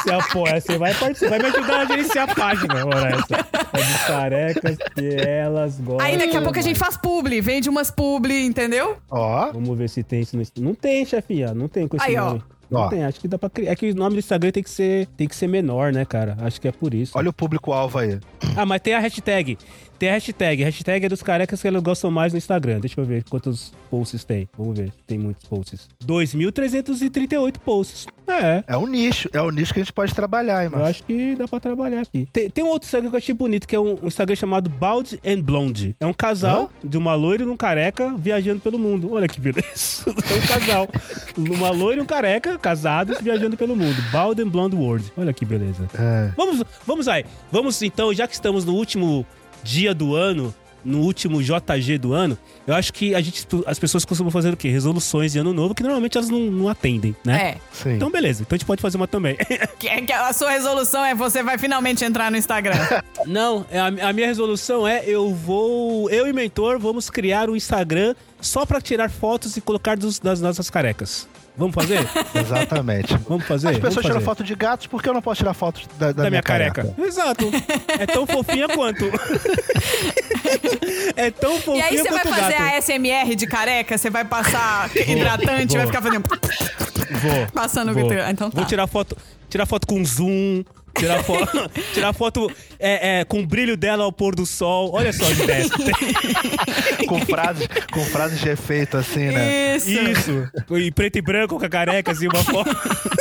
Você 0.02 0.10
apoia. 0.12 0.60
Você 0.60 0.78
vai 0.78 0.94
participar. 0.94 1.28
Vai 1.30 1.38
me 1.38 1.46
ajudar 1.56 1.80
a 1.80 1.84
gerenciar 1.84 2.30
a 2.30 2.34
página, 2.34 2.86
ora 2.86 3.08
essa. 3.10 3.34
É 3.72 3.82
dos 3.82 4.06
carecas 4.06 4.76
que 4.94 5.16
elas 5.20 5.78
gostam. 5.80 6.06
Aí 6.06 6.16
daqui 6.16 6.36
a 6.36 6.42
pouco 6.42 6.58
a 6.58 6.62
gente 6.62 6.78
faz 6.78 6.96
publi, 6.96 7.40
vende 7.40 7.68
umas 7.68 7.90
publi, 7.90 8.44
entendeu? 8.46 8.96
Ó, 9.10 9.52
Vamos 9.52 9.76
ver 9.76 9.88
se 9.88 10.02
tem 10.02 10.20
isso 10.20 10.36
no 10.36 10.42
Não 10.60 10.74
tem, 10.74 11.04
chefinha. 11.04 11.52
Não 11.52 11.68
tem 11.68 11.86
com 11.86 11.96
esse 11.96 12.06
Aí, 12.06 12.16
ó. 12.16 12.26
nome. 12.30 12.42
Não 12.70 12.82
Ó. 12.82 12.88
tem, 12.88 13.02
acho 13.02 13.18
que 13.18 13.26
dá 13.26 13.38
pra 13.38 13.48
criar. 13.48 13.72
É 13.72 13.74
que 13.74 13.90
o 13.90 13.94
nome 13.94 14.16
do 14.16 14.18
Instagram 14.18 14.50
tem 14.50 14.62
que 14.62 14.68
ser, 14.68 15.06
tem 15.16 15.26
que 15.26 15.34
ser 15.34 15.46
menor, 15.46 15.90
né, 15.90 16.04
cara? 16.04 16.36
Acho 16.42 16.60
que 16.60 16.68
é 16.68 16.72
por 16.72 16.92
isso. 16.92 17.16
olha 17.16 17.30
o 17.30 17.32
público-alvo 17.32 17.98
aí. 17.98 18.18
Ah, 18.54 18.66
mas 18.66 18.82
tem 18.82 18.92
a 18.94 18.98
hashtag. 18.98 19.56
Tem 19.99 20.11
a 20.11 20.12
hashtag. 20.12 20.62
A 20.62 20.67
hashtag 20.67 21.07
é 21.07 21.09
dos 21.09 21.23
carecas 21.23 21.61
que 21.61 21.67
elas 21.67 21.83
gostam 21.83 22.11
mais 22.11 22.33
no 22.33 22.38
Instagram. 22.38 22.78
Deixa 22.81 23.00
eu 23.00 23.05
ver 23.05 23.25
quantos 23.25 23.73
posts 23.90 24.25
tem. 24.25 24.49
Vamos 24.57 24.78
ver. 24.78 24.93
Tem 25.07 25.19
muitos 25.19 25.45
posts. 25.49 25.88
2.338 26.07 27.59
posts. 27.59 28.07
É. 28.28 28.62
É 28.67 28.76
um 28.76 28.87
nicho, 28.87 29.28
é 29.33 29.40
um 29.40 29.50
nicho 29.50 29.73
que 29.73 29.81
a 29.81 29.83
gente 29.83 29.93
pode 29.93 30.14
trabalhar, 30.14 30.64
hein, 30.64 30.71
Eu 30.73 30.85
acho 30.85 31.02
que 31.02 31.35
dá 31.35 31.49
pra 31.49 31.59
trabalhar 31.59 32.02
aqui. 32.02 32.28
Tem, 32.33 32.50
tem 32.50 32.62
um 32.62 32.69
outro 32.69 32.87
Instagram 32.87 33.09
que 33.11 33.17
eu 33.17 33.19
achei 33.19 33.35
bonito, 33.35 33.67
que 33.67 33.75
é 33.75 33.81
um, 33.81 33.99
um 34.02 34.07
Instagram 34.07 34.37
chamado 34.37 34.69
Bald 34.69 35.19
and 35.26 35.40
Blonde. 35.40 35.97
É 35.99 36.07
um 36.07 36.12
casal 36.12 36.71
de 36.85 36.97
uma 36.97 37.14
loira 37.14 37.43
e 37.43 37.47
um 37.47 37.57
careca 37.57 38.14
viajando 38.17 38.61
pelo 38.61 38.78
mundo. 38.78 39.12
Olha 39.12 39.26
que 39.26 39.40
beleza. 39.40 39.69
É 40.28 40.35
um 40.35 40.47
casal. 40.47 40.88
Uma 41.37 41.71
loira 41.71 42.00
e 42.00 42.02
um 42.02 42.07
careca, 42.07 42.59
casados, 42.59 43.19
viajando 43.21 43.57
pelo 43.57 43.75
mundo. 43.75 43.97
Bald 44.12 44.40
and 44.40 44.49
Blonde 44.49 44.76
World. 44.76 45.11
Olha 45.17 45.33
que 45.33 45.45
beleza. 45.45 45.88
É. 45.99 46.31
Vamos, 46.37 46.62
vamos 46.87 47.09
aí. 47.09 47.25
Vamos 47.50 47.81
então, 47.83 48.12
já 48.12 48.28
que 48.28 48.35
estamos 48.35 48.64
no 48.64 48.75
último 48.75 49.26
dia 49.62 49.94
do 49.94 50.14
ano, 50.14 50.54
no 50.85 51.00
último 51.00 51.42
JG 51.42 51.99
do 51.99 52.12
ano, 52.12 52.38
eu 52.66 52.75
acho 52.75 52.92
que 52.92 53.14
a 53.14 53.20
gente, 53.20 53.47
as 53.66 53.78
pessoas 53.78 54.04
costumam 54.04 54.30
fazer 54.30 54.52
o 54.52 54.56
quê? 54.56 54.68
Resoluções 54.68 55.32
de 55.32 55.38
ano 55.38 55.52
novo, 55.52 55.75
que 55.75 55.82
normalmente 55.82 56.16
elas 56.16 56.30
não, 56.30 56.38
não 56.40 56.68
atendem, 56.68 57.14
né? 57.25 57.40
É. 57.42 57.56
Sim. 57.73 57.94
Então, 57.94 58.11
beleza. 58.11 58.42
Então 58.42 58.54
a 58.54 58.58
gente 58.58 58.66
pode 58.66 58.80
fazer 58.82 58.97
uma 58.97 59.08
também. 59.08 59.37
Que, 59.78 59.88
que 60.02 60.12
a 60.12 60.32
sua 60.32 60.50
resolução 60.50 61.04
é 61.04 61.14
você 61.14 61.42
vai 61.42 61.56
finalmente 61.56 62.04
entrar 62.04 62.30
no 62.30 62.37
Instagram. 62.37 62.75
Não, 63.26 63.64
é 63.70 63.78
a, 63.78 63.87
a 63.87 64.12
minha 64.12 64.26
resolução 64.26 64.87
é 64.87 65.04
eu 65.06 65.32
vou. 65.32 66.11
Eu 66.11 66.26
e 66.26 66.32
mentor 66.32 66.78
vamos 66.78 67.08
criar 67.11 67.49
um 67.49 67.54
Instagram 67.56 68.14
só 68.40 68.66
pra 68.66 68.80
tirar 68.80 69.08
fotos 69.11 69.56
e 69.56 69.61
colocar 69.61 69.97
dos- 69.97 70.18
das 70.18 70.40
nossas 70.40 70.68
carecas. 70.70 71.28
Vamos 71.56 71.75
fazer? 71.75 71.99
Exatamente. 72.35 73.16
Vamos 73.28 73.44
fazer? 73.47 73.68
As 73.68 73.73
Vamos 73.75 73.88
pessoas 73.88 74.02
tiram 74.06 74.14
fazer. 74.16 74.25
foto 74.25 74.44
de 74.44 74.54
gatos, 74.54 74.87
por 74.87 75.02
que 75.02 75.08
eu 75.08 75.14
não 75.14 75.23
posso 75.23 75.38
tirar 75.38 75.54
foto 75.54 75.80
da, 75.99 76.12
da 76.12 76.25
da, 76.25 76.30
minha, 76.30 76.42
careca. 76.42 76.94
Exato. 76.99 77.44
É 77.88 78.06
tão 78.06 78.26
fofinha 78.26 78.68
quanto. 78.68 79.04
É 81.17 81.31
tão 81.31 81.57
E 81.57 81.61
fofinha 81.61 81.85
aí 81.87 81.97
você 81.99 82.11
vai 82.11 82.25
fazer 82.25 82.52
gato. 82.52 82.62
a 82.75 82.83
SMR 82.83 83.35
de 83.37 83.47
careca, 83.47 83.99
você 83.99 84.11
vai 84.11 84.25
passar 84.25 84.90
hidratante, 84.97 85.69
vou. 85.69 85.76
vai 85.78 85.87
ficar 85.87 86.02
fazendo 86.02 86.25
Vou. 86.28 87.47
passando 87.52 87.90
o 87.90 87.95
Vou. 87.95 88.05
glitter. 88.05 88.28
Então 88.31 88.50
tá. 88.50 88.57
Vou 88.59 88.67
tirar 88.67 88.87
foto, 88.87 89.17
tirar 89.49 89.67
foto 89.67 89.87
com 89.87 90.05
zoom. 90.05 90.62
Tirar 90.99 91.23
foto, 91.23 91.71
tirar 91.95 92.12
foto 92.12 92.50
é, 92.78 93.21
é, 93.21 93.25
com 93.25 93.40
o 93.40 93.47
brilho 93.47 93.76
dela 93.76 94.05
ao 94.05 94.12
pôr 94.12 94.35
do 94.35 94.45
sol. 94.45 94.90
Olha 94.93 95.12
só 95.12 95.25
as 95.25 95.38
ideias. 95.38 95.71
que 95.71 95.85
tem. 95.85 97.07
com 97.07 97.21
frases, 97.25 97.69
com 97.93 98.05
frases 98.07 98.41
de 98.41 98.49
efeito, 98.49 98.97
assim, 98.97 99.26
né? 99.26 99.76
Isso. 99.76 99.91
Isso. 99.91 100.50
E 100.71 100.91
preto 100.91 101.19
e 101.19 101.23
branco 101.23 101.58
com 101.58 101.65
a 101.65 101.69
careca, 101.69 102.13
assim, 102.13 102.26
uma 102.26 102.43
foto. 102.43 102.71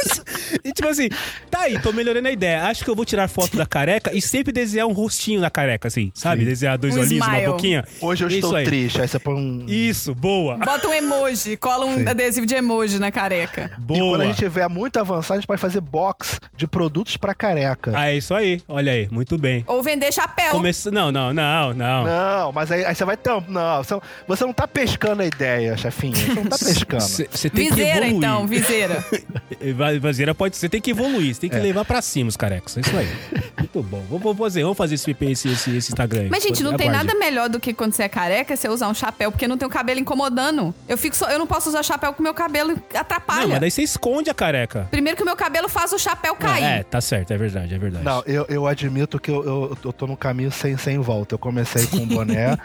e 0.63 0.71
tipo 0.71 0.87
assim, 0.87 1.09
tá 1.49 1.61
aí, 1.61 1.79
tô 1.79 1.91
melhorando 1.91 2.27
a 2.27 2.31
ideia. 2.31 2.63
Acho 2.65 2.83
que 2.83 2.89
eu 2.89 2.95
vou 2.95 3.05
tirar 3.05 3.27
foto 3.27 3.55
da 3.57 3.65
careca 3.65 4.11
e 4.13 4.21
sempre 4.21 4.51
desenhar 4.51 4.87
um 4.87 4.93
rostinho 4.93 5.39
na 5.41 5.49
careca, 5.49 5.87
assim, 5.87 6.11
sabe? 6.13 6.45
Desenhar 6.45 6.77
dois 6.77 6.95
Um 6.95 7.01
olhinhos, 7.01 7.25
smile. 7.25 7.45
uma 7.45 7.53
boquinha. 7.53 7.85
Hoje 8.01 8.23
eu 8.23 8.27
Isso 8.27 8.37
estou 8.37 8.55
aí. 8.55 8.65
triste. 8.65 9.01
Aí 9.01 9.07
você 9.07 9.19
põe 9.19 9.35
um. 9.35 9.65
Isso, 9.67 10.13
boa. 10.15 10.57
Bota 10.57 10.87
um 10.87 10.93
emoji, 10.93 11.57
cola 11.57 11.85
um 11.85 11.97
Sim. 11.97 12.07
adesivo 12.07 12.45
de 12.45 12.55
emoji 12.55 12.99
na 12.99 13.11
careca. 13.11 13.71
E 13.77 13.85
quando 13.85 13.97
Boa. 13.97 14.23
a 14.23 14.25
gente 14.25 14.37
tiver 14.37 14.67
muito 14.69 14.97
avançado, 14.99 15.33
a 15.33 15.37
gente 15.41 15.47
pode 15.47 15.61
fazer 15.61 15.81
box 15.81 16.39
de 16.55 16.67
produtos 16.67 17.17
pra 17.17 17.33
careca. 17.33 17.66
Ah, 17.93 18.09
é 18.09 18.17
isso 18.17 18.33
aí. 18.33 18.61
Olha 18.67 18.91
aí, 18.91 19.07
muito 19.11 19.37
bem. 19.37 19.63
Ou 19.67 19.81
vender 19.81 20.11
chapéu. 20.13 20.51
Começa... 20.51 20.91
Não, 20.91 21.11
não, 21.11 21.33
não, 21.33 21.73
não. 21.73 22.03
Não, 22.05 22.51
mas 22.51 22.71
aí, 22.71 22.85
aí 22.85 22.95
você 22.95 23.03
vai 23.05 23.17
tam... 23.17 23.43
Não, 23.47 23.83
você, 23.83 23.99
você 24.27 24.45
não 24.45 24.53
tá 24.53 24.67
pescando 24.67 25.21
a 25.21 25.25
ideia, 25.25 25.75
chefinha. 25.77 26.15
Você 26.15 26.33
não 26.33 26.45
tá 26.45 26.57
pescando. 26.59 27.03
Você 27.03 27.49
tem 27.49 27.65
que 27.69 27.75
Viseira, 27.75 27.97
evoluir. 28.07 28.15
então, 28.17 28.47
viseira. 28.47 29.05
Vazeira 29.99 30.35
pode 30.35 30.55
ser, 30.57 30.69
tem 30.69 30.81
que 30.81 30.91
evoluir, 30.91 31.33
você 31.33 31.41
tem 31.41 31.49
que 31.49 31.55
É. 31.55 31.59
levar 31.59 31.83
pra 31.85 32.01
cima 32.01 32.29
os 32.29 32.37
carecas. 32.37 32.77
É 32.77 32.81
isso 32.81 32.95
aí. 32.97 33.07
Muito 33.57 33.81
bom. 33.83 34.03
Vamos 34.09 34.23
vamos 34.23 34.37
fazer, 34.37 34.61
vamos 34.63 34.77
fazer 34.77 34.95
esse, 34.95 35.11
esse, 35.19 35.49
esse, 35.49 35.75
esse 35.77 35.91
Instagram 35.91 36.21
aí. 36.21 36.29
Mas, 36.29 36.43
gente, 36.43 36.63
não 36.63 36.75
tem 36.77 36.89
nada 36.89 37.13
melhor 37.15 37.49
do 37.49 37.59
que 37.59 37.73
quando 37.73 37.93
você 37.93 38.03
é 38.03 38.09
careca, 38.09 38.55
você 38.55 38.69
usar 38.69 38.87
um 38.87 38.93
chapéu, 38.93 39.31
porque 39.31 39.47
não 39.47 39.57
tem 39.57 39.67
o 39.67 39.71
cabelo 39.71 39.99
incomodando. 39.99 40.73
Eu 40.87 40.97
fico 40.97 41.15
só, 41.15 41.29
eu 41.29 41.39
não 41.39 41.47
posso 41.47 41.69
usar 41.69 41.83
chapéu 41.83 42.11
porque 42.11 42.23
meu 42.23 42.33
cabelo 42.33 42.79
atrapalha. 42.93 43.41
Não, 43.41 43.49
mas 43.49 43.59
daí 43.59 43.71
você 43.71 43.81
esconde 43.81 44.29
a 44.29 44.33
careca. 44.33 44.87
Primeiro 44.91 45.15
que 45.17 45.23
o 45.23 45.25
meu 45.25 45.35
cabelo 45.35 45.67
faz 45.67 45.91
o 45.93 45.97
chapéu 45.97 46.35
cair. 46.35 46.63
É, 46.63 46.83
tá 46.83 47.01
certo, 47.01 47.31
é 47.31 47.37
verdade, 47.37 47.56
é 47.63 47.77
verdade. 47.77 48.03
Não, 48.05 48.23
eu, 48.25 48.45
eu 48.49 48.67
admito 48.67 49.19
que 49.19 49.29
eu, 49.31 49.43
eu, 49.43 49.77
eu 49.85 49.93
tô 49.93 50.05
num 50.07 50.15
caminho 50.15 50.51
sem, 50.51 50.77
sem 50.77 50.97
volta. 50.99 51.35
Eu 51.35 51.39
comecei 51.39 51.85
com 51.87 52.05
boné, 52.07 52.57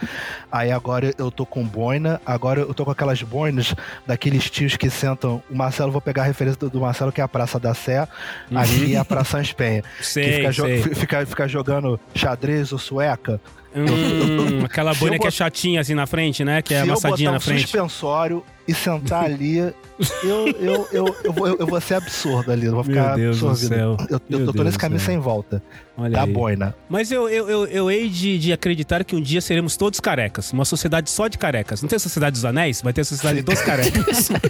aí 0.51 0.71
agora 0.71 1.13
eu 1.19 1.31
tô 1.31 1.45
com 1.47 1.65
boina, 1.65 2.21
agora 2.27 2.61
eu 2.61 2.75
tô 2.75 2.85
com 2.85 2.91
aquelas 2.91 3.23
boinas 3.23 3.75
daqueles 4.07 4.49
tios 4.51 4.77
que 4.77 4.89
sentam. 4.91 5.43
O 5.51 5.55
Marcelo, 5.57 5.91
vou 5.93 6.01
pegar 6.01 6.23
a 6.23 6.27
referência 6.27 6.59
do, 6.61 6.71
do 6.71 6.81
Marcelo, 6.81 7.13
que 7.13 7.21
é 7.21 7.25
a 7.25 7.29
Praça 7.29 7.59
da 7.59 7.75
Sé, 7.75 8.07
aqui 8.55 8.95
é 8.95 8.99
a 8.99 9.05
Praça 9.05 9.41
Espenha. 9.41 9.83
Que 9.99 10.07
Sei, 10.07 10.33
fica, 10.35 10.51
jo- 10.53 10.65
sei. 10.65 10.83
fi- 10.83 10.95
fica, 10.95 11.27
fica 11.27 11.49
jogando 11.49 11.99
xadrez 12.15 12.73
ou 12.73 12.79
sueca. 12.79 13.41
Hum, 13.75 14.65
aquela 14.65 14.93
boina 14.97 15.17
eu 15.17 15.21
que 15.21 15.27
é 15.27 15.31
chatinha 15.31 15.81
assim 15.81 15.95
na 15.95 16.07
frente, 16.07 16.45
né? 16.45 16.61
Que 16.63 16.75
é 16.75 16.83
Se 16.83 16.87
eu 16.89 16.93
amassadinha 16.93 17.31
botar 17.31 17.33
na 17.33 17.37
um 17.39 17.41
frente. 17.41 17.63
suspensório 17.63 18.45
e 18.67 18.73
sentar 18.75 19.25
ali, 19.25 19.59
eu, 19.59 19.75
eu, 20.23 20.89
eu, 20.93 21.17
eu, 21.25 21.33
vou, 21.33 21.47
eu 21.49 21.67
vou 21.67 21.81
ser 21.81 21.95
absurdo 21.95 22.51
ali. 22.53 22.67
Eu 22.67 22.73
vou 22.75 22.85
Meu 22.85 22.95
ficar 22.95 23.17
Deus 23.17 23.41
do 23.41 23.55
céu. 23.57 23.97
Eu, 24.09 24.17
eu, 24.17 24.21
Meu 24.29 24.41
eu 24.41 24.47
tô 24.47 24.53
Deus 24.53 24.65
nesse 24.67 24.79
caminho 24.79 25.01
céu. 25.01 25.07
sem 25.07 25.19
volta. 25.19 25.63
Olha 25.97 26.11
Da 26.13 26.23
aí. 26.23 26.33
boina. 26.33 26.75
Mas 26.89 27.11
eu, 27.13 27.29
eu, 27.29 27.49
eu, 27.51 27.67
eu 27.67 27.91
hei 27.91 28.09
de, 28.09 28.39
de 28.39 28.53
acreditar 28.53 29.05
que 29.05 29.15
um 29.15 29.21
dia 29.21 29.41
seremos 29.41 29.77
todos 29.77 30.01
carecas. 30.01 30.53
Uma 30.53 30.65
sociedade 30.65 31.11
só 31.11 31.29
de 31.29 31.37
carecas. 31.39 31.83
Não 31.83 31.89
tem 31.89 31.97
a 31.97 32.01
Sociedade 32.01 32.33
dos 32.35 32.45
Anéis? 32.45 32.81
Vai 32.81 32.93
ter 32.93 33.03
a 33.03 33.05
Sociedade 33.05 33.43
dos 33.43 33.61
Carecas. 33.61 34.31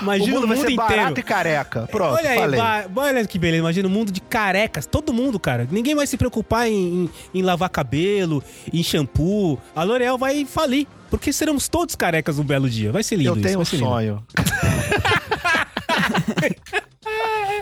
O 0.00 0.04
Imagina 0.04 0.32
mundo 0.32 0.44
o 0.44 0.48
vai 0.48 0.56
mundo 0.56 0.66
ser 0.66 0.72
inteiro. 0.72 0.96
barato 0.96 1.20
e 1.20 1.22
careca. 1.22 1.86
Pronto, 1.88 2.14
olha 2.16 2.30
aí, 2.30 2.36
falei. 2.38 2.60
vai- 2.60 2.86
olha 2.96 3.24
que 3.24 3.38
beleza. 3.38 3.60
Imagina 3.60 3.86
o 3.86 3.90
mundo 3.90 4.10
de 4.10 4.20
carecas. 4.20 4.84
Todo 4.84 5.12
mundo, 5.12 5.38
cara. 5.38 5.68
Ninguém 5.70 5.94
vai 5.94 6.08
se 6.08 6.16
preocupar 6.16 6.68
em, 6.68 7.04
em- 7.04 7.10
em 7.34 7.42
lavar 7.42 7.68
cabelo, 7.70 8.42
em 8.72 8.82
shampoo. 8.82 9.60
A 9.76 9.84
L'Oréal 9.84 10.18
vai 10.18 10.44
falir. 10.44 10.88
Porque 11.12 11.30
seremos 11.30 11.68
todos 11.68 11.94
carecas 11.94 12.38
um 12.38 12.42
belo 12.42 12.70
dia. 12.70 12.90
Vai 12.90 13.02
ser 13.02 13.16
lindo 13.16 13.28
Eu 13.32 13.34
isso. 13.34 13.42
tenho 13.42 13.60
um 13.60 13.64
sonho. 13.66 14.26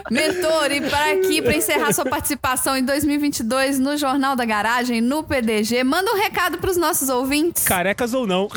Mentor, 0.08 0.70
e 0.70 0.80
para 0.80 1.14
aqui, 1.14 1.42
para 1.42 1.56
encerrar 1.56 1.92
sua 1.92 2.04
participação 2.04 2.76
em 2.76 2.84
2022 2.84 3.80
no 3.80 3.96
Jornal 3.96 4.36
da 4.36 4.44
Garagem, 4.44 5.00
no 5.00 5.24
PDG, 5.24 5.82
manda 5.82 6.12
um 6.12 6.16
recado 6.16 6.58
pros 6.58 6.76
nossos 6.76 7.08
ouvintes. 7.08 7.64
Carecas 7.64 8.14
ou 8.14 8.24
não. 8.24 8.48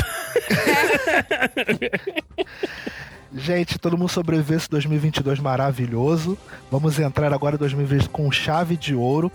Gente, 3.36 3.80
todo 3.80 3.98
mundo 3.98 4.10
sobreviveu 4.10 4.58
esse 4.58 4.70
2022 4.70 5.40
maravilhoso. 5.40 6.38
Vamos 6.72 7.00
entrar 7.00 7.34
agora 7.34 7.56
em 7.56 7.60
2020 7.60 8.10
com 8.10 8.32
chave 8.32 8.78
de 8.78 8.94
ouro. 8.94 9.32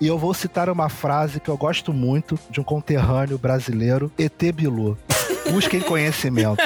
E 0.00 0.06
eu 0.06 0.18
vou 0.18 0.32
citar 0.32 0.70
uma 0.70 0.88
frase 0.88 1.38
que 1.38 1.50
eu 1.50 1.56
gosto 1.56 1.92
muito 1.92 2.38
de 2.48 2.60
um 2.60 2.64
conterrâneo 2.64 3.36
brasileiro, 3.36 4.10
ET 4.18 4.40
Bilu. 4.54 4.96
Busquem 5.50 5.80
conhecimento. 5.84 6.62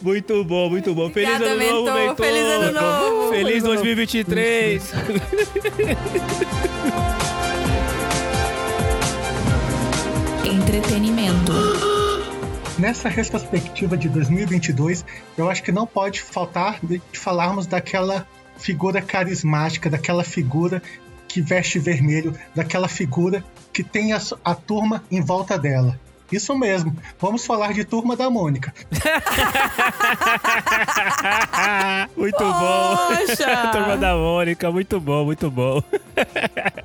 Muito 0.00 0.42
bom, 0.44 0.70
muito 0.70 0.94
bom. 0.94 1.10
Feliz 1.10 1.34
Obrigada, 1.34 1.52
ano 1.52 1.64
novo, 1.64 1.84
mentor. 1.84 1.94
mentor. 1.94 2.26
Feliz 2.26 2.44
ano 2.44 2.72
novo. 2.80 3.30
Feliz 3.30 3.62
2023. 3.62 4.92
Entretenimento. 10.44 11.91
Nessa 12.82 13.08
retrospectiva 13.08 13.96
de 13.96 14.08
2022, 14.08 15.04
eu 15.38 15.48
acho 15.48 15.62
que 15.62 15.70
não 15.70 15.86
pode 15.86 16.20
faltar 16.20 16.80
de 16.82 17.00
falarmos 17.12 17.64
daquela 17.64 18.26
figura 18.56 19.00
carismática, 19.00 19.88
daquela 19.88 20.24
figura 20.24 20.82
que 21.28 21.40
veste 21.40 21.78
vermelho, 21.78 22.36
daquela 22.52 22.88
figura 22.88 23.44
que 23.72 23.84
tem 23.84 24.12
a, 24.12 24.20
a 24.44 24.52
turma 24.56 25.04
em 25.12 25.20
volta 25.20 25.56
dela. 25.56 25.96
Isso 26.32 26.56
mesmo, 26.58 26.96
vamos 27.20 27.44
falar 27.44 27.72
de 27.72 27.84
Turma 27.84 28.16
da 28.16 28.30
Mônica. 28.30 28.72
muito 32.16 32.38
bom. 32.38 32.96
Poxa! 33.08 33.68
Turma 33.72 33.96
da 33.96 34.14
Mônica, 34.16 34.70
muito 34.70 35.00
bom, 35.00 35.24
muito 35.24 35.50
bom. 35.50 35.82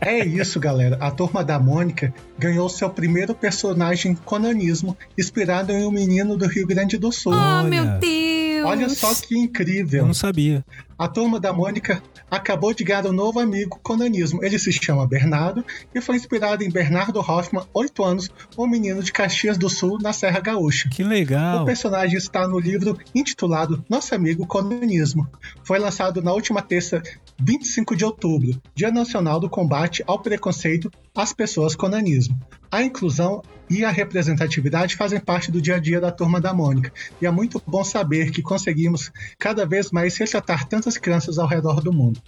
É 0.01 0.19
isso, 0.25 0.59
galera. 0.59 0.97
A 0.99 1.11
Turma 1.11 1.43
da 1.43 1.59
Mônica 1.59 2.13
ganhou 2.37 2.67
seu 2.69 2.89
primeiro 2.89 3.33
personagem 3.33 4.15
conanismo, 4.15 4.97
inspirado 5.17 5.71
em 5.71 5.85
um 5.85 5.91
menino 5.91 6.37
do 6.37 6.47
Rio 6.47 6.67
Grande 6.67 6.97
do 6.97 7.11
Sul. 7.11 7.33
Oh, 7.33 7.37
Olha. 7.37 7.69
meu 7.69 7.85
Deus! 7.99 8.65
Olha 8.65 8.89
só 8.89 9.13
que 9.13 9.35
Eu 9.35 9.41
incrível. 9.43 10.05
não 10.05 10.13
sabia. 10.13 10.65
A 10.97 11.07
turma 11.07 11.39
da 11.39 11.53
Mônica 11.53 12.01
acabou 12.29 12.73
de 12.73 12.83
ganhar 12.83 13.05
um 13.05 13.13
novo 13.13 13.39
amigo 13.39 13.79
conanismo. 13.83 14.43
Ele 14.43 14.57
se 14.57 14.71
chama 14.71 15.07
Bernardo 15.07 15.63
e 15.93 16.01
foi 16.01 16.15
inspirado 16.15 16.63
em 16.63 16.71
Bernardo 16.71 17.19
Hoffman, 17.19 17.63
8 17.71 18.03
anos, 18.03 18.29
um 18.57 18.65
menino 18.65 19.03
de 19.03 19.13
Caxias 19.13 19.59
do 19.59 19.69
Sul, 19.69 19.99
na 20.01 20.11
Serra 20.11 20.39
Gaúcha. 20.39 20.89
Que 20.89 21.03
O 21.03 21.07
legal. 21.07 21.65
personagem 21.65 22.17
está 22.17 22.47
no 22.47 22.59
livro 22.59 22.97
intitulado 23.13 23.85
Nosso 23.87 24.15
Amigo 24.15 24.47
Conanismo. 24.47 25.27
Foi 25.63 25.77
lançado 25.77 26.21
na 26.21 26.33
última 26.33 26.63
terça, 26.63 27.01
25 27.39 27.95
de 27.95 28.03
outubro, 28.03 28.59
Dia 28.73 28.89
Nacional 28.89 29.39
do 29.39 29.49
Combate 29.49 30.03
ao 30.07 30.19
Preconceito 30.19 30.91
às 31.15 31.31
Pessoas 31.31 31.75
Conanismo. 31.75 32.39
A 32.69 32.83
inclusão 32.83 33.41
e 33.69 33.83
a 33.83 33.89
representatividade 33.89 34.95
fazem 34.95 35.19
parte 35.19 35.51
do 35.51 35.61
dia 35.61 35.75
a 35.75 35.79
dia 35.79 36.01
da 36.01 36.11
Turma 36.11 36.39
da 36.39 36.53
Mônica, 36.53 36.91
e 37.21 37.25
é 37.25 37.31
muito 37.31 37.61
bom 37.65 37.83
saber 37.83 38.31
que 38.31 38.41
conseguimos 38.41 39.11
cada 39.37 39.65
vez 39.65 39.91
mais 39.91 40.17
retratar 40.17 40.65
tantas 40.67 40.97
crianças 40.97 41.37
ao 41.37 41.47
redor 41.47 41.81
do 41.81 41.93
mundo. 41.93 42.21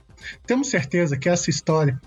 Temos 0.46 0.70
certeza 0.70 1.18
que 1.18 1.30
essa 1.30 1.50
história 1.50 2.00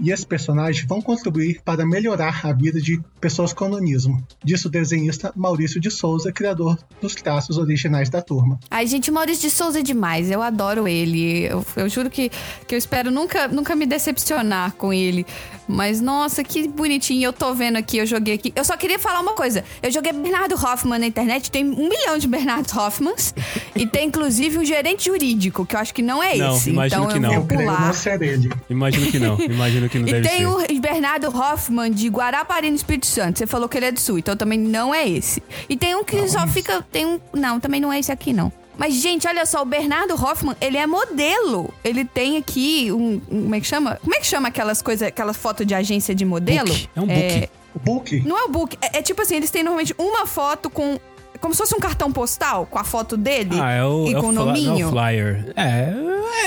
e 0.00 0.10
esse 0.10 0.26
personagem 0.26 0.86
vão 0.86 1.00
contribuir 1.02 1.60
para 1.64 1.84
melhorar 1.86 2.40
a 2.44 2.52
vida 2.52 2.80
de 2.80 3.00
pessoas 3.20 3.52
com 3.52 3.68
nanismo. 3.68 4.22
Disse 4.44 4.66
o 4.66 4.70
desenhista 4.70 5.32
Maurício 5.34 5.80
de 5.80 5.90
Souza, 5.90 6.32
criador 6.32 6.78
dos 7.00 7.14
traços 7.14 7.58
originais 7.58 8.08
da 8.08 8.22
turma. 8.22 8.58
Ai, 8.70 8.86
gente, 8.86 9.10
o 9.10 9.14
Maurício 9.14 9.48
de 9.48 9.54
Souza 9.54 9.80
é 9.80 9.82
demais. 9.82 10.30
Eu 10.30 10.42
adoro 10.42 10.86
ele. 10.86 11.44
Eu, 11.44 11.64
eu 11.76 11.88
juro 11.88 12.08
que, 12.10 12.30
que 12.66 12.74
eu 12.74 12.78
espero 12.78 13.10
nunca, 13.10 13.48
nunca 13.48 13.74
me 13.74 13.86
decepcionar 13.86 14.72
com 14.74 14.92
ele. 14.92 15.26
Mas, 15.66 16.00
nossa, 16.00 16.42
que 16.42 16.66
bonitinho. 16.66 17.24
Eu 17.26 17.32
tô 17.32 17.52
vendo 17.54 17.76
aqui, 17.76 17.98
eu 17.98 18.06
joguei 18.06 18.34
aqui. 18.34 18.52
Eu 18.56 18.64
só 18.64 18.76
queria 18.76 18.98
falar 18.98 19.20
uma 19.20 19.34
coisa. 19.34 19.62
Eu 19.82 19.90
joguei 19.90 20.12
Bernardo 20.12 20.54
Hoffman 20.54 20.98
na 20.98 21.06
internet. 21.06 21.50
Tem 21.50 21.64
um 21.64 21.88
milhão 21.88 22.16
de 22.18 22.26
Bernardo 22.26 22.70
Hoffmans. 22.78 23.34
e 23.76 23.86
tem, 23.86 24.08
inclusive, 24.08 24.58
um 24.58 24.64
gerente 24.64 25.06
jurídico, 25.06 25.66
que 25.66 25.76
eu 25.76 25.80
acho 25.80 25.92
que 25.92 26.00
não 26.02 26.22
é 26.22 26.36
Não, 26.36 26.56
esse. 26.56 26.70
imagino 26.70 27.02
então 27.02 27.12
que 27.12 27.18
eu 27.18 27.20
não. 27.22 27.28
vou 27.30 27.38
Eu 27.40 27.46
creio 27.46 27.64
pular. 27.68 27.86
não 27.86 27.92
ser 27.92 28.22
ele. 28.22 28.50
Imagino 28.70 29.10
que 29.10 29.18
não. 29.18 29.38
Imagino 29.40 29.87
que 29.88 29.98
não 29.98 30.08
E 30.08 30.12
deve 30.12 30.28
tem 30.28 30.38
ser. 30.38 30.46
o 30.46 30.80
Bernardo 30.80 31.26
Hoffman 31.36 31.90
de 31.90 32.08
Guarapari, 32.08 32.70
no 32.70 32.76
Espírito 32.76 33.06
Santo. 33.06 33.38
Você 33.38 33.46
falou 33.46 33.68
que 33.68 33.76
ele 33.76 33.86
é 33.86 33.92
do 33.92 34.00
Sul, 34.00 34.18
então 34.18 34.36
também 34.36 34.58
não 34.58 34.94
é 34.94 35.08
esse. 35.08 35.42
E 35.68 35.76
tem 35.76 35.94
um 35.94 36.04
que 36.04 36.26
só 36.28 36.46
fica. 36.46 36.82
Tem 36.92 37.06
um. 37.06 37.20
Não, 37.32 37.58
também 37.60 37.80
não 37.80 37.92
é 37.92 37.98
esse 37.98 38.12
aqui, 38.12 38.32
não. 38.32 38.52
Mas, 38.76 38.94
gente, 38.94 39.26
olha 39.26 39.44
só, 39.44 39.62
o 39.62 39.64
Bernardo 39.64 40.14
Hoffman, 40.14 40.54
ele 40.60 40.76
é 40.76 40.86
modelo. 40.86 41.74
Ele 41.82 42.04
tem 42.04 42.36
aqui 42.36 42.92
um. 42.92 43.20
um- 43.30 43.42
como 43.42 43.54
é 43.54 43.60
que 43.60 43.66
chama? 43.66 43.98
Como 44.02 44.14
é 44.14 44.20
que 44.20 44.26
chama 44.26 44.48
aquelas 44.48 44.80
coisas, 44.80 45.08
aquelas 45.08 45.36
fotos 45.36 45.66
de 45.66 45.74
agência 45.74 46.14
de 46.14 46.24
modelo? 46.24 46.68
Book. 46.68 46.88
É 46.94 47.00
um 47.00 47.06
book. 47.06 47.48
O 47.74 47.78
Book, 47.80 48.20
não 48.26 48.38
é 48.38 48.44
o 48.44 48.48
book. 48.48 48.76
É, 48.80 48.98
é 48.98 49.02
tipo 49.02 49.20
assim, 49.22 49.36
eles 49.36 49.50
têm 49.50 49.62
normalmente 49.62 49.94
uma 49.98 50.26
foto 50.26 50.70
com. 50.70 50.98
Como 51.40 51.54
se 51.54 51.58
fosse 51.58 51.74
um 51.74 51.78
cartão 51.80 52.10
postal 52.12 52.66
com 52.66 52.78
a 52.78 52.84
foto 52.84 53.16
dele 53.16 53.58
Ah, 53.60 53.70
é 53.72 53.84
o, 53.84 54.06
e 54.08 54.14
é 54.14 54.20
com 54.20 54.26
o 54.26 54.30
o 54.30 54.32
fla- 54.32 54.32
não, 54.32 54.46
nominho. 54.46 54.86
o 54.88 54.90
flyer. 54.90 55.52
É, 55.56 55.92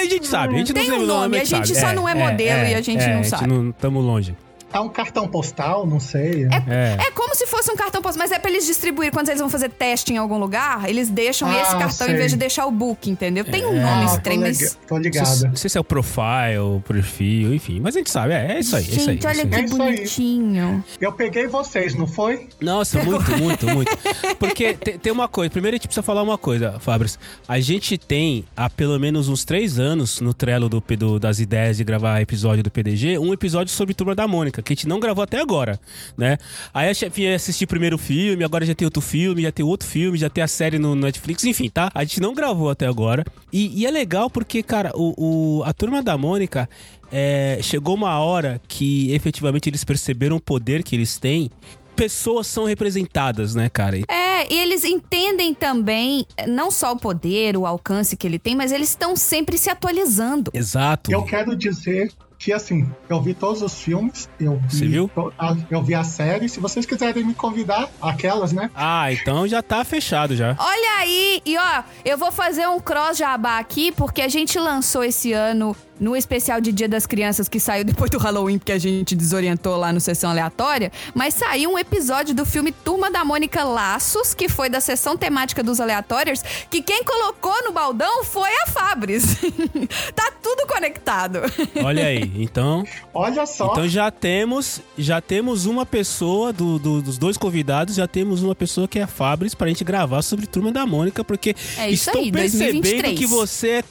a 0.01 0.05
gente 0.05 0.27
sabe. 0.27 0.55
A 0.55 0.57
gente 0.57 0.73
Tem 0.73 0.89
não 0.89 0.99
um 0.99 1.03
o 1.03 1.05
nome, 1.07 1.37
a 1.37 1.45
sabe. 1.45 1.65
gente 1.67 1.79
só 1.79 1.93
não 1.93 2.07
é 2.07 2.13
modelo 2.13 2.67
e 2.67 2.73
a 2.73 2.81
gente 2.81 3.07
não 3.07 3.19
a 3.21 3.23
sabe. 3.23 3.43
gente 3.45 3.49
não 3.53 3.69
estamos 3.69 4.03
longe. 4.05 4.35
É 4.73 4.79
um 4.79 4.89
cartão 4.89 5.27
postal, 5.27 5.85
não 5.85 5.99
sei. 5.99 6.47
É. 6.67 7.07
É 7.07 7.11
como 7.11 7.35
se 7.35 7.45
fosse 7.47 7.71
um 7.71 7.75
cartão 7.75 8.01
postal, 8.01 8.19
mas 8.19 8.31
é 8.31 8.39
pra 8.39 8.49
eles 8.49 8.65
distribuir 8.65 9.11
quando 9.11 9.29
eles 9.29 9.39
vão 9.41 9.49
fazer 9.49 9.69
teste 9.69 10.13
em 10.13 10.17
algum 10.17 10.37
lugar, 10.37 10.89
eles 10.89 11.09
deixam 11.09 11.47
Ah, 11.49 11.61
esse 11.61 11.71
cartão 11.71 12.07
em 12.07 12.11
sei. 12.11 12.17
vez 12.17 12.31
de 12.31 12.37
deixar 12.37 12.65
o 12.65 12.71
book, 12.71 13.09
entendeu? 13.09 13.43
Tem 13.45 13.65
um 13.65 13.75
É. 13.75 13.81
nome 13.81 14.03
Ah, 14.03 14.15
estranho, 14.15 14.41
mas. 14.41 14.77
tô 14.87 14.95
sei, 15.01 15.47
não 15.49 15.55
sei 15.55 15.69
se 15.69 15.77
é 15.77 15.81
o 15.81 15.83
profile, 15.83 16.57
o 16.59 16.81
perfil, 16.87 17.53
enfim. 17.53 17.79
Mas 17.79 17.95
a 17.95 17.99
gente 17.99 18.09
sabe, 18.09 18.33
é, 18.33 18.53
é 18.53 18.59
isso 18.59 18.75
aí. 18.75 18.83
é 18.83 18.87
isso 18.87 18.99
aí, 18.99 19.05
Gente, 19.15 19.25
é 19.25 19.29
olha 19.29 19.35
isso 19.37 19.45
aí. 19.55 19.65
que 19.65 19.73
É 19.73 19.77
bonitinho. 19.77 20.83
Eu 20.99 21.11
peguei 21.13 21.47
vocês, 21.47 21.93
não 21.95 22.07
foi? 22.07 22.47
Nossa, 22.59 23.01
muito, 23.03 23.31
muito, 23.37 23.65
muito. 23.73 23.91
Porque 24.39 24.73
te- 24.73 24.97
tem, 24.97 25.11
uma 25.11 25.27
coisa. 25.27 25.49
Primeiro 25.49 25.75
a 25.75 25.77
gente 25.77 25.87
precisa 25.87 26.03
falar 26.03 26.21
uma 26.23 26.37
coisa, 26.37 26.79
Fabris. 26.79 27.17
A 27.47 27.59
gente 27.59 27.97
tem 27.97 28.45
há 28.55 28.69
pelo 28.69 28.99
menos 28.99 29.27
uns 29.29 29.43
três 29.45 29.79
anos 29.79 30.19
no 30.21 30.33
Trello 30.33 30.69
do, 30.69 30.81
do- 30.97 31.19
das 31.19 31.39
ideias 31.39 31.77
de 31.77 31.83
gravar 31.83 32.21
episódio 32.21 32.63
do 32.63 32.71
PDG, 32.71 33.17
um 33.17 33.33
episódio 33.33 33.73
sobre 33.73 33.93
Turma 33.93 34.15
da 34.15 34.27
Mônica, 34.27 34.60
que 34.61 34.73
a 34.73 34.75
gente 34.75 34.87
não 34.87 34.99
gravou 34.99 35.23
até 35.23 35.39
agora, 35.41 35.79
né? 36.17 36.37
Aí 36.73 36.89
a 36.89 36.93
chefe 36.93 37.21
ia 37.23 37.35
assistir 37.35 37.65
primeiro 37.67 37.95
o 37.95 37.99
filme, 37.99 38.43
agora 38.43 38.65
já 38.65 38.75
tem 38.75 38.85
outro 38.85 39.01
filme, 39.01 39.41
já 39.41 39.51
tem 39.51 39.65
outro 39.65 39.87
filme, 39.87 40.17
já 40.17 40.29
tem 40.29 40.43
a 40.43 40.47
série 40.47 40.77
no 40.79 40.95
Netflix, 40.95 41.43
enfim, 41.43 41.69
tá? 41.69 41.89
A 41.93 42.03
gente 42.03 42.19
não 42.21 42.33
gravou 42.33 42.69
até 42.69 42.85
agora. 42.87 43.23
E, 43.51 43.81
e 43.81 43.85
é 43.85 43.91
legal 43.91 44.29
porque, 44.29 44.61
cara, 44.63 44.91
o, 44.95 45.59
o- 45.59 45.63
a 45.63 45.73
Turma 45.73 46.01
da 46.03 46.17
Mônica. 46.17 46.69
é, 47.13 47.59
chegou 47.61 47.95
uma 47.95 48.17
hora 48.19 48.61
que 48.69 49.11
efetivamente 49.13 49.67
eles 49.69 49.83
perceberam 49.83 50.37
o 50.37 50.39
poder 50.41 50.81
que 50.81 50.95
eles 50.95 51.17
têm 51.17 51.49
pessoas 51.93 52.47
são 52.47 52.63
representadas, 52.63 53.53
né, 53.53 53.67
cara? 53.69 53.97
E- 53.97 54.03
É, 54.09 54.51
e 54.51 54.57
eles 54.57 54.83
entendem 54.85 55.53
também 55.53 56.25
não 56.47 56.71
só 56.71 56.93
o 56.93 56.97
poder, 56.97 57.57
o 57.57 57.65
alcance 57.65 58.15
que 58.15 58.25
ele 58.25 58.39
tem, 58.39 58.55
mas 58.55 58.71
eles 58.71 58.89
estão 58.89 59.15
sempre 59.15 59.57
se 59.57 59.69
atualizando. 59.69 60.49
Exato. 60.53 61.11
Eu 61.11 61.23
quero 61.23 61.53
dizer 61.55 62.11
que, 62.43 62.51
assim, 62.51 62.89
eu 63.07 63.21
vi 63.21 63.35
todos 63.35 63.61
os 63.61 63.79
filmes, 63.81 64.27
eu 64.39 64.57
vi, 64.67 64.75
Você 64.77 64.87
viu? 64.87 65.07
to- 65.13 65.31
a- 65.37 65.55
eu 65.69 65.83
vi 65.83 65.93
a 65.93 66.03
série. 66.03 66.49
Se 66.49 66.59
vocês 66.59 66.85
quiserem 66.87 67.23
me 67.23 67.35
convidar, 67.35 67.87
aquelas, 68.01 68.51
né? 68.51 68.71
Ah, 68.73 69.11
então 69.13 69.47
já 69.47 69.61
tá 69.61 69.83
fechado 69.83 70.35
já. 70.35 70.55
Olha 70.57 70.99
aí, 70.99 71.39
e 71.45 71.55
ó, 71.55 71.83
eu 72.03 72.17
vou 72.17 72.31
fazer 72.31 72.67
um 72.67 72.79
cross 72.79 73.17
jabá 73.19 73.59
aqui, 73.59 73.91
porque 73.91 74.21
a 74.23 74.27
gente 74.27 74.57
lançou 74.57 75.03
esse 75.03 75.31
ano 75.31 75.75
no 76.01 76.15
especial 76.17 76.59
de 76.59 76.71
Dia 76.73 76.89
das 76.89 77.05
Crianças 77.05 77.47
que 77.47 77.59
saiu 77.59 77.85
depois 77.85 78.09
do 78.09 78.17
Halloween, 78.17 78.57
porque 78.57 78.71
a 78.71 78.77
gente 78.79 79.15
desorientou 79.15 79.77
lá 79.77 79.93
no 79.93 80.01
Sessão 80.01 80.31
Aleatória, 80.31 80.91
mas 81.13 81.35
saiu 81.35 81.71
um 81.71 81.77
episódio 81.79 82.33
do 82.35 82.45
filme 82.45 82.71
Turma 82.71 83.11
da 83.11 83.23
Mônica 83.23 83.63
Laços, 83.63 84.33
que 84.33 84.49
foi 84.49 84.67
da 84.67 84.81
sessão 84.81 85.15
temática 85.15 85.61
dos 85.63 85.79
aleatórios, 85.79 86.41
que 86.69 86.81
quem 86.81 87.03
colocou 87.03 87.53
no 87.63 87.71
baldão 87.71 88.23
foi 88.23 88.49
a 88.63 88.67
Fabris. 88.67 89.37
tá 90.15 90.31
tudo 90.41 90.65
conectado. 90.67 91.39
Olha 91.83 92.05
aí. 92.07 92.31
Então, 92.41 92.83
Olha 93.13 93.45
só. 93.45 93.67
então 93.71 93.87
já 93.87 94.09
temos, 94.09 94.81
já 94.97 95.21
temos 95.21 95.65
uma 95.67 95.85
pessoa 95.85 96.51
do, 96.51 96.79
do- 96.79 97.01
dos 97.03 97.17
dois 97.19 97.37
convidados, 97.37 97.95
já 97.95 98.07
temos 98.07 98.41
uma 98.41 98.55
pessoa 98.55 98.87
que 98.87 98.97
é 98.97 99.03
a 99.03 99.07
Fabris 99.07 99.53
pra 99.53 99.67
gente 99.67 99.83
gravar 99.83 100.23
sobre 100.23 100.47
Turma 100.47 100.71
da 100.71 100.85
Mônica, 100.87 101.23
porque 101.23 101.55
É 101.77 101.91
estou 101.91 102.19
aí, 102.19 102.31
percebendo 102.31 102.81
2023. 102.81 103.19
que 103.19 103.25
você 103.27 103.69
é, 103.69 103.83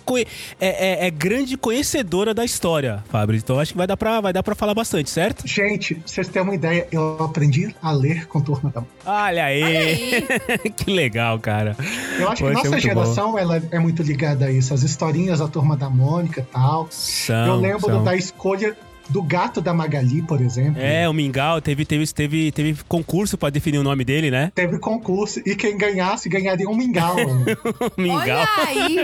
é- 0.61 1.05
é- 1.05 1.07
é 1.07 1.11
grande 1.11 1.57
conhecedora 2.01 2.35
da 2.35 2.45
história, 2.45 3.05
Fabris. 3.09 3.43
Então 3.43 3.59
acho 3.59 3.73
que 3.73 3.79
vai 3.79 3.87
dar 3.87 3.97
pra, 3.97 4.21
vai 4.21 4.33
dar 4.33 4.43
pra 4.43 4.55
falar 4.55 4.75
bastante, 4.75 5.11
certo? 5.11 5.47
Gente, 5.47 6.01
vocês 6.05 6.29
terem 6.29 6.43
uma 6.43 6.55
ideia, 6.55 6.87
eu 6.91 7.23
aprendi 7.23 7.75
a 7.83 7.93
ler 7.93 8.27
com 8.27 8.41
Turma 8.41 8.71
da 8.71 8.81
Mônica. 8.81 9.05
Olha 9.05 9.45
aí. 9.45 9.63
Olha 9.63 9.79
aí. 9.79 10.71
que 10.77 10.91
legal, 10.91 11.39
cara. 11.39 11.77
Eu 12.19 12.29
acho 12.29 12.43
que 12.43 12.51
Poxa, 12.51 12.65
nossa 12.65 12.81
geração 12.81 13.39
ela 13.39 13.63
é 13.71 13.79
muito 13.79 14.03
ligada 14.03 14.47
a 14.47 14.51
isso. 14.51 14.73
As 14.73 14.83
historinhas 14.83 15.39
da 15.41 15.49
Turma 15.49 15.77
da 15.77 15.91
Mônica 15.91 16.41
e 16.41 16.45
tal. 16.45 16.89
São, 16.91 17.47
eu 17.47 17.57
lembro 17.57 17.87
são. 17.87 18.05
da 18.05 18.17
escolha 18.17 18.77
do 19.11 19.23
gato 19.23 19.61
da 19.61 19.75
Magali, 19.75 20.23
por 20.23 20.41
exemplo. 20.41 20.81
É, 20.81 21.09
o 21.09 21.13
Mingau 21.13 21.61
teve, 21.61 21.85
teve, 21.85 22.07
teve, 22.13 22.53
teve 22.53 22.77
concurso 22.89 23.37
pra 23.37 23.51
definir 23.51 23.79
o 23.79 23.83
nome 23.83 24.05
dele, 24.05 24.31
né? 24.31 24.53
Teve 24.55 24.79
concurso 24.79 25.41
e 25.45 25.55
quem 25.57 25.77
ganhasse 25.77 26.29
ganharia 26.29 26.69
um 26.69 26.75
mingau. 26.77 27.17
Mingau. 27.99 28.21
Olha 28.21 28.49
aí, 28.69 28.97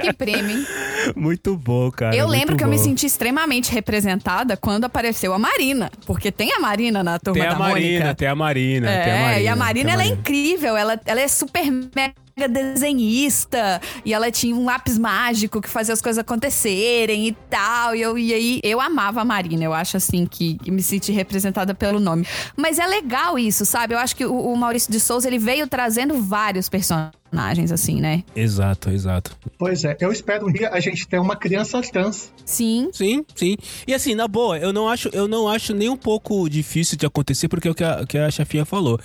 que 0.00 0.12
prêmio, 0.12 0.58
hein? 0.58 0.66
Muito 1.16 1.56
bom, 1.56 1.90
cara. 1.90 2.14
Eu 2.14 2.26
lembro 2.26 2.56
que 2.56 2.64
eu 2.64 2.68
me 2.68 2.76
bom. 2.76 2.82
senti 2.82 3.06
extremamente 3.06 3.72
representada 3.72 4.56
quando 4.56 4.84
apareceu 4.84 5.32
a 5.32 5.38
Marina. 5.38 5.90
Porque 6.06 6.30
tem 6.30 6.52
a 6.52 6.60
Marina 6.60 7.02
na 7.02 7.18
turma 7.18 7.40
Tem 7.40 7.48
a 7.48 7.52
da 7.52 7.58
Marina, 7.58 7.98
Mônica. 8.00 8.14
tem 8.14 8.28
a 8.28 8.34
Marina, 8.34 8.90
É, 8.90 9.02
tem 9.04 9.12
a 9.12 9.16
Marina. 9.20 9.40
e 9.40 9.48
a 9.48 9.56
Marina, 9.56 9.90
ela 9.92 10.02
é 10.02 10.06
incrível. 10.08 10.76
Ela, 10.76 11.00
ela 11.06 11.20
é 11.20 11.28
super 11.28 11.64
mega 11.70 12.14
desenhista. 12.48 13.80
E 14.04 14.12
ela 14.12 14.30
tinha 14.30 14.54
um 14.54 14.64
lápis 14.64 14.98
mágico 14.98 15.60
que 15.60 15.68
fazia 15.68 15.94
as 15.94 16.02
coisas 16.02 16.18
acontecerem 16.18 17.28
e 17.28 17.32
tal. 17.48 17.94
E, 17.94 18.02
eu, 18.02 18.18
e 18.18 18.34
aí, 18.34 18.60
eu 18.62 18.80
amava 18.80 19.20
a 19.20 19.24
Marina. 19.24 19.64
Eu 19.64 19.72
acho, 19.72 19.96
assim, 19.96 20.26
que, 20.26 20.58
me 20.70 20.82
senti 20.82 21.12
representada 21.12 21.74
pelo 21.74 22.00
nome. 22.00 22.26
Mas 22.56 22.78
é 22.78 22.86
legal 22.86 23.38
isso, 23.38 23.64
sabe? 23.64 23.94
Eu 23.94 23.98
acho 23.98 24.16
que 24.16 24.24
o, 24.24 24.34
o 24.34 24.56
Maurício 24.56 24.90
de 24.90 25.00
Souza, 25.00 25.28
ele 25.28 25.38
veio 25.38 25.66
trazendo 25.66 26.20
vários 26.20 26.68
personagens. 26.68 27.23
Personagens, 27.34 27.72
assim, 27.72 28.00
né? 28.00 28.22
Exato, 28.34 28.90
exato. 28.90 29.36
Pois 29.58 29.84
é, 29.84 29.96
eu 30.00 30.12
espero 30.12 30.46
um 30.46 30.52
dia 30.52 30.70
a 30.70 30.78
gente 30.78 31.06
ter 31.06 31.18
uma 31.18 31.34
criança 31.34 31.80
trans. 31.82 32.32
Sim. 32.44 32.88
Sim, 32.92 33.24
sim. 33.34 33.56
E 33.86 33.92
assim, 33.92 34.14
na 34.14 34.28
boa, 34.28 34.58
eu 34.58 34.72
não 34.72 34.88
acho, 34.88 35.08
eu 35.12 35.26
não 35.26 35.48
acho 35.48 35.74
nem 35.74 35.88
um 35.88 35.96
pouco 35.96 36.48
difícil 36.48 36.96
de 36.96 37.04
acontecer, 37.04 37.48
porque 37.48 37.66
é 37.66 37.70
o 37.70 37.74
que 37.74 37.82
a, 37.82 38.06
que 38.06 38.16
a 38.16 38.30
chefinha 38.30 38.64
falou. 38.64 39.00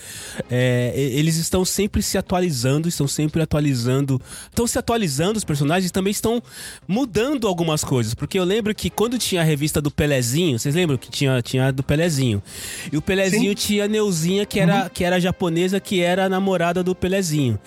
É, 0.49 0.93
eles 0.95 1.37
estão 1.37 1.65
sempre 1.65 2.01
se 2.03 2.17
atualizando, 2.17 2.87
estão 2.87 3.07
sempre 3.07 3.41
atualizando. 3.41 4.21
Estão 4.47 4.67
se 4.67 4.77
atualizando 4.77 5.37
os 5.37 5.43
personagens 5.43 5.91
também 5.91 6.11
estão 6.11 6.41
mudando 6.87 7.47
algumas 7.47 7.83
coisas. 7.83 8.13
Porque 8.13 8.37
eu 8.37 8.43
lembro 8.43 8.75
que 8.75 8.89
quando 8.89 9.17
tinha 9.17 9.41
a 9.41 9.43
revista 9.43 9.81
do 9.81 9.89
Pelezinho, 9.89 10.59
vocês 10.59 10.75
lembram 10.75 10.97
que 10.97 11.09
tinha, 11.09 11.41
tinha 11.41 11.67
a 11.67 11.71
do 11.71 11.81
Pelezinho? 11.81 12.43
E 12.91 12.97
o 12.97 13.01
Pelezinho 13.01 13.55
tinha 13.55 13.85
a 13.85 13.87
Neuzinha, 13.87 14.45
que 14.45 14.59
era, 14.59 14.89
que 14.89 15.03
era 15.03 15.19
japonesa, 15.19 15.79
que 15.79 16.01
era 16.01 16.25
a 16.25 16.29
namorada 16.29 16.83
do 16.83 16.93
Pelezinho. 16.93 17.59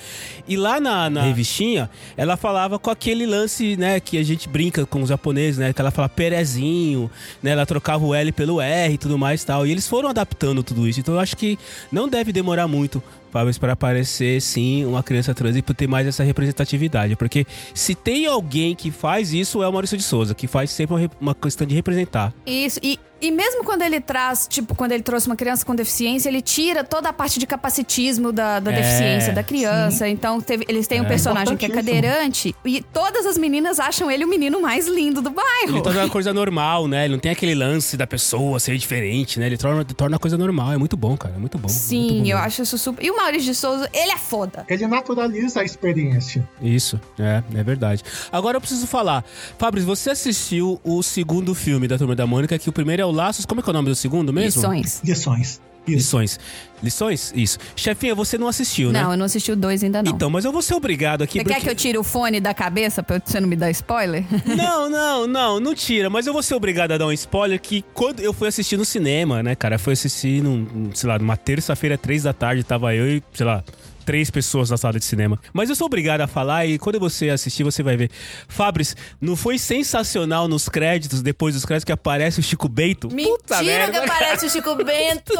E 0.52 0.56
lá 0.56 0.78
na, 0.78 1.08
na 1.08 1.22
revistinha, 1.22 1.88
ela 2.14 2.36
falava 2.36 2.78
com 2.78 2.90
aquele 2.90 3.24
lance, 3.24 3.74
né, 3.74 3.98
que 3.98 4.18
a 4.18 4.22
gente 4.22 4.46
brinca 4.50 4.84
com 4.84 5.00
os 5.00 5.08
japoneses, 5.08 5.56
né, 5.56 5.72
que 5.72 5.80
ela 5.80 5.90
fala 5.90 6.10
Perezinho, 6.10 7.10
né, 7.42 7.52
ela 7.52 7.64
trocava 7.64 8.04
o 8.04 8.14
L 8.14 8.30
pelo 8.32 8.60
R 8.60 8.92
e 8.92 8.98
tudo 8.98 9.16
mais 9.16 9.42
e 9.42 9.46
tal. 9.46 9.66
E 9.66 9.70
eles 9.70 9.88
foram 9.88 10.10
adaptando 10.10 10.62
tudo 10.62 10.86
isso. 10.86 11.00
Então 11.00 11.14
eu 11.14 11.20
acho 11.20 11.38
que 11.38 11.58
não 11.90 12.06
deve 12.06 12.32
demorar 12.32 12.68
muito 12.68 13.02
Fábio, 13.30 13.58
para 13.58 13.72
aparecer 13.72 14.42
sim 14.42 14.84
uma 14.84 15.02
criança 15.02 15.34
trans 15.34 15.56
e 15.56 15.62
ter 15.62 15.88
mais 15.88 16.06
essa 16.06 16.22
representatividade. 16.22 17.16
Porque 17.16 17.46
se 17.72 17.94
tem 17.94 18.26
alguém 18.26 18.74
que 18.74 18.90
faz 18.90 19.32
isso, 19.32 19.62
é 19.62 19.68
o 19.68 19.72
Maurício 19.72 19.96
de 19.96 20.02
Souza, 20.02 20.34
que 20.34 20.46
faz 20.46 20.70
sempre 20.70 20.94
uma, 20.94 21.10
uma 21.18 21.34
questão 21.34 21.66
de 21.66 21.74
representar. 21.74 22.34
Isso, 22.44 22.78
e, 22.82 22.98
e 23.22 23.30
mesmo 23.30 23.64
quando 23.64 23.82
ele 23.82 24.00
traz, 24.00 24.46
tipo, 24.50 24.74
quando 24.74 24.92
ele 24.92 25.02
trouxe 25.02 25.26
uma 25.28 25.37
criança 25.37 25.64
com 25.64 25.74
deficiência, 25.74 26.28
ele 26.28 26.42
tira 26.42 26.82
toda 26.85 27.08
a 27.08 27.12
parte 27.12 27.38
de 27.38 27.46
capacitismo 27.46 28.32
da, 28.32 28.58
da 28.61 28.72
É, 28.72 28.76
deficiência 28.76 29.32
da 29.32 29.42
criança. 29.42 30.08
Então, 30.08 30.40
teve- 30.40 30.64
eles 30.68 30.87
têm 30.87 31.00
um 31.00 31.04
personagem 31.04 31.56
que 31.56 31.64
é 31.64 31.68
cadeirante 31.68 32.54
e 32.64 32.82
todas 32.82 33.24
as 33.26 33.38
meninas 33.38 33.78
acham 33.80 34.11
ele 34.11 34.24
o 34.24 34.28
menino 34.28 34.61
mais 34.61 34.87
lindo 34.88 35.22
do 35.22 35.30
bairro. 35.30 35.76
Ele 35.76 35.82
torna 35.82 36.04
a 36.04 36.08
coisa 36.11 36.35
normal, 36.35 36.88
né? 36.88 37.04
Ele 37.04 37.14
não 37.14 37.20
tem 37.20 37.32
aquele 37.32 37.54
lance 37.54 37.96
da 37.96 38.06
pessoa 38.06 38.58
ser 38.58 38.76
diferente, 38.76 39.38
né? 39.38 39.46
Ele 39.46 39.56
torna, 39.56 39.85
torna 39.85 40.16
a 40.16 40.18
coisa 40.18 40.37
normal. 40.37 40.72
É 40.72 40.76
muito 40.76 40.96
bom, 40.96 41.16
cara. 41.16 41.35
É 41.37 41.38
muito 41.38 41.56
bom. 41.58 41.68
muito 41.68 41.78
Sim, 41.78 42.08
bom 42.08 42.14
eu 42.16 42.22
mesmo. 42.22 42.38
acho 42.40 42.62
isso 42.62 42.76
super. 42.78 43.04
E 43.04 43.11
o 43.11 43.16
Maurício 43.16 43.52
de 43.52 43.54
Souza, 43.54 43.88
ele 43.92 44.11
é 44.12 44.18
foda. 44.18 44.66
Ele 44.68 44.87
naturaliza 44.87 45.61
a 45.61 45.64
experiência. 45.64 46.46
Isso, 46.61 47.00
é, 47.18 47.42
é 47.54 47.62
verdade. 47.62 48.02
Agora 48.32 48.56
eu 48.56 48.61
preciso 48.61 48.87
falar. 48.87 49.24
Fabrício, 49.58 49.87
você 49.87 50.11
assistiu 50.11 50.80
o 50.82 51.02
segundo 51.02 51.54
filme 51.54 51.87
da 51.87 51.96
Turma 51.96 52.16
da 52.16 52.26
Mônica, 52.26 52.58
que 52.58 52.68
o 52.68 52.72
primeiro 52.72 53.02
é 53.02 53.04
o 53.06 53.12
Laços. 53.12 53.46
Como 53.46 53.61
é 53.61 53.62
que 53.62 53.68
é 53.68 53.72
o 53.72 53.75
nome 53.75 53.88
do 53.88 53.94
segundo 53.94 54.33
mesmo? 54.33 54.61
Lições. 54.61 55.01
Lições. 55.05 55.61
Isso. 55.85 55.96
Lições. 55.96 56.40
Lições? 56.81 57.33
Isso. 57.35 57.59
Chefinha, 57.75 58.14
você 58.14 58.38
não 58.38 58.46
assistiu, 58.46 58.92
né? 58.92 59.03
Não, 59.03 59.11
eu 59.12 59.16
não 59.16 59.25
assisti 59.27 59.51
o 59.51 59.57
dois 59.57 59.83
ainda 59.83 60.01
não. 60.01 60.12
Então, 60.12 60.31
mas 60.31 60.44
eu 60.44 60.53
vou 60.53 60.62
ser 60.62 60.75
obrigado 60.75 61.22
aqui. 61.22 61.38
Você 61.38 61.44
porque- 61.44 61.55
quer 61.59 61.61
que 61.64 61.70
eu 61.70 61.75
tire 61.75 61.98
o 61.98 62.05
fone 62.05 62.38
da 62.40 62.55
cabeça 62.55 63.03
pra 63.03 63.20
você 63.25 63.40
não 63.40 63.48
me 63.48 63.57
dar 63.57 63.68
spoiler? 63.72 64.25
Não, 64.46 64.88
não, 64.88 65.27
não, 65.27 65.59
não 65.61 65.75
tira. 65.75 66.09
Mas 66.09 66.27
eu 66.27 66.33
vou 66.33 66.42
ser 66.42 66.55
obrigado 66.55 66.92
a 66.92 66.98
dar 66.98 67.07
um 67.07 67.12
spoiler 67.12 67.61
que 67.61 67.85
quando 67.94 68.20
eu 68.20 68.33
fui 68.33 68.46
assistir 68.48 68.77
no 68.77 68.85
cinema, 68.85 69.42
né, 69.42 69.55
cara? 69.57 69.77
Fui 69.79 69.92
assistir, 69.92 70.40
num, 70.42 70.90
sei 70.94 71.09
lá, 71.09 71.18
numa 71.18 71.37
terça-feira, 71.37 71.98
três 71.98 72.22
da 72.22 72.33
tarde, 72.33 72.62
tava 72.62 72.94
eu 72.94 73.09
e, 73.16 73.22
sei 73.33 73.44
lá, 73.46 73.64
três 74.04 74.30
pessoas 74.30 74.70
na 74.70 74.76
sala 74.76 74.98
de 74.98 75.04
cinema. 75.04 75.38
Mas 75.52 75.68
eu 75.70 75.76
sou 75.76 75.86
obrigado 75.86 76.20
a 76.20 76.26
falar 76.26 76.66
e 76.66 76.78
quando 76.78 76.98
você 77.00 77.30
assistir, 77.30 77.62
você 77.64 77.82
vai 77.82 77.96
ver. 77.96 78.10
Fabris, 78.48 78.94
não 79.20 79.36
foi 79.36 79.58
sensacional 79.58 80.48
nos 80.48 80.68
créditos, 80.68 81.22
depois 81.22 81.54
dos 81.54 81.64
créditos, 81.64 81.84
que 81.84 81.92
aparece 81.92 82.40
o 82.40 82.42
Chico 82.42 82.68
Bento? 82.68 83.08
Puta 83.08 83.16
Mentira 83.58 83.62
merda, 83.62 83.92
que 83.92 83.98
aparece 84.10 84.46
o 84.46 84.50
Chico 84.50 84.74
Bento! 84.84 85.32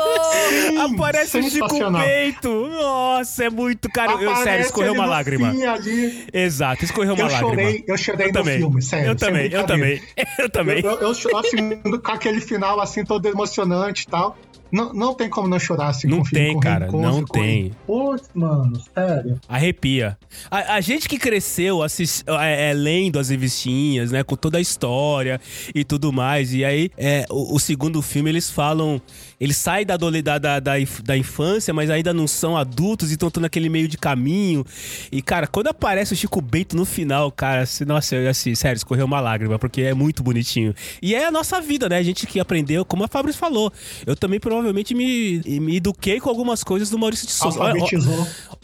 Aparece 0.81 1.39
o 1.39 1.43
Chico. 1.51 1.91
Bento! 1.91 2.69
Nossa, 2.69 3.45
é 3.45 3.51
muito, 3.51 3.89
cara. 3.91 4.13
Eu, 4.23 4.35
sério, 4.37 4.65
escorreu 4.65 4.93
uma 4.93 5.07
lágrima. 5.07 5.49
ali. 5.51 6.27
Exato, 6.33 6.85
escorreu 6.85 7.15
uma 7.15 7.23
Eu 7.25 7.27
lágrima. 7.27 7.51
chorei, 7.51 7.85
eu 7.87 7.97
chorei 7.99 8.27
Eu 8.27 8.33
no 8.33 8.39
também. 8.39 8.59
filme, 8.59 8.83
sério. 8.83 9.07
Eu 9.11 9.17
também, 9.17 9.51
eu 9.53 9.65
também. 9.67 10.03
Eu 10.39 10.51
também. 10.51 10.81
Eu, 10.85 10.91
eu, 10.93 11.13
eu, 11.13 11.37
assim, 11.39 11.77
com 11.99 12.13
aquele 12.13 12.41
final 12.41 12.81
assim, 12.81 13.05
todo 13.05 13.27
emocionante 13.27 14.05
e 14.05 14.07
tal. 14.07 14.37
Não, 14.73 14.93
não 14.95 15.15
tem 15.15 15.29
como 15.29 15.47
não 15.47 15.59
chorar 15.59 15.89
assim. 15.89 16.09
Não 16.09 16.19
com 16.19 16.23
o 16.23 16.27
filme, 16.27 16.45
tem, 16.47 16.55
com 16.55 16.61
cara, 16.61 16.87
reencontro, 16.87 17.07
não 17.11 17.21
com- 17.27 17.33
tem. 17.35 17.73
Putz, 17.87 18.29
mano, 18.35 18.81
sério. 18.95 19.39
Arrepia. 19.47 20.17
A, 20.51 20.77
a 20.77 20.81
gente 20.81 21.09
que 21.09 21.19
cresceu 21.19 21.83
assist, 21.83 22.25
é, 22.27 22.71
é, 22.71 22.73
lendo 22.73 23.19
as 23.19 23.29
revistinhas, 23.29 24.11
né? 24.11 24.23
Com 24.25 24.35
toda 24.35 24.57
a 24.57 24.61
história 24.61 25.39
e 25.75 25.85
tudo 25.85 26.11
mais. 26.13 26.55
E 26.55 26.65
aí, 26.65 26.91
é, 26.97 27.27
o, 27.29 27.57
o 27.57 27.61
segundo 27.61 28.01
filme, 28.01 28.31
eles 28.31 28.51
falam. 28.51 29.01
Eles 29.43 29.57
saem 29.57 29.85
da, 29.85 29.97
da, 29.97 30.39
da, 30.39 30.61
da, 30.61 30.75
da 31.03 31.17
infância, 31.19 31.75
mas 31.75 31.91
ainda 31.91 32.15
não 32.15 32.29
são 32.29 32.57
adultos 32.57 33.11
e 33.11 33.15
estão 33.15 33.29
naquele 33.41 33.69
meio 33.69 33.89
de 33.89 33.99
caminho. 33.99 34.65
E, 35.11 35.21
cara, 35.21 35.49
quando 35.49 35.67
aparece 35.67 36.13
o 36.13 36.17
Chico 36.17 36.41
Bento 36.41 36.77
no 36.77 36.85
final, 36.85 37.33
cara, 37.33 37.63
assim, 37.63 37.85
nossa, 37.85 38.15
eu, 38.15 38.31
assim, 38.31 38.55
sério, 38.55 38.77
escorreu 38.77 39.05
uma 39.05 39.19
lágrima, 39.19 39.59
porque 39.59 39.83
é 39.83 39.95
muito 39.95 40.23
bonitinho. 40.23 40.73
E 41.03 41.13
é 41.13 41.27
a 41.27 41.33
nossa 41.33 41.61
vida, 41.61 41.89
né? 41.89 41.97
A 41.97 42.03
gente 42.05 42.25
que 42.25 42.39
aprendeu, 42.39 42.85
como 42.85 43.03
a 43.03 43.09
Fabrício 43.09 43.41
falou. 43.41 43.73
Eu 44.07 44.15
também 44.15 44.39
provavelmente 44.39 44.95
me, 44.95 45.43
me 45.59 45.79
eduquei 45.79 46.21
com 46.21 46.29
algumas 46.29 46.63
coisas 46.63 46.89
do 46.89 46.97
Maurício 46.97 47.27
de 47.27 47.33
Souza. 47.33 47.59
Olha-. 47.59 47.83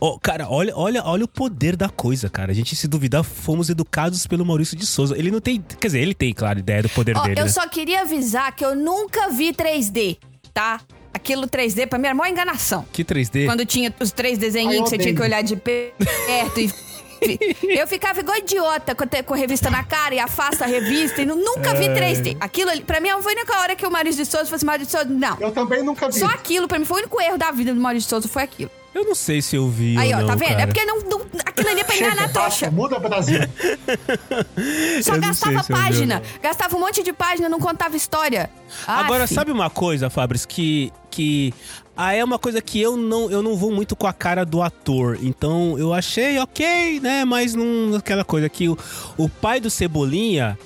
Ó, 0.01 0.17
cara, 0.17 0.49
olha, 0.49 0.77
olha, 0.77 1.03
olha 1.03 1.25
o 1.25 1.29
poder 1.29 1.75
da 1.75 1.89
coisa, 1.89 2.31
cara. 2.31 2.53
A 2.53 2.55
gente, 2.55 2.77
se 2.77 2.87
duvidar, 2.87 3.25
fomos 3.25 3.69
educados 3.69 4.29
pelo 4.29 4.47
Maurício 4.47 4.77
de 4.77 4.87
Souza. 4.87 5.19
Ele 5.19 5.33
não 5.33 5.41
tem. 5.41 5.61
Quer 5.61 5.89
dizer, 5.89 6.01
ele 6.01 6.15
tem, 6.15 6.33
claro, 6.33 6.61
ideia 6.61 6.85
do 6.85 6.89
poder 6.89 7.17
Ó, 7.17 7.23
dele. 7.23 7.41
eu 7.41 7.47
né? 7.47 7.51
só 7.51 7.67
queria 7.69 8.03
avisar 8.03 8.55
que 8.55 8.65
eu 8.65 8.77
nunca 8.77 9.29
vi 9.31 9.53
3D, 9.53 10.19
tá? 10.59 10.81
Aquilo 11.15 11.47
3D 11.47 11.87
pra 11.87 11.99
mim 11.99 12.07
era 12.07 12.15
maior 12.15 12.31
enganação. 12.33 12.85
Que 12.93 13.05
3D? 13.05 13.47
Quando 13.47 13.65
tinha 13.65 13.95
os 14.01 14.11
três 14.11 14.39
desenhinhos 14.39 14.77
Ai, 14.79 14.83
que 14.85 14.91
você 14.91 14.99
tinha 14.99 15.15
que 15.15 15.23
olhar 15.23 15.43
de 15.43 15.55
perto 15.57 16.61
e. 16.61 16.89
Eu 17.63 17.85
ficava 17.89 18.21
igual 18.21 18.37
idiota 18.39 18.95
com 18.95 19.03
a, 19.03 19.35
a 19.35 19.37
revista 19.37 19.69
na 19.71 19.83
cara 19.83 20.15
e 20.15 20.21
afasta 20.21 20.65
a 20.65 20.69
revista 20.69 21.21
e 21.21 21.27
nu- 21.27 21.35
nunca 21.35 21.75
vi 21.75 21.87
3D. 21.89 22.37
Aquilo 22.39 22.71
ali, 22.71 22.83
pra 22.83 23.01
mim, 23.01 23.09
foi 23.21 23.33
a 23.33 23.37
única 23.37 23.59
hora 23.61 23.75
que 23.75 23.85
o 23.85 23.91
Maurício 23.91 24.25
de 24.25 24.31
Souza 24.31 24.47
fosse 24.47 24.65
Maurício 24.65 24.87
de 24.87 24.93
Souza. 24.93 25.09
Não. 25.13 25.37
Eu 25.41 25.51
também 25.51 25.83
nunca 25.83 26.09
vi. 26.09 26.19
Só 26.19 26.27
aquilo, 26.27 26.69
pra 26.69 26.79
mim, 26.79 26.85
foi 26.85 26.99
o 26.99 27.01
único 27.01 27.21
erro 27.21 27.37
da 27.37 27.51
vida 27.51 27.75
do 27.75 27.81
Maurício 27.81 28.07
de 28.07 28.11
Souza, 28.11 28.29
foi 28.29 28.43
aquilo. 28.45 28.71
Eu 28.99 29.05
não 29.05 29.15
sei 29.15 29.41
se 29.41 29.55
eu 29.55 29.69
vi. 29.69 29.97
Aí, 29.97 30.13
ou 30.13 30.19
ó, 30.19 30.21
não, 30.23 30.27
tá 30.27 30.35
vendo? 30.35 30.49
cara. 30.49 30.63
É 30.63 30.67
porque 30.67 30.85
não, 30.85 30.99
não- 31.03 31.21
aquilo 31.47 31.69
ali 31.69 31.81
é 31.81 31.85
pra 31.85 31.97
enganar 31.97 32.13
a 32.15 32.17
Chega, 32.17 32.29
trouxa. 32.33 32.67
basta, 32.67 32.71
Muda 32.73 32.99
Brasil. 32.99 33.39
Só 35.03 35.15
Eu 35.15 35.21
gastava 35.21 35.63
se 35.63 35.73
vi 35.73 35.79
página. 35.79 36.23
Gastava 36.43 36.77
um 36.77 36.81
monte 36.81 37.03
de 37.05 37.13
página, 37.13 37.49
não 37.49 37.61
contava 37.61 37.97
história. 37.97 38.51
Agora, 38.87 39.25
Aff. 39.25 39.35
sabe 39.35 39.53
uma 39.53 39.71
coisa, 39.71 40.11
Fabris, 40.11 40.45
que. 40.45 40.93
que 41.13 41.55
ah, 41.97 42.13
é 42.13 42.23
uma 42.25 42.39
coisa 42.41 42.61
que 42.61 42.81
eu 42.81 42.97
não, 42.97 43.31
eu 43.31 43.41
não 43.43 43.57
vou 43.57 43.71
muito 43.73 43.95
com 43.95 44.07
a 44.09 44.13
cara 44.13 44.45
do 44.45 44.63
ator. 44.63 45.17
Então 45.23 45.79
eu 45.79 45.93
achei 45.95 46.39
ok, 46.41 46.99
né? 47.01 47.25
Mas 47.25 47.55
não 47.55 47.95
aquela 47.97 48.25
coisa 48.25 48.49
que 48.49 48.69
o, 48.69 48.77
o 49.17 49.29
pai 49.29 49.61
do 49.61 49.71
Cebolinha. 49.71 50.59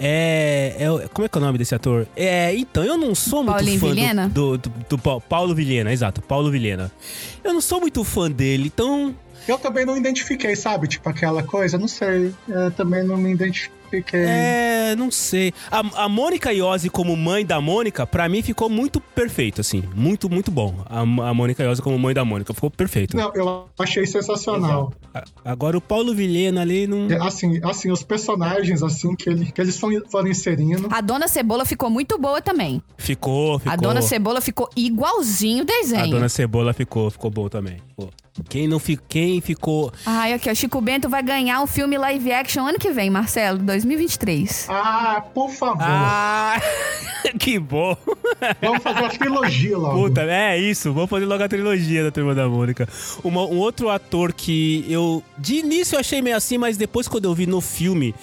É, 0.00 0.76
é 0.78 1.08
Como 1.12 1.26
é 1.26 1.28
que 1.28 1.36
é 1.36 1.40
o 1.40 1.44
nome 1.44 1.58
desse 1.58 1.74
ator? 1.74 2.06
É, 2.16 2.54
então, 2.56 2.82
eu 2.82 2.96
não 2.96 3.14
sou 3.14 3.42
muito 3.44 3.54
Paulinho 3.56 3.78
fã 3.80 3.86
do- 3.88 3.94
Vilhena? 3.94 4.28
do, 4.28 4.56
do, 4.58 4.72
do 4.88 4.98
Pa- 4.98 5.20
Paulo 5.20 5.54
Vilhena, 5.54 5.92
exato, 5.92 6.22
Paulo 6.22 6.50
Vilhena. 6.50 6.90
Eu 7.44 7.52
não 7.52 7.60
sou 7.60 7.80
muito 7.80 8.02
fã 8.02 8.30
dele, 8.30 8.64
então. 8.74 9.14
Eu 9.46 9.58
também 9.58 9.84
não 9.84 9.96
identifiquei, 9.96 10.54
sabe? 10.56 10.86
Tipo 10.88 11.08
aquela 11.08 11.42
coisa, 11.42 11.76
não 11.78 11.88
sei. 11.88 12.32
Eu 12.48 12.70
também 12.70 13.02
não 13.04 13.16
me 13.16 13.32
identifiquei. 13.32 13.79
É, 14.16 14.94
não 14.96 15.10
sei. 15.10 15.52
A, 15.70 16.04
a 16.04 16.08
Mônica 16.08 16.52
Iose 16.52 16.88
como 16.90 17.16
mãe 17.16 17.44
da 17.44 17.60
Mônica, 17.60 18.06
pra 18.06 18.28
mim 18.28 18.42
ficou 18.42 18.68
muito 18.68 19.00
perfeito, 19.00 19.60
assim. 19.60 19.82
Muito, 19.94 20.28
muito 20.30 20.50
bom. 20.50 20.74
A, 20.86 21.00
a 21.00 21.34
Mônica 21.34 21.62
Iose 21.62 21.82
como 21.82 21.98
mãe 21.98 22.14
da 22.14 22.24
Mônica, 22.24 22.52
ficou 22.54 22.70
perfeito. 22.70 23.16
Não, 23.16 23.32
eu 23.34 23.66
achei 23.78 24.06
sensacional. 24.06 24.92
A- 25.14 25.24
Agora 25.44 25.76
o 25.76 25.80
Paulo 25.80 26.14
Vilhena 26.14 26.60
ali 26.62 26.86
não. 26.86 27.08
É, 27.10 27.20
Assim, 27.20 27.60
assim, 27.64 27.90
os 27.90 28.02
personagens 28.02 28.82
assim 28.82 29.14
que, 29.14 29.28
ele, 29.28 29.50
que 29.52 29.60
eles 29.60 29.76
foram, 29.78 30.00
inserindo. 30.28 30.88
A 30.90 31.00
Dona 31.00 31.28
Cebola 31.28 31.64
ficou 31.64 31.90
muito 31.90 32.18
boa 32.18 32.40
também. 32.40 32.82
Ficou, 32.96 33.58
ficou. 33.58 33.72
A 33.72 33.76
Dona 33.76 34.02
Cebola 34.02 34.40
ficou 34.40 34.68
igualzinho 34.76 35.62
o 35.62 35.66
desenho. 35.66 36.02
A 36.02 36.06
Dona 36.06 36.28
Cebola 36.28 36.72
ficou, 36.72 37.10
ficou 37.10 37.30
bom 37.30 37.48
também. 37.48 37.78
Pô. 37.96 38.08
Quem 38.48 38.66
não 38.68 38.78
fi, 38.78 38.96
quem 39.08 39.40
ficou. 39.40 39.92
Ai, 40.06 40.32
aqui, 40.32 40.48
ó. 40.48 40.54
Chico 40.54 40.80
Bento 40.80 41.08
vai 41.08 41.22
ganhar 41.22 41.60
um 41.60 41.66
filme 41.66 41.98
live 41.98 42.32
action 42.32 42.64
ano 42.66 42.78
que 42.78 42.90
vem, 42.90 43.10
Marcelo, 43.10 43.58
2023. 43.58 43.79
Ah, 44.68 45.22
por 45.34 45.50
favor. 45.50 45.82
Ah, 45.82 46.60
que 47.38 47.58
bom. 47.58 47.96
Vamos 48.60 48.82
fazer 48.82 49.04
a 49.04 49.08
trilogia 49.10 49.76
logo. 49.78 50.02
Puta, 50.08 50.22
é 50.22 50.58
isso. 50.58 50.92
Vamos 50.92 51.10
fazer 51.10 51.26
logo 51.26 51.42
a 51.42 51.48
trilogia 51.48 52.04
da 52.04 52.10
Turma 52.10 52.34
da 52.34 52.48
Mônica. 52.48 52.88
Uma- 53.22 53.44
um 53.46 53.58
outro 53.58 53.88
ator 53.90 54.32
que 54.32 54.84
eu, 54.88 55.22
de 55.38 55.56
início, 55.56 55.96
eu 55.96 56.00
achei 56.00 56.20
meio 56.22 56.36
assim, 56.36 56.58
mas 56.58 56.76
depois, 56.76 57.06
quando 57.08 57.24
eu 57.26 57.34
vi 57.34 57.46
no 57.46 57.60
filme, 57.60 58.14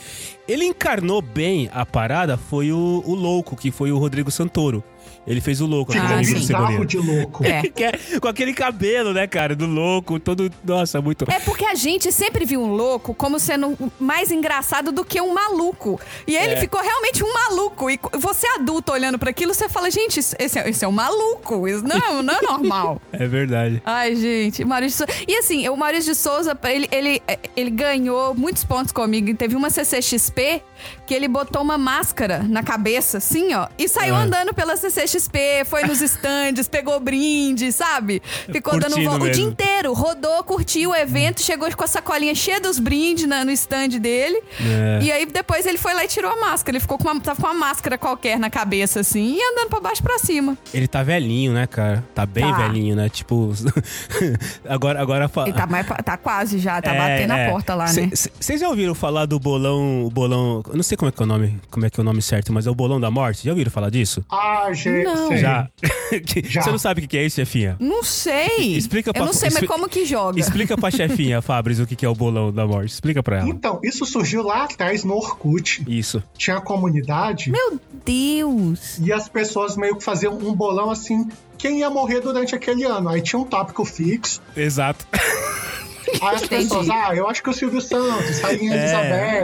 ele 0.47 0.65
encarnou 0.65 1.21
bem 1.21 1.69
a 1.73 1.85
parada 1.85 2.37
foi 2.37 2.71
o, 2.71 3.03
o 3.05 3.13
louco, 3.15 3.55
que 3.55 3.71
foi 3.71 3.91
o 3.91 3.97
Rodrigo 3.97 4.31
Santoro. 4.31 4.83
Ele 5.27 5.41
fez 5.41 5.59
o 5.61 5.65
louco, 5.65 5.91
Ah, 5.93 5.97
aquele 5.97 6.13
amigo 6.13 6.33
do 6.33 6.39
sim. 6.39 6.47
bizarro 6.47 6.67
Cebolinha. 6.67 6.85
de 6.85 6.97
louco. 6.97 7.43
É. 7.45 7.61
Que 7.77 7.83
é 7.83 7.91
com 8.21 8.27
aquele 8.29 8.53
cabelo, 8.53 9.13
né, 9.13 9.27
cara? 9.27 9.55
Do 9.55 9.65
louco, 9.67 10.19
todo. 10.19 10.49
Nossa, 10.63 11.01
muito. 11.01 11.25
É 11.29 11.39
porque 11.41 11.65
a 11.65 11.75
gente 11.75 12.11
sempre 12.11 12.45
viu 12.45 12.61
um 12.61 12.73
louco 12.73 13.13
como 13.13 13.37
sendo 13.39 13.77
mais 13.99 14.31
engraçado 14.31 14.91
do 14.91 15.03
que 15.03 15.19
um 15.21 15.33
maluco. 15.33 15.99
E 16.25 16.35
ele 16.35 16.53
É. 16.53 16.57
ficou 16.61 16.81
realmente 16.81 17.23
um 17.23 17.33
maluco. 17.33 17.89
E 17.89 17.99
você 18.17 18.47
adulto 18.47 18.91
olhando 18.93 19.19
pra 19.19 19.29
aquilo, 19.31 19.53
você 19.53 19.67
fala, 19.67 19.91
gente, 19.91 20.19
esse 20.19 20.35
é, 20.59 20.69
esse 20.69 20.85
é 20.85 20.87
um 20.87 20.91
maluco. 20.93 21.67
Isso 21.67 21.83
não, 21.85 22.23
não 22.23 22.33
é 22.33 22.41
normal. 22.41 23.01
É 23.11 23.27
verdade. 23.27 23.81
Ai, 23.85 24.15
gente, 24.15 24.63
Maurício 24.63 25.05
de 25.05 25.11
Souza. 25.11 25.25
E 25.27 25.35
assim, 25.35 25.67
o 25.67 25.75
Maurício 25.75 26.13
de 26.13 26.17
Souza, 26.19 26.57
ele, 26.63 26.87
ele, 26.91 27.21
ele 27.55 27.69
ganhou 27.69 28.33
muitos 28.33 28.63
pontos 28.63 28.91
comigo. 28.93 29.33
Teve 29.35 29.55
uma 29.55 29.69
CCXP 29.69 30.61
que 31.05 31.13
ele 31.13 31.27
botou 31.27 31.61
uma 31.61 31.77
máscara 31.77 32.43
na 32.47 32.61
cabeça, 32.63 33.17
assim, 33.17 33.53
ó, 33.53 33.67
e 33.77 33.87
saiu 33.89 34.15
Ah. 34.15 34.19
andando 34.19 34.53
pela 34.53 34.75
CCXP, 34.77 35.16
foi 35.65 35.83
nos 35.83 36.01
estandes, 36.01 36.67
pegou 36.67 36.99
brinde, 36.99 37.71
sabe? 37.71 38.21
Ficou 38.51 38.73
dando 38.79 38.93
Curtindo 38.93 39.09
volta 39.09 39.25
o 39.25 39.29
dia 39.31 39.43
inteiro, 39.43 39.93
rodou, 39.93 40.43
curtiu 40.43 40.91
o 40.91 40.95
evento, 40.95 41.41
chegou 41.41 41.69
com 41.75 41.83
a 41.83 41.87
sacolinha 41.87 42.33
cheia 42.35 42.59
dos 42.61 42.79
brindes 42.79 43.25
na- 43.27 43.43
no 43.43 43.51
stand 43.51 43.89
dele. 43.99 44.41
É. 44.61 44.99
E 45.03 45.11
aí 45.11 45.25
depois 45.25 45.65
ele 45.65 45.77
foi 45.77 45.93
lá 45.93 46.03
e 46.03 46.07
tirou 46.07 46.31
a 46.31 46.39
máscara. 46.39 46.75
Ele 46.77 46.81
ficou 46.81 46.97
com 46.97 47.09
uma, 47.09 47.19
tava 47.19 47.39
com 47.41 47.47
uma 47.47 47.53
máscara 47.53 47.97
qualquer 47.97 48.39
na 48.39 48.49
cabeça, 48.49 48.99
assim, 49.01 49.35
e 49.37 49.41
andando 49.51 49.69
pra 49.69 49.79
baixo 49.79 50.01
e 50.01 50.03
pra 50.03 50.17
cima. 50.19 50.57
Ele 50.73 50.87
tá 50.87 51.03
velhinho, 51.03 51.53
né, 51.53 51.67
cara? 51.67 52.03
Tá 52.15 52.25
bem 52.25 52.49
Tá. 52.49 52.57
velhinho, 52.57 52.95
né? 52.95 53.09
Tipo. 53.09 53.51
agora, 54.67 55.01
agora 55.01 55.29
Ele 55.45 55.53
tá, 55.53 55.65
mais, 55.67 55.85
tá 56.03 56.17
quase 56.17 56.59
já, 56.59 56.81
tá 56.81 56.93
É, 56.93 56.97
batendo 56.97 57.33
é. 57.33 57.47
a 57.47 57.51
porta 57.51 57.75
lá, 57.75 57.87
Cê- 57.87 58.01
né? 58.01 58.09
cê- 58.13 58.31
Vocês 58.39 58.59
já 58.61 58.67
ouviram 58.69 58.95
falar 58.95 59.25
do 59.25 59.39
bolão. 59.39 60.05
O 60.05 60.09
bolão. 60.09 60.63
Eu 60.67 60.75
não 60.75 60.83
sei 60.83 60.97
como 60.97 61.09
é 61.09 61.11
que 61.11 61.21
é 61.21 61.25
o 61.25 61.27
nome. 61.27 61.59
Como 61.69 61.85
é 61.85 61.89
que 61.89 61.99
é 61.99 62.01
o 62.01 62.03
nome 62.03 62.21
certo, 62.21 62.51
mas 62.53 62.67
é 62.67 62.69
o 62.71 62.75
bolão 62.75 62.99
da 62.99 63.09
morte. 63.11 63.43
Já 63.45 63.51
ouviram 63.51 63.71
falar 63.71 63.89
disso? 63.89 64.23
Ah, 64.29 64.69
gente. 64.73 64.96
Não. 65.03 65.27
sei. 65.29 65.37
Já. 65.37 65.69
Já. 66.45 66.61
Você 66.61 66.71
não 66.71 66.77
sabe 66.77 67.03
o 67.03 67.07
que 67.07 67.17
é 67.17 67.25
isso, 67.25 67.35
chefinha? 67.35 67.75
Não 67.79 68.03
sei. 68.03 68.77
Explica 68.77 69.09
Eu 69.09 69.13
pra- 69.13 69.25
não 69.25 69.33
sei, 69.33 69.49
mas 69.51 69.65
como 69.67 69.89
que 69.89 70.05
joga? 70.05 70.39
Explica 70.39 70.77
pra 70.77 70.89
chefinha, 70.91 71.41
Fabris, 71.41 71.79
o 71.79 71.85
que 71.85 71.95
que 71.95 72.05
é 72.05 72.09
o 72.09 72.15
bolão 72.15 72.51
da 72.51 72.65
morte. 72.65 72.91
Explica 72.91 73.21
pra 73.21 73.39
ela. 73.39 73.49
Então, 73.49 73.79
isso 73.83 74.05
surgiu 74.05 74.41
lá 74.43 74.63
atrás 74.63 75.03
no 75.03 75.13
Orkut. 75.15 75.83
Isso. 75.87 76.23
Tinha 76.37 76.57
a 76.57 76.61
comunidade 76.61 77.51
Meu 77.51 77.79
Deus. 78.05 78.97
e 78.99 79.11
as 79.11 79.27
pessoas 79.27 79.75
meio 79.75 79.95
que 79.97 80.03
faziam 80.03 80.37
um 80.37 80.53
bolão 80.53 80.89
assim. 80.89 81.27
Quem 81.57 81.79
ia 81.79 81.89
morrer 81.89 82.21
durante 82.21 82.53
aquele 82.55 82.83
ano? 82.83 83.09
Aí 83.09 83.19
tinha 83.21 83.39
um 83.39 83.43
tópico 83.43 83.83
fixo. 83.83 84.41
Exato. 84.55 85.05
Aí 86.21 86.35
as 86.35 86.43
Entendi. 86.43 86.63
pessoas, 86.63 86.89
ah, 86.89 87.15
eu 87.15 87.27
acho 87.29 87.43
que 87.43 87.49
o 87.49 87.53
Silvio 87.53 87.81
Santos, 87.81 88.39
Rainha 88.39 88.73
É, 88.73 88.77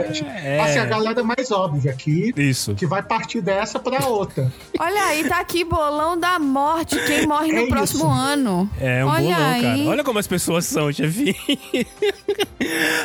Elizabeth. 0.06 0.26
é. 0.44 0.60
Assim, 0.60 0.78
a 0.78 0.84
galera 0.86 1.22
mais 1.22 1.50
óbvia 1.50 1.90
aqui, 1.92 2.32
Isso. 2.36 2.74
que 2.74 2.86
vai 2.86 3.02
partir 3.02 3.40
dessa 3.40 3.78
pra 3.78 4.06
outra. 4.06 4.52
Olha 4.78 5.02
aí, 5.04 5.24
tá 5.28 5.40
aqui 5.40 5.64
bolão 5.64 6.18
da 6.18 6.38
morte. 6.38 6.98
Quem 7.06 7.26
morre 7.26 7.52
no 7.52 7.60
É 7.62 7.66
próximo 7.66 8.04
isso. 8.04 8.08
ano. 8.10 8.70
É 8.80 9.04
um 9.04 9.08
Olha 9.08 9.34
bolão, 9.34 9.50
aí. 9.52 9.62
cara. 9.62 9.78
Olha 9.90 10.04
como 10.04 10.18
as 10.18 10.26
pessoas 10.26 10.64
são, 10.66 10.90
chefinha. 10.92 11.34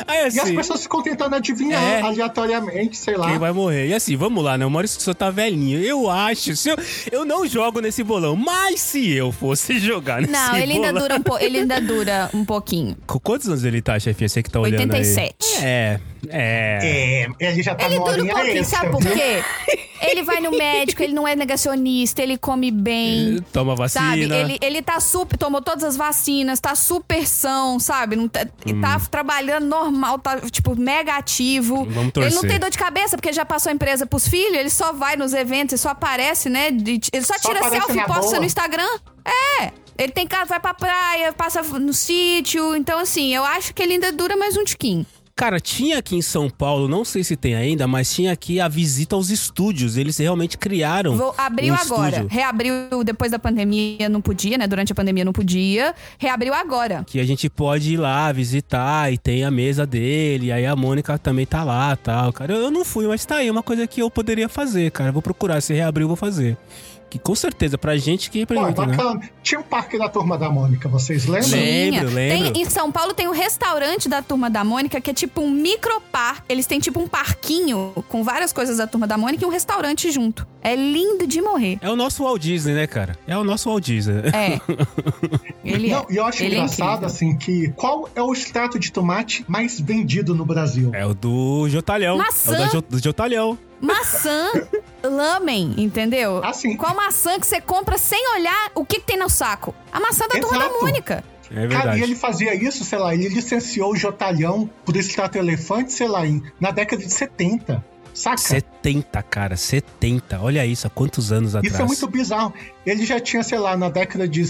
Aí 0.06 0.24
E 0.24 0.26
as 0.26 0.38
assim. 0.38 0.56
pessoas 0.56 0.82
ficam 0.82 1.02
tentando 1.02 1.34
adivinhar 1.36 1.82
É. 1.82 2.00
aleatoriamente, 2.00 2.96
sei 2.96 3.16
lá. 3.16 3.28
Quem 3.28 3.38
vai 3.38 3.52
morrer? 3.52 3.88
E 3.88 3.94
assim, 3.94 4.16
vamos 4.16 4.42
lá, 4.42 4.56
né? 4.56 4.64
O 4.64 4.70
Maurício 4.70 5.00
só 5.00 5.12
tá 5.12 5.30
velhinho. 5.30 5.80
Eu 5.82 6.08
acho. 6.08 6.56
Se 6.56 6.70
eu, 6.70 6.76
eu 7.12 7.24
não 7.24 7.46
jogo 7.46 7.80
nesse 7.80 8.02
bolão, 8.02 8.34
mas 8.36 8.80
se 8.80 9.10
eu 9.12 9.30
fosse 9.32 9.78
jogar 9.80 10.20
nesse 10.22 10.32
Não, 10.32 10.56
ele 10.56 10.72
ainda 10.74 10.92
bolão- 10.92 11.02
dura 11.02 11.16
um 11.16 11.22
po... 11.22 11.38
ele 11.38 11.58
ainda 11.58 11.80
dura 11.80 12.30
um 12.32 12.44
pouquinho. 12.46 12.96
Quantos 13.22 13.48
anos 13.50 13.64
ele 13.64 13.82
tá, 13.82 13.98
chefinha? 13.98 14.28
Você 14.28 14.42
que 14.42 14.50
tá 14.50 14.60
olhando 14.60 14.92
87. 14.92 15.34
aí. 15.58 15.64
É, 15.64 16.00
é. 16.28 17.26
É, 17.40 17.50
ele 17.52 17.62
já 17.62 17.74
tá 17.74 17.86
Ele 17.86 17.98
dura 17.98 18.22
um 18.22 18.26
pouquinho, 18.26 18.58
extra, 18.58 18.78
sabe 18.78 18.90
por 18.92 19.02
viu? 19.02 19.12
quê? 19.12 19.42
Ele 20.02 20.22
vai 20.22 20.40
no 20.40 20.50
médico, 20.50 21.02
ele 21.02 21.12
não 21.12 21.28
é 21.28 21.36
negacionista, 21.36 22.22
ele 22.22 22.38
come 22.38 22.70
bem. 22.70 23.36
Toma 23.52 23.76
vacina. 23.76 24.06
Sabe, 24.06 24.22
ele, 24.22 24.58
ele 24.62 24.80
tá 24.80 24.98
super. 24.98 25.36
Tomou 25.36 25.60
todas 25.60 25.84
as 25.84 25.94
vacinas, 25.94 26.58
tá 26.58 26.74
super 26.74 27.28
são, 27.28 27.78
sabe? 27.78 28.16
Não 28.16 28.26
tá, 28.26 28.46
Hum. 28.66 28.80
tá 28.80 28.98
trabalhando 29.10 29.66
normal, 29.66 30.18
tá, 30.18 30.40
tipo, 30.50 30.74
mega 30.74 31.16
ativo. 31.16 31.84
Vamos 31.84 31.96
Ele 31.98 32.10
torcer. 32.12 32.32
não 32.34 32.40
tem 32.48 32.58
dor 32.58 32.70
de 32.70 32.78
cabeça, 32.78 33.14
porque 33.18 33.30
já 33.30 33.44
passou 33.44 33.68
a 33.68 33.74
empresa 33.74 34.06
pros 34.06 34.26
filhos, 34.26 34.56
ele 34.58 34.70
só 34.70 34.90
vai 34.94 35.16
nos 35.16 35.34
eventos, 35.34 35.74
ele 35.74 35.82
só 35.82 35.90
aparece, 35.90 36.48
né? 36.48 36.68
ele 36.68 37.00
só, 37.22 37.34
Só 37.38 37.48
tira 37.50 37.68
selfie 37.68 37.98
e 37.98 38.04
posta 38.06 38.22
boa. 38.22 38.38
no 38.38 38.44
Instagram. 38.46 38.88
É. 39.60 39.70
Ele 40.00 40.12
tem 40.12 40.26
casa, 40.26 40.46
vai 40.46 40.60
pra 40.60 40.72
praia, 40.72 41.30
passa 41.30 41.60
no 41.78 41.92
sítio. 41.92 42.74
Então, 42.74 42.98
assim, 42.98 43.34
eu 43.34 43.44
acho 43.44 43.74
que 43.74 43.82
ele 43.82 43.92
ainda 43.92 44.10
dura 44.10 44.34
mais 44.34 44.56
um 44.56 44.64
tiquinho. 44.64 45.04
Cara, 45.36 45.60
tinha 45.60 45.98
aqui 45.98 46.16
em 46.16 46.22
São 46.22 46.48
Paulo, 46.48 46.88
não 46.88 47.04
sei 47.04 47.22
se 47.22 47.36
tem 47.36 47.54
ainda, 47.54 47.86
mas 47.86 48.12
tinha 48.12 48.32
aqui 48.32 48.60
a 48.60 48.68
visita 48.68 49.14
aos 49.14 49.28
estúdios. 49.28 49.98
Eles 49.98 50.16
realmente 50.16 50.56
criaram. 50.56 51.16
Vou, 51.16 51.34
abriu 51.36 51.74
um 51.74 51.76
agora. 51.76 52.16
estúdio. 52.16 52.28
Reabriu 52.30 53.04
depois 53.04 53.30
da 53.30 53.38
pandemia, 53.38 54.08
não 54.08 54.22
podia, 54.22 54.56
né? 54.56 54.66
Durante 54.66 54.92
a 54.92 54.94
pandemia 54.94 55.24
não 55.24 55.34
podia. 55.34 55.94
Reabriu 56.18 56.54
agora. 56.54 57.04
Que 57.06 57.20
a 57.20 57.24
gente 57.24 57.50
pode 57.50 57.92
ir 57.92 57.96
lá 57.98 58.32
visitar 58.32 59.12
e 59.12 59.18
tem 59.18 59.44
a 59.44 59.50
mesa 59.50 59.86
dele. 59.86 60.50
Aí 60.50 60.64
a 60.64 60.74
Mônica 60.74 61.18
também 61.18 61.44
tá 61.44 61.62
lá 61.62 61.94
tal. 61.94 62.32
Cara, 62.32 62.54
eu 62.54 62.70
não 62.70 62.86
fui, 62.86 63.06
mas 63.06 63.24
tá 63.26 63.36
aí, 63.36 63.50
uma 63.50 63.62
coisa 63.62 63.86
que 63.86 64.00
eu 64.00 64.10
poderia 64.10 64.48
fazer, 64.48 64.90
cara. 64.90 65.12
Vou 65.12 65.20
procurar. 65.20 65.60
Se 65.60 65.74
reabrir, 65.74 66.04
eu 66.04 66.08
vou 66.08 66.16
fazer. 66.16 66.56
Que 67.10 67.18
com 67.18 67.34
certeza, 67.34 67.76
pra 67.76 67.96
gente 67.96 68.30
que 68.30 68.46
Pô, 68.46 68.54
é 68.54 68.72
pergunta, 68.72 68.86
né? 68.86 69.28
Tinha 69.42 69.58
um 69.60 69.64
parque 69.64 69.98
da 69.98 70.08
turma 70.08 70.38
da 70.38 70.48
Mônica, 70.48 70.88
vocês 70.88 71.26
lembram? 71.26 71.50
Lembro, 71.50 72.08
lembro. 72.14 72.52
Tem, 72.52 72.62
em 72.62 72.70
São 72.70 72.92
Paulo 72.92 73.12
tem 73.12 73.26
um 73.26 73.32
restaurante 73.32 74.08
da 74.08 74.22
Turma 74.22 74.48
da 74.48 74.62
Mônica 74.62 75.00
que 75.00 75.10
é 75.10 75.12
tipo 75.12 75.40
um 75.40 75.50
microparque. 75.50 76.42
Eles 76.48 76.66
têm 76.66 76.78
tipo 76.78 77.00
um 77.00 77.08
parquinho 77.08 77.92
com 78.08 78.22
várias 78.22 78.52
coisas 78.52 78.76
da 78.76 78.86
Turma 78.86 79.08
da 79.08 79.18
Mônica 79.18 79.42
e 79.44 79.46
um 79.46 79.50
restaurante 79.50 80.08
junto. 80.12 80.46
É 80.62 80.76
lindo 80.76 81.26
de 81.26 81.42
morrer. 81.42 81.78
É 81.80 81.90
o 81.90 81.96
nosso 81.96 82.22
Walt 82.22 82.40
Disney, 82.40 82.74
né, 82.74 82.86
cara? 82.86 83.18
É 83.26 83.36
o 83.36 83.42
nosso 83.42 83.68
Walt 83.68 83.82
Disney. 83.84 84.22
É. 84.32 84.60
Ele 85.64 85.88
Não, 85.90 86.00
é. 86.00 86.06
e 86.10 86.16
eu 86.16 86.24
acho 86.24 86.42
Ele 86.44 86.54
é 86.54 86.58
engraçado, 86.58 86.88
incrível. 86.90 87.06
assim, 87.06 87.36
que 87.36 87.68
qual 87.72 88.08
é 88.14 88.22
o 88.22 88.32
extrato 88.32 88.78
de 88.78 88.92
tomate 88.92 89.44
mais 89.48 89.80
vendido 89.80 90.34
no 90.34 90.44
Brasil? 90.44 90.90
É 90.94 91.04
o 91.04 91.14
do 91.14 91.68
Jotalhão. 91.68 92.18
Maçã. 92.18 92.52
É 92.52 92.54
o 92.54 92.58
da 92.58 92.66
Jo- 92.68 92.84
do 92.88 93.02
Jotalhão. 93.02 93.58
Maçã, 93.80 94.50
lamen, 95.02 95.74
entendeu? 95.78 96.44
Assim. 96.44 96.76
Qual 96.76 96.94
maçã 96.94 97.38
que 97.40 97.46
você 97.46 97.60
compra 97.60 97.96
sem 97.96 98.22
olhar 98.36 98.70
o 98.74 98.84
que, 98.84 99.00
que 99.00 99.06
tem 99.06 99.16
no 99.18 99.28
saco? 99.28 99.74
A 99.92 99.98
maçã 100.00 100.26
da 100.28 100.38
Turma 100.40 100.58
da. 100.58 100.68
Mônica. 100.80 101.24
É 101.50 101.54
Cara, 101.54 101.66
verdade. 101.68 101.98
e 101.98 102.02
ele 102.04 102.14
fazia 102.14 102.54
isso, 102.54 102.84
sei 102.84 102.98
lá, 102.98 103.12
ele 103.14 103.28
licenciou 103.28 103.92
o 103.92 103.96
Jotalhão 103.96 104.70
por 104.84 104.94
extrato 104.96 105.36
elefante, 105.36 105.92
sei 105.92 106.06
lá, 106.06 106.24
em- 106.24 106.42
na 106.60 106.70
década 106.70 107.02
de 107.02 107.12
70. 107.12 107.84
Saca? 108.14 108.36
70, 108.38 109.22
cara, 109.22 109.56
70. 109.56 110.40
Olha 110.40 110.64
isso, 110.66 110.86
há 110.86 110.90
quantos 110.90 111.32
anos 111.32 111.56
atrás. 111.56 111.72
Isso 111.74 111.82
é 111.82 111.86
muito 111.86 112.06
bizarro. 112.08 112.54
Ele 112.86 113.04
já 113.04 113.18
tinha, 113.18 113.42
sei 113.42 113.58
lá, 113.58 113.76
na 113.76 113.88
década 113.88 114.28
de 114.28 114.44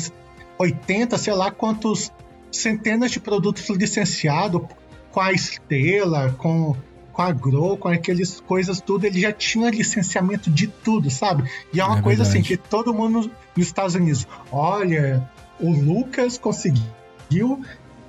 80, 0.59 1.17
sei 1.17 1.33
lá 1.33 1.51
quantos 1.51 2.11
centenas 2.53 3.11
de 3.11 3.21
produtos 3.21 3.69
licenciados 3.71 4.63
com 5.11 5.21
a 5.21 5.33
Estrela, 5.33 6.35
com, 6.39 6.77
com 7.13 7.23
a 7.23 7.33
Grow, 7.33 7.77
com 7.77 7.89
aquelas 7.89 8.41
coisas 8.41 8.81
tudo. 8.81 9.05
Ele 9.05 9.21
já 9.21 9.33
tinha 9.33 9.71
licenciamento 9.71 10.51
de 10.51 10.67
tudo, 10.67 11.11
sabe? 11.11 11.49
E 11.73 11.81
é 11.81 11.85
uma 11.85 11.99
É 11.99 12.03
coisa 12.03 12.23
assim 12.23 12.43
que 12.43 12.57
todo 12.57 12.95
mundo 12.95 13.31
nos 13.57 13.67
Estados 13.67 13.95
Unidos, 13.95 14.27
olha, 14.51 15.29
o 15.59 15.71
Lucas 15.71 16.39
conseguiu 16.39 17.63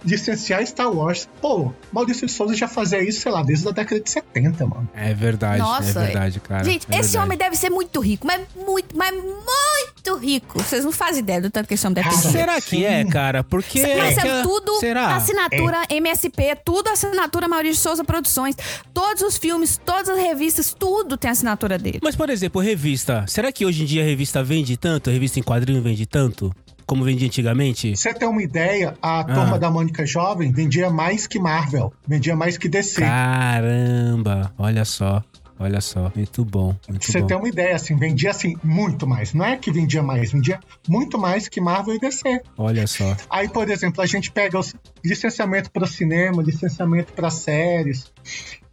licenciar 0.04 0.66
Star 0.66 0.92
Wars. 0.92 1.28
Pô, 1.42 1.72
Maurício 1.92 2.26
de 2.28 2.34
Souza 2.34 2.56
já 2.56 2.68
fazia 2.68 3.02
isso, 3.04 3.22
sei 3.22 3.32
lá, 3.32 3.44
desde 3.44 3.68
a 3.68 3.72
década 3.72 4.02
de 4.02 4.10
70, 4.10 4.66
mano. 4.66 4.90
É 4.96 5.14
verdade, 5.14 5.60
Nossa, 5.60 6.00
é 6.00 6.06
verdade, 6.06 6.40
cara. 6.40 6.64
Gente, 6.64 6.86
é 6.90 7.00
esse 7.00 7.10
verdade. 7.12 7.18
homem 7.26 7.38
deve 7.38 7.56
ser 7.56 7.70
muito 7.70 8.00
rico, 8.00 8.26
mas 8.26 8.42
muito, 8.56 8.96
mas 8.98 9.14
muito 9.14 10.18
rico. 10.20 10.60
Vocês 10.62 10.84
não 10.84 10.92
fazem 10.92 11.20
ideia 11.20 11.42
do 11.42 11.50
tanto 11.50 11.68
que 11.68 11.74
esse 11.74 11.86
homem 11.86 11.96
deve 11.96 12.10
dinheiro. 12.10 12.32
Será 12.32 12.62
que 12.62 12.86
é, 12.86 13.06
cara? 13.06 13.44
Porque. 13.44 13.82
Mas 13.96 14.22
que- 14.22 14.28
é 14.28 14.42
tudo 14.44 14.80
Será? 14.80 15.16
assinatura 15.16 15.84
MSP, 15.90 16.56
tudo 16.66 16.90
assinatura 16.90 17.48
Maurício 17.48 17.76
de 17.76 17.82
Souza 17.82 18.04
Produções. 18.04 18.56
Todos 18.94 19.22
os 19.22 19.38
filmes, 19.38 19.80
todas 19.84 20.10
as 20.10 20.18
revistas, 20.18 20.74
tudo 20.78 21.18
tem 21.18 21.30
assinatura 21.32 21.78
dele. 21.78 22.00
Mas, 22.02 22.16
por 22.16 22.30
exemplo, 22.30 22.62
revista. 22.62 23.26
Será 23.28 23.52
que 23.52 23.66
hoje 23.66 23.84
em 23.84 23.86
dia 23.86 24.02
a 24.02 24.06
revista 24.06 24.44
vende 24.44 24.76
tanto? 24.78 25.10
A 25.10 25.14
revista 25.14 25.40
em 25.40 25.44
quadrinho 25.44 25.82
vende 25.82 26.06
tanto? 26.06 26.54
Como 26.92 27.06
vendia 27.06 27.26
antigamente? 27.26 27.96
Você 27.96 28.14
ter 28.14 28.26
uma 28.26 28.44
ideia, 28.44 28.98
a 29.02 29.22
Ah. 29.22 29.24
turma 29.24 29.58
da 29.58 29.72
Mônica 29.72 30.06
Jovem 30.06 30.52
vendia 30.52 30.90
mais 30.90 31.26
que 31.26 31.40
Marvel, 31.40 31.94
vendia 32.06 32.36
mais 32.36 32.58
que 32.58 32.68
DC. 32.68 33.00
Caramba! 33.00 34.54
Olha 34.58 34.84
só. 34.84 35.24
Olha 35.58 35.80
só. 35.80 36.12
Muito 36.14 36.44
bom. 36.44 36.76
Muito 36.90 37.10
você 37.10 37.22
bom. 37.22 37.28
ter 37.28 37.36
uma 37.36 37.48
ideia, 37.48 37.78
assim, 37.78 37.96
vendia 37.96 38.32
assim 38.32 38.58
muito 38.62 39.08
mais. 39.08 39.34
Não 39.34 39.46
é 39.46 39.56
que 39.56 39.72
vendia 39.72 40.04
mais, 40.04 40.34
vendia 40.34 40.60
muito 40.86 41.18
mais 41.18 41.48
que 41.48 41.62
Marvel 41.62 41.96
e 41.96 42.00
DC. 42.00 42.42
Olha 42.58 42.86
só. 42.86 43.16
Aí, 43.30 43.48
por 43.48 43.70
exemplo, 43.70 44.02
a 44.02 44.06
gente 44.06 44.30
pega 44.30 44.60
os 44.60 44.76
licenciamento 45.02 45.72
para 45.72 45.88
cinema, 45.88 46.44
licenciamento 46.44 47.14
para 47.14 47.30
séries 47.30 48.12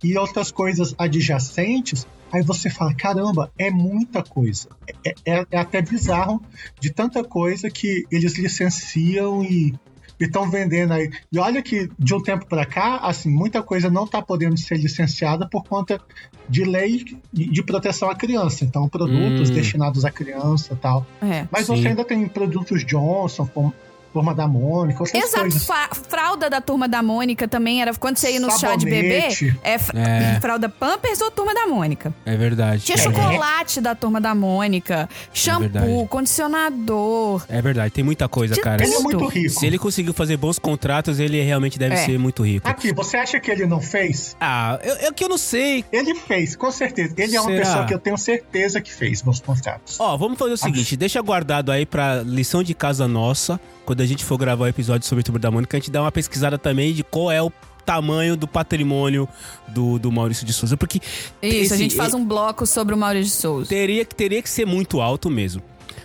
e 0.02 0.18
outras 0.18 0.50
coisas 0.50 0.92
adjacentes. 0.98 2.04
Aí 2.32 2.42
você 2.42 2.68
fala, 2.68 2.94
caramba, 2.94 3.50
é 3.58 3.70
muita 3.70 4.22
coisa. 4.22 4.68
É, 5.04 5.14
é- 5.24 5.46
é 5.50 5.58
até 5.58 5.80
bizarro 5.80 6.42
de 6.80 6.90
tanta 6.92 7.24
coisa 7.24 7.70
que 7.70 8.04
eles 8.10 8.36
licenciam 8.38 9.42
e 9.42 9.74
estão 10.20 10.50
vendendo 10.50 10.92
aí. 10.92 11.10
E 11.30 11.38
olha 11.38 11.62
que 11.62 11.88
de 11.98 12.14
um 12.14 12.20
tempo 12.20 12.44
para 12.46 12.66
cá, 12.66 12.96
assim, 12.96 13.30
muita 13.30 13.62
coisa 13.62 13.88
não 13.88 14.04
está 14.04 14.20
podendo 14.20 14.58
ser 14.58 14.76
licenciada 14.76 15.48
por 15.48 15.62
conta 15.64 16.00
de 16.48 16.64
lei 16.64 17.04
de 17.32 17.62
proteção 17.62 18.10
à 18.10 18.14
criança. 18.16 18.64
Então, 18.64 18.88
produtos 18.88 19.48
Hum. 19.48 19.54
destinados 19.54 20.04
à 20.04 20.10
criança 20.10 20.74
e 20.74 20.76
tal. 20.76 21.06
É. 21.22 21.46
Mas 21.52 21.66
Sim. 21.66 21.76
você 21.76 21.88
ainda 21.88 22.04
tem 22.04 22.26
produtos 22.26 22.84
Johnson, 22.84 23.46
como 23.46 23.72
Turma 24.12 24.34
da 24.34 24.48
Mônica, 24.48 25.02
essas 25.04 25.14
Exato, 25.22 25.40
coisas. 25.42 25.68
fralda 26.08 26.48
da 26.50 26.60
turma 26.60 26.88
da 26.88 27.02
Mônica 27.02 27.46
também 27.46 27.82
era. 27.82 27.92
Quando 27.94 28.16
você 28.16 28.32
ia 28.32 28.40
no 28.40 28.50
chá 28.58 28.74
de 28.74 28.84
bebê, 28.86 29.30
Sabonete. 29.30 29.58
é, 29.62 29.78
fra- 29.78 29.98
É. 30.00 30.40
fralda 30.40 30.68
Pampers 30.68 31.20
ou 31.20 31.30
turma 31.30 31.54
da 31.54 31.66
Mônica? 31.66 32.12
É 32.24 32.36
verdade. 32.36 32.82
Tinha 32.82 32.96
é, 32.96 33.00
chocolate 33.00 33.80
da 33.80 33.94
turma 33.94 34.20
da 34.20 34.34
Mônica, 34.34 35.08
shampoo, 35.32 35.60
verdade. 35.70 36.08
condicionador. 36.08 37.44
é 37.48 37.60
verdade, 37.62 37.92
tem 37.92 38.04
muita 38.04 38.28
coisa, 38.28 38.54
Tinha 38.54 38.64
cara. 38.64 38.82
Ele 38.82 38.94
é 38.94 38.98
muito 38.98 39.26
rico. 39.26 39.50
Se 39.50 39.66
ele 39.66 39.78
conseguiu 39.78 40.12
fazer 40.12 40.36
bons 40.36 40.58
contratos, 40.58 41.18
ele 41.18 41.40
realmente 41.42 41.78
deve 41.78 41.94
É. 41.94 41.98
ser 41.98 42.18
muito 42.18 42.42
rico. 42.44 42.68
Aqui, 42.68 42.92
você 42.92 43.16
acha 43.16 43.38
que 43.40 43.50
ele 43.50 43.66
não 43.66 43.80
fez? 43.80 44.36
Ah, 44.40 44.78
eu, 44.82 44.94
eu 44.96 45.12
que 45.12 45.24
eu 45.24 45.28
não 45.28 45.38
sei. 45.38 45.84
Ele 45.92 46.14
fez, 46.14 46.56
com 46.56 46.70
certeza. 46.70 47.14
Ele 47.16 47.36
é 47.36 47.40
uma 47.40 47.50
Será? 47.50 47.64
pessoa 47.66 47.84
que 47.86 47.94
eu 47.94 47.98
tenho 47.98 48.16
certeza 48.18 48.80
que 48.80 48.92
fez 48.92 49.22
bons 49.22 49.40
contratos. 49.40 49.98
Ó, 50.00 50.16
vamos 50.16 50.38
fazer 50.38 50.52
o 50.52 50.56
seguinte, 50.56 50.96
deixa 50.96 51.20
guardado 51.20 51.70
aí 51.70 51.84
pra 51.86 52.22
lição 52.22 52.62
de 52.62 52.74
casa 52.74 53.06
nossa, 53.08 53.60
quando 53.84 53.97
a 54.02 54.06
gente 54.06 54.24
for 54.24 54.36
gravar 54.38 54.64
o 54.64 54.68
episódio 54.68 55.06
sobre 55.06 55.20
o 55.20 55.24
Turma 55.24 55.38
da 55.38 55.50
Mônica, 55.50 55.76
a 55.76 55.80
gente 55.80 55.90
dá 55.90 56.00
uma 56.02 56.12
pesquisada 56.12 56.56
também 56.58 56.92
de 56.92 57.02
qual 57.04 57.30
é 57.30 57.42
o 57.42 57.50
tamanho 57.84 58.36
do 58.36 58.46
patrimônio 58.46 59.26
do, 59.68 59.98
do 59.98 60.12
Maurício 60.12 60.44
de 60.44 60.52
Souza, 60.52 60.76
porque 60.76 60.98
Isso, 60.98 61.02
a 61.42 61.46
esse- 61.46 61.76
gente 61.78 61.94
faz 61.96 62.12
um 62.14 62.24
bloco 62.24 62.66
sobre 62.66 62.94
o 62.94 62.98
Maurício 62.98 63.34
de 63.34 63.40
Souza. 63.40 63.68
teria, 63.68 64.04
que- 64.04 64.14
teria 64.14 64.42
que 64.42 64.50
ser 64.50 64.66
muito 64.66 65.00
alto 65.00 65.30
mesmo. 65.30 65.62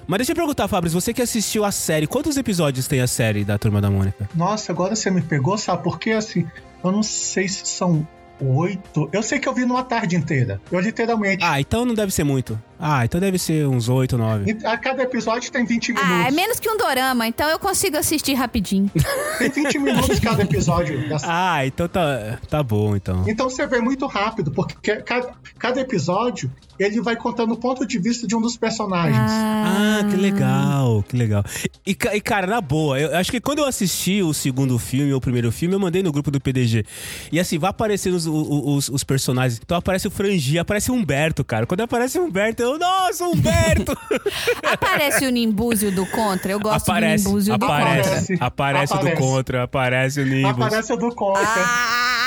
Mas 0.07 0.19
deixa 0.19 0.31
eu 0.31 0.35
perguntar, 0.35 0.67
Fabrício, 0.67 0.99
você 0.99 1.13
que 1.13 1.21
assistiu 1.21 1.63
a 1.63 1.71
série, 1.71 2.07
quantos 2.07 2.35
episódios 2.37 2.87
tem 2.87 2.99
a 3.01 3.07
série 3.07 3.43
da 3.45 3.57
Turma 3.57 3.79
da 3.81 3.89
Mônica? 3.89 4.29
Nossa, 4.35 4.71
agora 4.71 4.95
você 4.95 5.09
me 5.11 5.21
pegou, 5.21 5.57
sabe 5.57 5.81
por 5.83 5.97
quê? 5.99 6.11
Assim, 6.11 6.45
eu 6.83 6.91
não 6.91 7.01
sei 7.03 7.47
se 7.47 7.65
são 7.65 8.05
oito. 8.41 9.09
Eu 9.13 9.23
sei 9.23 9.39
que 9.39 9.47
eu 9.47 9.53
vi 9.53 9.65
numa 9.65 9.83
tarde 9.83 10.15
inteira. 10.17 10.59
Eu 10.71 10.79
literalmente. 10.79 11.43
Ah, 11.43 11.59
então 11.61 11.85
não 11.85 11.93
deve 11.93 12.11
ser 12.13 12.23
muito. 12.25 12.59
Ah, 12.85 13.05
então 13.05 13.17
deve 13.17 13.39
ser 13.39 13.65
uns 13.65 13.87
oito, 13.87 14.17
nove. 14.17 14.57
A 14.65 14.77
cada 14.77 15.03
episódio 15.03 15.49
tem 15.49 15.63
20 15.63 15.93
minutos. 15.93 16.11
Ah, 16.11 16.27
é 16.27 16.31
menos 16.31 16.59
que 16.59 16.69
um 16.69 16.75
dorama, 16.75 17.25
então 17.25 17.49
eu 17.49 17.57
consigo 17.57 17.95
assistir 17.95 18.33
rapidinho. 18.33 18.91
Tem 19.39 19.49
20 19.49 19.79
minutos 19.79 20.19
cada 20.19 20.43
episódio. 20.43 21.07
da 21.07 21.17
Ah, 21.23 21.65
então 21.65 21.87
tá, 21.87 22.37
tá 22.49 22.61
bom, 22.61 22.93
então. 22.93 23.23
Então 23.25 23.49
você 23.49 23.65
vê 23.65 23.79
muito 23.79 24.05
rápido, 24.05 24.51
porque 24.51 24.97
cada, 24.97 25.31
cada 25.57 25.79
episódio 25.79 26.51
ele 26.77 27.01
vai 27.01 27.15
contando 27.15 27.53
o 27.53 27.57
ponto 27.57 27.85
de 27.85 27.99
vista 27.99 28.27
de 28.27 28.35
um 28.35 28.41
dos 28.41 28.57
personagens. 28.57 29.17
Ah, 29.17 30.01
que 30.09 30.17
legal, 30.17 31.03
que 31.07 31.15
legal. 31.15 31.43
E, 31.85 31.91
e, 31.91 32.21
cara, 32.21 32.47
na 32.47 32.59
boa, 32.59 32.99
eu 32.99 33.15
acho 33.15 33.31
que 33.31 33.39
quando 33.39 33.59
eu 33.59 33.65
assisti 33.65 34.21
o 34.21 34.33
segundo 34.33 34.77
filme 34.77 35.11
ou 35.11 35.19
o 35.19 35.21
primeiro 35.21 35.51
filme, 35.51 35.75
eu 35.75 35.79
mandei 35.79 36.03
no 36.03 36.11
grupo 36.11 36.31
do 36.31 36.41
PDG. 36.41 36.85
E 37.31 37.39
assim, 37.39 37.57
vai 37.57 37.69
aparecendo 37.69 38.15
os, 38.15 38.25
os, 38.27 38.89
os 38.89 39.03
personagens. 39.03 39.59
Então 39.63 39.77
aparece 39.77 40.07
o 40.07 40.11
Frangi, 40.11 40.59
aparece 40.59 40.91
o 40.91 40.93
Humberto, 40.93 41.43
cara. 41.43 41.65
Quando 41.65 41.81
aparece 41.81 42.19
o 42.19 42.23
Humberto, 42.23 42.63
eu, 42.63 42.72
nossa, 42.77 43.25
Humberto! 43.25 43.97
Aparece 44.63 45.25
o 45.25 45.29
Nimbúzio 45.29 45.91
do 45.91 46.05
Contra? 46.07 46.51
Eu 46.51 46.59
gosto 46.59 46.89
aparece, 46.89 47.23
do 47.23 47.29
Nimbúzio 47.29 47.57
do 47.57 47.65
Contra. 47.65 47.83
aparece, 47.83 48.27
Contra. 48.33 48.45
aparece 48.47 48.93
o 48.93 48.97
do 48.97 49.01
Aparece. 49.01 49.21
Contra, 49.21 49.63
aparece 49.63 50.19
o 50.21 50.25
Nimbus. 50.25 50.65
Aparece 50.65 50.93
o 50.93 50.97
do 50.97 51.15
Contra. 51.15 51.43
Ah, 51.45 52.22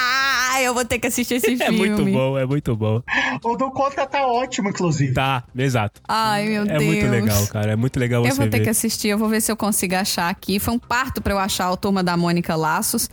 eu 0.65 0.75
vou 0.75 0.85
ter 0.85 0.99
que 0.99 1.07
assistir 1.07 1.35
esse 1.35 1.53
É 1.63 1.67
filme. 1.67 1.79
muito 1.91 2.05
bom, 2.13 2.39
é 2.39 2.47
muito 2.47 2.75
bom. 2.77 3.03
O 3.45 3.57
do 3.57 3.71
Contra 3.71 4.07
tá 4.07 4.27
ótimo, 4.27 4.69
inclusive. 4.71 5.13
Tá, 5.13 5.45
exato. 5.57 6.01
Ai, 6.09 6.47
meu 6.49 6.63
É 6.63 6.67
Deus. 6.79 6.85
muito 6.85 7.07
legal, 7.09 7.47
cara. 7.49 7.73
É 7.73 7.77
muito 7.77 7.99
legal 7.99 8.23
você 8.23 8.31
Eu 8.33 8.37
vou 8.37 8.47
ter 8.49 8.59
ver. 8.59 8.65
que 8.65 8.71
assistir, 8.71 9.09
eu 9.09 9.19
vou 9.19 9.29
ver 9.29 9.41
se 9.41 9.51
eu 9.51 9.57
consigo 9.57 9.95
achar 9.95 10.29
aqui. 10.29 10.59
Foi 10.59 10.75
um 10.75 10.79
parto 10.79 11.21
pra 11.21 11.33
eu 11.33 11.39
achar 11.39 11.71
o 11.71 11.77
Turma 11.77 12.03
da 12.03 12.17
Mônica 12.17 12.55
Laços, 12.57 13.09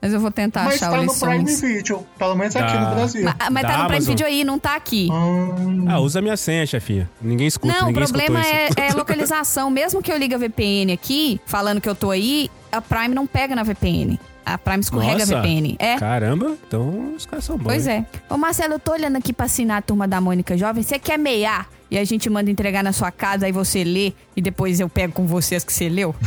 mas 0.00 0.12
eu 0.12 0.20
vou 0.20 0.30
tentar 0.30 0.64
Mas 0.64 0.74
achar 0.76 0.90
tá 0.92 1.00
o 1.00 1.04
no 1.04 1.14
Prime. 1.14 1.44
Video, 1.44 2.06
pelo 2.18 2.34
menos 2.34 2.54
aqui 2.56 2.72
Tá. 2.72 2.80
no 2.88 2.94
Brasil. 2.94 3.24
Ma- 3.24 3.36
Mas, 3.50 3.62
tá 3.62 3.68
no 3.68 3.74
Prime 3.84 3.96
Amazon. 3.96 4.08
Video 4.14 4.26
aí, 4.26 4.44
não 4.44 4.58
tá 4.58 4.74
aqui. 4.76 5.08
Hum, 5.10 5.84
Ah, 5.88 5.98
usa 6.00 6.20
minha 6.20 6.36
senha, 6.36 6.66
chefinha. 6.66 7.08
Ninguém 7.20 7.46
escuta, 7.46 7.72
Não, 7.72 7.84
o 7.84 7.86
ninguém 7.88 8.04
problema 8.04 8.40
escutou 8.40 8.84
é, 8.84 8.88
é 8.88 8.92
localização. 8.94 9.70
Mesmo 9.70 10.02
que 10.02 10.12
eu 10.12 10.16
liga 10.18 10.36
a 10.36 10.38
VPN 10.38 10.92
aqui, 10.92 11.40
falando 11.46 11.80
que 11.80 11.88
eu 11.88 11.94
tô 11.94 12.10
aí, 12.10 12.50
a 12.70 12.80
Prime 12.80 13.14
não 13.14 13.26
pega 13.26 13.54
na 13.56 13.62
VPN. 13.62 14.18
A 14.46 14.56
Prime 14.56 14.80
escorrega 14.80 15.18
Nossa. 15.18 15.38
a 15.38 15.42
VPN. 15.42 15.76
É. 15.80 15.98
Caramba, 15.98 16.56
então 16.68 17.14
os 17.16 17.26
caras 17.26 17.44
são 17.44 17.56
bons. 17.58 17.64
Pois 17.64 17.86
é. 17.88 18.06
Ô, 18.30 18.36
Marcelo, 18.36 18.74
eu 18.74 18.78
tô 18.78 18.92
olhando 18.92 19.16
aqui 19.16 19.32
pra 19.32 19.46
assinar 19.46 19.78
a 19.78 19.82
turma 19.82 20.06
da 20.06 20.20
Mônica 20.20 20.56
Jovem. 20.56 20.84
Você 20.84 21.00
quer 21.00 21.18
meiar? 21.18 21.68
E 21.90 21.96
a 21.98 22.04
gente 22.04 22.28
manda 22.28 22.50
entregar 22.50 22.82
na 22.82 22.92
sua 22.92 23.10
casa, 23.12 23.46
aí 23.46 23.52
você 23.52 23.84
lê 23.84 24.12
e 24.34 24.40
depois 24.42 24.80
eu 24.80 24.88
pego 24.88 25.12
com 25.12 25.24
você 25.26 25.54
as 25.54 25.62
que 25.64 25.72
você 25.72 25.88
leu? 25.88 26.14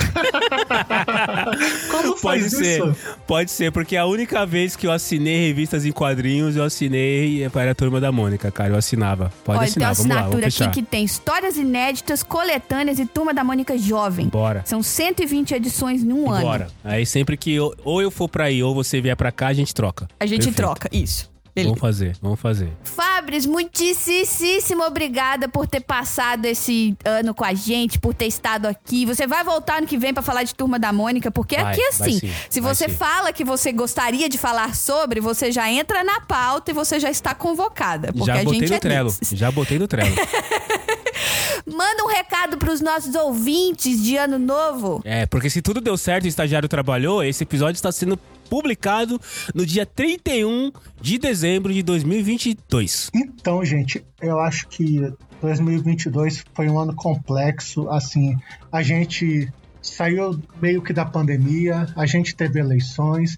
Como 1.91 2.15
Pode 2.19 2.41
faz 2.41 2.51
ser, 2.53 2.79
isso? 2.85 2.95
pode 3.27 3.51
ser, 3.51 3.71
porque 3.71 3.95
a 3.97 4.05
única 4.05 4.45
vez 4.45 4.75
que 4.75 4.87
eu 4.87 4.91
assinei 4.91 5.47
revistas 5.47 5.85
em 5.85 5.91
quadrinhos, 5.91 6.55
eu 6.55 6.63
assinei 6.63 7.47
para 7.49 7.71
a 7.71 7.75
turma 7.75 7.99
da 7.99 8.11
Mônica, 8.11 8.49
cara. 8.51 8.73
Eu 8.73 8.77
assinava. 8.77 9.31
Pode 9.43 9.59
Olha, 9.59 9.71
tem 9.71 9.83
uma 9.83 9.89
assinar, 9.89 9.95
vamos 9.95 10.15
lá, 10.15 10.29
vamos 10.29 10.45
assinatura 10.45 10.69
aqui 10.71 10.81
que 10.81 10.87
tem 10.87 11.03
histórias 11.03 11.57
inéditas, 11.57 12.23
coletâneas 12.23 12.99
e 12.99 13.05
turma 13.05 13.33
da 13.33 13.43
Mônica 13.43 13.77
Jovem. 13.77 14.27
Bora. 14.27 14.63
São 14.65 14.81
120 14.81 15.53
edições 15.53 16.03
em 16.03 16.11
um 16.11 16.29
ano. 16.31 16.45
Bora. 16.45 16.67
Aí 16.83 17.05
sempre 17.05 17.35
que 17.37 17.53
eu- 17.53 17.73
ou 17.83 18.01
eu 18.01 18.09
for 18.11 18.27
pra 18.29 18.45
aí 18.45 18.61
ou 18.63 18.73
você 18.73 19.01
vier 19.01 19.15
pra 19.15 19.31
cá, 19.31 19.47
a 19.47 19.53
gente 19.53 19.73
troca. 19.73 20.07
A 20.19 20.25
gente 20.25 20.45
Perfeito. 20.45 20.55
troca. 20.57 20.89
Isso. 20.91 21.29
Beleza. 21.63 21.69
Vamos 21.69 21.79
fazer, 21.79 22.17
vamos 22.21 22.39
fazer. 22.39 22.69
Fabris, 22.83 23.45
muitíssimo 23.45 24.83
obrigada 24.83 25.47
por 25.47 25.67
ter 25.67 25.81
passado 25.81 26.45
esse 26.45 26.95
ano 27.05 27.33
com 27.33 27.43
a 27.45 27.53
gente, 27.53 27.99
por 27.99 28.13
ter 28.13 28.25
estado 28.27 28.65
aqui. 28.67 29.05
Você 29.05 29.25
vai 29.27 29.43
voltar 29.43 29.77
ano 29.79 29.87
que 29.87 29.97
vem 29.97 30.13
pra 30.13 30.23
falar 30.23 30.43
de 30.43 30.53
Turma 30.55 30.79
da 30.79 30.91
Mônica, 30.93 31.29
porque 31.31 31.55
Vai, 31.55 31.73
aqui 31.73 31.81
assim, 31.87 32.19
sim, 32.19 32.31
se 32.49 32.59
você 32.59 32.87
sim. 32.89 32.95
fala 32.95 33.31
que 33.33 33.43
você 33.43 33.71
gostaria 33.71 34.27
de 34.29 34.37
falar 34.37 34.75
sobre, 34.75 35.19
você 35.19 35.51
já 35.51 35.69
entra 35.71 36.03
na 36.03 36.21
pauta 36.21 36.71
e 36.71 36.73
você 36.73 36.99
já 36.99 37.09
está 37.09 37.33
convocada, 37.35 38.11
porque 38.13 38.25
Já 38.25 38.39
a 38.39 38.43
botei 38.43 38.59
gente 38.59 38.69
no 38.69 38.75
é 38.75 38.79
Trello. 38.79 39.09
desses. 39.09 39.37
Já 39.37 39.51
botei 39.51 39.77
no 39.79 39.87
Trello. 39.87 40.15
Manda 41.65 42.03
um 42.03 42.07
recado 42.07 42.57
pros 42.57 42.81
nossos 42.81 43.13
ouvintes 43.15 44.01
de 44.01 44.17
ano 44.17 44.39
novo. 44.39 45.01
é, 45.05 45.25
porque 45.25 45.49
se 45.49 45.61
tudo 45.61 45.79
deu 45.81 45.97
certo 45.97 46.25
e 46.25 46.27
o 46.27 46.29
estagiário 46.29 46.67
trabalhou, 46.67 47.23
esse 47.23 47.43
episódio 47.43 47.75
está 47.75 47.91
sendo 47.91 48.17
publicado 48.49 49.19
no 49.53 49.65
dia 49.65 49.85
31 49.85 50.71
de 51.01 51.17
dezembro 51.17 51.73
de 51.73 51.83
2022. 51.83 53.11
Então, 53.13 53.63
gente, 53.63 54.03
eu 54.21 54.39
acho 54.39 54.67
que 54.67 55.01
2022 55.41 56.43
foi 56.53 56.69
um 56.69 56.79
ano 56.79 56.95
complexo. 56.95 57.89
Assim, 57.89 58.35
a 58.71 58.81
gente 58.81 59.51
saiu 59.81 60.39
meio 60.61 60.81
que 60.81 60.91
da 60.93 61.05
pandemia, 61.05 61.87
a 61.95 62.05
gente 62.05 62.35
teve 62.35 62.59
eleições, 62.59 63.37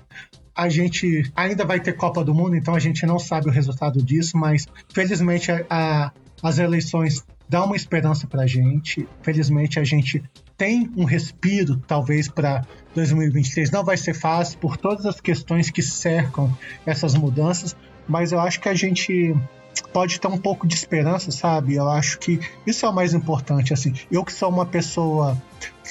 a 0.56 0.68
gente 0.70 1.32
ainda 1.36 1.66
vai 1.66 1.80
ter 1.80 1.94
Copa 1.94 2.24
do 2.24 2.34
Mundo, 2.34 2.56
então 2.56 2.74
a 2.76 2.80
gente 2.80 3.06
não 3.06 3.20
sabe 3.20 3.48
o 3.48 3.52
resultado 3.52 4.04
disso, 4.04 4.38
mas 4.38 4.66
felizmente 4.94 5.52
a- 5.52 5.66
a- 5.70 6.12
as 6.44 6.58
eleições 6.58 7.24
dão 7.48 7.66
uma 7.66 7.76
esperança 7.76 8.26
pra 8.28 8.48
gente. 8.48 9.08
Felizmente 9.22 9.80
a 9.80 9.84
gente 9.84 10.24
tem 10.62 10.92
um 10.96 11.06
respiro, 11.06 11.76
talvez, 11.88 12.28
para 12.28 12.64
2023. 12.94 13.72
Não 13.72 13.84
vai 13.84 13.98
ser 13.98 14.14
fácil 14.14 14.60
por 14.60 14.78
todas 14.78 15.08
as 15.08 15.20
questões 15.20 15.72
que 15.72 15.82
cercam 15.82 16.56
essas 16.86 17.16
mudanças, 17.16 17.76
mas 18.08 18.32
eu 18.32 18.40
acho 18.40 18.62
que 18.62 18.70
a 18.70 18.76
gente 18.76 19.36
pode 19.92 20.22
ter 20.22 20.28
um 20.28 20.38
pouco 20.38 20.68
de 20.68 20.76
esperança, 20.76 21.32
sabe? 21.32 21.74
Eu 21.74 21.90
acho 21.90 22.20
que 22.20 22.40
isso 22.64 22.86
é 22.86 22.90
o 22.90 22.94
mais 22.94 23.16
importante. 23.16 23.74
Assim, 23.74 23.92
eu 24.12 24.24
que 24.24 24.32
sou 24.32 24.50
uma 24.50 24.68
pessoa 24.68 25.36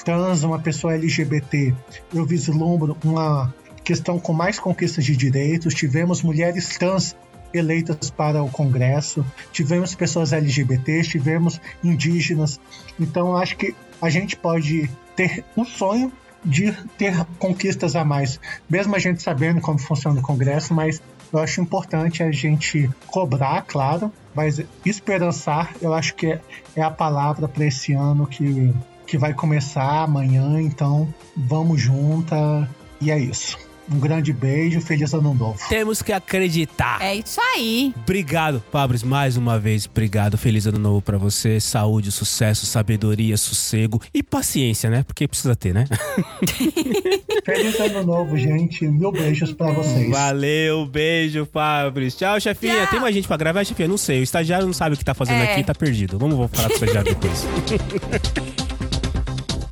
trans, 0.05 0.45
uma 0.45 0.61
pessoa 0.61 0.95
LGBT, 0.95 1.75
eu 2.15 2.25
vislumbro 2.25 2.97
uma 3.05 3.53
questão 3.83 4.21
com 4.21 4.33
mais 4.33 4.61
conquistas 4.61 5.05
de 5.05 5.17
direitos. 5.17 5.75
Tivemos 5.75 6.23
mulheres 6.23 6.79
trans 6.79 7.17
eleitas 7.53 8.09
para 8.09 8.41
o 8.41 8.49
Congresso, 8.49 9.27
tivemos 9.51 9.97
pessoas 9.97 10.33
LGBT, 10.33 11.03
tivemos 11.03 11.61
indígenas. 11.83 12.61
Então, 13.01 13.37
acho 13.37 13.57
que 13.57 13.75
a 14.01 14.09
gente 14.09 14.37
pode 14.37 14.91
ter 15.15 15.45
um 15.57 15.65
sonho 15.65 16.13
de 16.45 16.73
ter 16.97 17.25
conquistas 17.39 17.95
a 17.95 18.05
mais, 18.05 18.41
mesmo 18.69 18.97
a 18.97 18.99
gente 18.99 19.23
sabendo 19.23 19.61
como 19.61 19.79
funciona 19.79 20.21
o 20.21 20.23
Congresso, 20.23 20.73
mas 20.73 21.03
eu 21.33 21.39
acho 21.39 21.61
importante 21.61 22.23
a 22.23 22.33
gente 22.33 22.91
cobrar, 23.07 23.63
claro, 23.63 24.13
mas 24.35 24.63
esperançar, 24.85 25.75
eu 25.81 25.93
acho 25.93 26.15
que 26.15 26.27
é, 26.27 26.41
é 26.75 26.83
a 26.83 26.91
palavra 26.91 27.47
para 27.47 27.67
esse 27.67 27.93
ano 27.93 28.27
que, 28.27 28.73
que 29.07 29.19
vai 29.19 29.35
começar 29.35 30.03
amanhã, 30.03 30.61
então 30.61 31.13
vamos 31.37 31.81
junta 31.81 32.69
e 33.01 33.11
é 33.11 33.19
isso. 33.19 33.70
Um 33.93 33.99
grande 33.99 34.33
beijo, 34.33 34.81
feliz 34.81 35.13
ano 35.13 35.35
novo. 35.35 35.59
Temos 35.69 36.01
que 36.01 36.13
acreditar. 36.13 37.03
É 37.03 37.17
isso 37.17 37.41
aí. 37.41 37.93
Obrigado, 37.97 38.63
Fabris, 38.71 39.03
mais 39.03 39.37
uma 39.37 39.59
vez. 39.59 39.87
Obrigado. 39.91 40.39
Feliz 40.39 40.65
ano 40.67 40.79
novo 40.79 41.03
pra 41.03 41.19
você. 41.19 41.59
Saúde, 41.59 42.13
sucesso, 42.13 42.67
sabedoria, 42.67 43.37
sossego 43.37 44.01
e 44.15 44.23
paciência, 44.23 44.89
né? 44.89 45.03
Porque 45.03 45.27
precisa 45.27 45.57
ter, 45.57 45.75
né? 45.75 45.87
Feliz 47.45 47.81
ano 47.81 48.05
novo, 48.05 48.37
gente. 48.37 48.87
Mil 48.87 49.11
beijos 49.11 49.53
para 49.53 49.73
vocês. 49.73 50.09
Valeu, 50.09 50.87
beijo, 50.87 51.49
Fabris. 51.53 52.15
Tchau, 52.15 52.39
chefinha. 52.41 52.83
Tchau. 52.83 52.91
Tem 52.93 53.01
mais 53.01 53.15
gente 53.15 53.27
pra 53.27 53.37
gravar, 53.37 53.65
chefinha? 53.65 53.89
Não 53.89 53.97
sei. 53.99 54.21
O 54.21 54.23
estagiário 54.23 54.67
não 54.67 54.73
sabe 54.73 54.95
o 54.95 54.99
que 54.99 55.05
tá 55.05 55.15
fazendo 55.15 55.43
É. 55.43 55.53
aqui, 55.53 55.65
tá 55.65 55.75
perdido. 55.75 56.17
Vamos 56.17 56.37
vou 56.37 56.47
falar 56.47 56.69
com 56.69 56.75
o 56.75 56.77
estagiário 56.77 57.13
depois. 57.13 57.45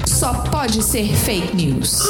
Só 0.07 0.33
pode 0.51 0.83
ser 0.83 1.07
fake 1.15 1.55
news. 1.55 2.01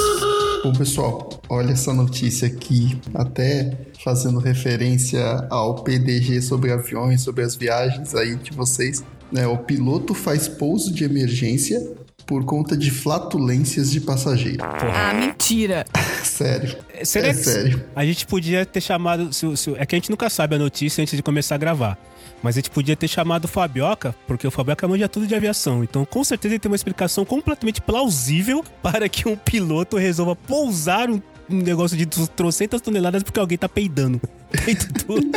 Bom, 0.65 0.73
pessoal, 0.73 1.29
olha 1.49 1.73
essa 1.73 1.93
notícia 1.93 2.47
aqui, 2.47 3.01
até 3.15 3.77
fazendo 4.03 4.39
referência 4.39 5.47
ao 5.51 5.83
PDG 5.83 6.43
sobre 6.43 6.73
aviões, 6.73 7.23
sobre 7.23 7.43
as 7.43 7.57
viagens 7.57 8.15
aí 8.15 8.37
de 8.37 8.53
vocês. 8.53 9.03
Né? 9.33 9.47
O 9.47 9.59
piloto 9.59 10.15
faz 10.15 10.49
pouso 10.49 10.93
de 10.93 11.05
emergência 11.05 11.97
por 12.27 12.45
conta 12.45 12.77
de 12.77 12.91
flatulências 12.91 13.91
de 13.91 14.03
passageiro. 14.03 14.63
Ah, 14.63 15.15
mentira. 15.15 15.87
Sério. 16.23 16.77
Será 17.03 17.29
é 17.29 17.33
que 17.33 17.43
sério. 17.43 17.85
a 17.97 18.05
gente 18.05 18.27
podia 18.27 18.67
ter 18.67 18.81
chamado. 18.81 19.33
se 19.33 19.57
se 19.57 19.71
é 19.77 19.87
que 19.87 19.95
a 19.95 19.99
gente 19.99 20.11
nunca 20.11 20.29
sabe 20.29 20.57
a 20.57 20.59
notícia 20.59 21.01
antes 21.01 21.17
de 21.17 21.23
começar 21.23 21.55
a 21.55 21.59
gravar. 21.59 21.99
Mas 22.43 22.57
a 22.57 22.59
gente 22.59 22.71
podia 22.71 22.95
ter 22.95 23.09
chamado 23.09 23.47
o 23.47 23.49
Fabioca, 23.49 24.15
porque 24.27 24.47
o 24.47 24.51
Fabioca 24.51 24.87
manja 24.87 25.09
tudo 25.09 25.27
de 25.27 25.35
aviação. 25.35 25.83
Então, 25.83 26.05
com 26.05 26.23
certeza, 26.23 26.55
ele 26.55 26.59
tem 26.61 26.71
uma 26.71 26.77
explicação 26.77 27.25
completamente 27.25 27.81
plausível 27.81 28.65
para 28.83 29.09
que 29.09 29.29
um 29.29 29.35
piloto 29.35 29.97
resolva 29.97 30.37
pousar 30.37 31.11
um, 31.11 31.21
um 31.51 31.57
negócio 31.57 31.97
de 31.97 32.07
trocentas 32.07 32.81
toneladas 32.81 33.23
porque 33.23 33.41
alguém 33.41 33.59
tá 33.59 33.69
peidando. 33.69 34.21
Peito 34.65 34.93
tudo. 35.05 35.31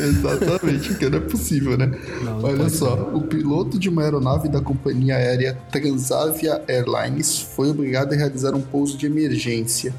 Exatamente, 0.00 0.88
porque 0.88 1.08
não 1.08 1.18
é 1.18 1.20
possível, 1.20 1.76
né? 1.76 1.86
Não, 2.22 2.40
não 2.40 2.48
Olha 2.48 2.68
só, 2.70 2.94
o 3.12 3.22
piloto 3.22 3.78
de 3.78 3.88
uma 3.88 4.02
aeronave 4.02 4.48
da 4.48 4.60
companhia 4.60 5.16
aérea 5.16 5.58
Transavia 5.70 6.62
Airlines 6.66 7.40
foi 7.40 7.70
obrigado 7.70 8.12
a 8.12 8.16
realizar 8.16 8.54
um 8.54 8.62
pouso 8.62 8.96
de 8.96 9.06
emergência 9.06 9.94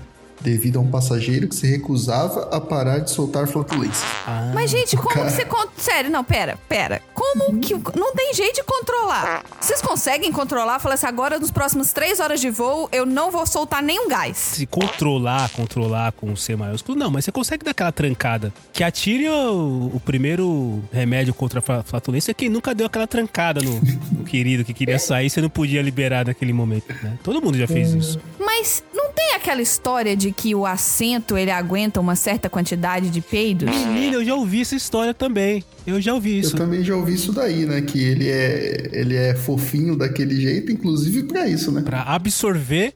devido 0.45 0.77
a 0.77 0.81
um 0.81 0.89
passageiro 0.89 1.47
que 1.47 1.55
se 1.55 1.67
recusava 1.67 2.49
a 2.55 2.61
parar 2.61 2.99
de 2.99 3.09
soltar 3.11 3.47
flatulências. 3.47 4.03
Ah, 4.27 4.51
Mas, 4.53 4.69
gente, 4.69 4.95
como 4.95 5.09
cara. 5.09 5.25
que 5.25 5.31
você. 5.33 5.45
con- 5.45 5.65
Sério, 5.77 6.09
não, 6.11 6.23
pera, 6.23 6.57
pera. 6.69 7.01
Como 7.13 7.59
que. 7.59 7.73
Não 7.97 8.13
tem 8.13 8.33
jeito 8.33 8.55
de 8.55 8.63
controlar. 8.63 9.43
Vocês 9.59 9.81
conseguem 9.81 10.31
controlar? 10.31 10.79
Falar 10.79 10.95
assim, 10.95 11.07
agora 11.07 11.39
nos 11.39 11.51
próximos 11.51 11.91
três 11.91 12.19
horas 12.19 12.39
de 12.39 12.49
voo, 12.49 12.87
eu 12.91 13.05
não 13.05 13.31
vou 13.31 13.45
soltar 13.45 13.81
nenhum 13.83 14.07
gás. 14.07 14.37
se 14.37 14.65
controlar, 14.65 15.49
controlar 15.51 16.11
com 16.13 16.31
o 16.31 16.37
C 16.37 16.55
maiúsculo, 16.55 16.97
não, 16.97 17.09
mas 17.09 17.25
você 17.25 17.31
consegue 17.31 17.63
dar 17.65 17.71
aquela 17.71 17.91
trancada. 17.91 18.53
Que 18.71 18.83
atire 18.83 19.27
o, 19.27 19.91
o 19.93 19.99
primeiro 20.03 20.83
remédio 20.91 21.33
contra 21.33 21.59
a 21.59 21.61
fla- 21.61 21.83
flatulência 21.83 22.33
quem 22.33 22.49
nunca 22.49 22.73
deu 22.75 22.85
aquela 22.85 23.07
trancada 23.07 23.61
no, 23.61 23.81
no 24.19 24.23
querido 24.23 24.63
que 24.63 24.73
queria 24.73 24.99
sair, 24.99 25.29
você 25.29 25.41
não 25.41 25.49
podia 25.49 25.81
liberar 25.81 26.25
naquele 26.25 26.53
momento, 26.53 26.93
né? 27.03 27.17
Todo 27.23 27.41
mundo 27.41 27.57
já 27.57 27.67
fez 27.67 27.93
isso. 27.93 28.19
Mas 28.39 28.83
não 28.93 29.11
tem 29.11 29.33
aquela 29.33 29.61
história 29.61 30.15
de 30.15 30.31
que 30.35 30.53
o 30.55 30.65
assento 30.65 31.37
ele 31.37 31.51
aguenta 31.51 31.99
uma 31.99 32.15
certa 32.15 32.49
quantidade 32.49 33.09
de 33.09 33.21
peidos? 33.21 33.69
Menina, 33.69 34.15
eu 34.15 34.25
já 34.25 34.35
ouvi 34.35 34.61
essa 34.61 34.75
história 34.75 35.13
também. 35.13 35.63
Eu 35.85 36.01
já 36.01 36.13
ouvi 36.13 36.39
isso. 36.39 36.55
Eu 36.55 36.57
também 36.59 36.83
já 36.83 36.95
ouvi 36.95 37.13
isso 37.13 37.31
daí, 37.31 37.65
né? 37.65 37.81
Que 37.81 38.03
ele 38.03 38.27
é, 38.29 38.89
ele 38.91 39.15
é 39.15 39.35
fofinho 39.35 39.95
daquele 39.95 40.39
jeito, 40.39 40.71
inclusive 40.71 41.23
pra 41.23 41.47
isso, 41.47 41.71
né? 41.71 41.81
Pra 41.81 42.01
absorver 42.01 42.93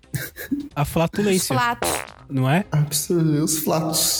a 0.75 0.81
Os 0.81 0.89
flatulência, 0.89 1.55
flatos. 1.55 1.89
não 2.29 2.49
é? 2.49 2.65
Absorver 2.71 3.39
os 3.43 3.57
flatos. 3.59 4.17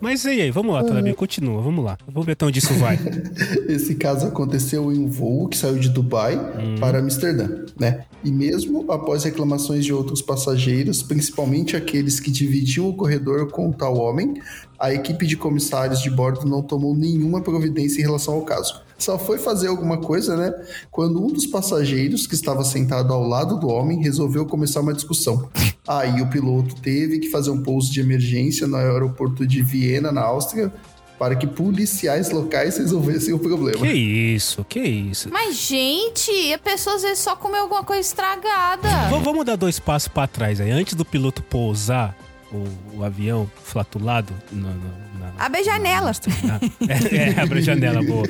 Mas 0.00 0.24
e 0.24 0.28
aí, 0.28 0.50
vamos 0.50 0.74
lá, 0.74 0.84
Tanabi, 0.84 1.12
continua, 1.14 1.60
vamos 1.60 1.84
lá. 1.84 1.98
Vamos 2.06 2.26
ver 2.26 2.32
até 2.32 2.46
onde 2.46 2.58
isso 2.58 2.72
vai. 2.74 2.98
Esse 3.68 3.94
caso 3.94 4.26
aconteceu 4.26 4.92
em 4.92 4.98
um 4.98 5.08
voo 5.08 5.48
que 5.48 5.56
saiu 5.56 5.78
de 5.78 5.88
Dubai 5.88 6.38
para 6.80 6.98
Amsterdã, 6.98 7.64
né? 7.78 8.04
E 8.24 8.30
mesmo 8.30 8.90
após 8.90 9.24
reclamações 9.24 9.84
de 9.84 9.92
outros 9.92 10.22
passageiros, 10.22 11.02
principalmente 11.02 11.76
aqueles 11.76 12.20
que 12.20 12.30
dividiam 12.30 12.88
o 12.88 12.94
corredor 12.94 13.50
com 13.50 13.70
o 13.70 13.72
tal 13.72 13.96
homem, 13.96 14.34
a 14.78 14.92
equipe 14.92 15.26
de 15.26 15.36
comissários 15.36 16.00
de 16.00 16.10
bordo 16.10 16.46
não 16.46 16.62
tomou 16.62 16.94
nenhuma 16.94 17.40
providência 17.40 18.00
em 18.00 18.04
relação 18.04 18.34
ao 18.34 18.42
caso. 18.42 18.87
Só 18.98 19.16
foi 19.16 19.38
fazer 19.38 19.68
alguma 19.68 19.98
coisa, 19.98 20.36
né? 20.36 20.52
Quando 20.90 21.24
um 21.24 21.28
dos 21.28 21.46
passageiros 21.46 22.26
que 22.26 22.34
estava 22.34 22.64
sentado 22.64 23.12
ao 23.12 23.22
lado 23.22 23.58
do 23.58 23.68
homem 23.68 24.02
resolveu 24.02 24.44
começar 24.44 24.80
uma 24.80 24.92
discussão. 24.92 25.48
Aí 25.86 26.20
o 26.20 26.26
piloto 26.26 26.74
teve 26.74 27.20
que 27.20 27.30
fazer 27.30 27.50
um 27.50 27.62
pouso 27.62 27.92
de 27.92 28.00
emergência 28.00 28.66
no 28.66 28.76
aeroporto 28.76 29.46
de 29.46 29.62
Viena, 29.62 30.10
na 30.10 30.22
Áustria, 30.22 30.72
para 31.18 31.34
que 31.36 31.46
policiais 31.46 32.30
locais 32.30 32.76
resolvessem 32.76 33.32
o 33.34 33.38
problema. 33.38 33.86
que 33.86 33.92
isso, 33.92 34.64
que 34.68 34.80
isso. 34.80 35.28
Mas, 35.30 35.56
gente, 35.56 36.52
a 36.52 36.58
pessoa 36.58 36.96
às 36.96 37.02
vezes 37.02 37.20
só 37.20 37.34
comeu 37.36 37.62
alguma 37.62 37.84
coisa 37.84 38.02
estragada. 38.02 38.88
Vamos 39.22 39.44
dar 39.44 39.56
dois 39.56 39.78
passos 39.78 40.08
pra 40.08 40.26
trás 40.26 40.60
aí. 40.60 40.70
Antes 40.70 40.94
do 40.94 41.04
piloto 41.04 41.42
pousar 41.42 42.16
o, 42.52 42.98
o 42.98 43.04
avião 43.04 43.50
flatulado 43.64 44.32
no, 44.52 44.68
no- 44.68 45.08
na, 45.20 45.32
Abre 45.44 45.60
a 45.60 45.64
janela. 45.64 46.12
na- 46.44 46.60
é, 46.88 47.16
é, 47.36 47.40
abre 47.40 47.58
a 47.58 47.62
janela, 47.62 48.02
boa. 48.02 48.24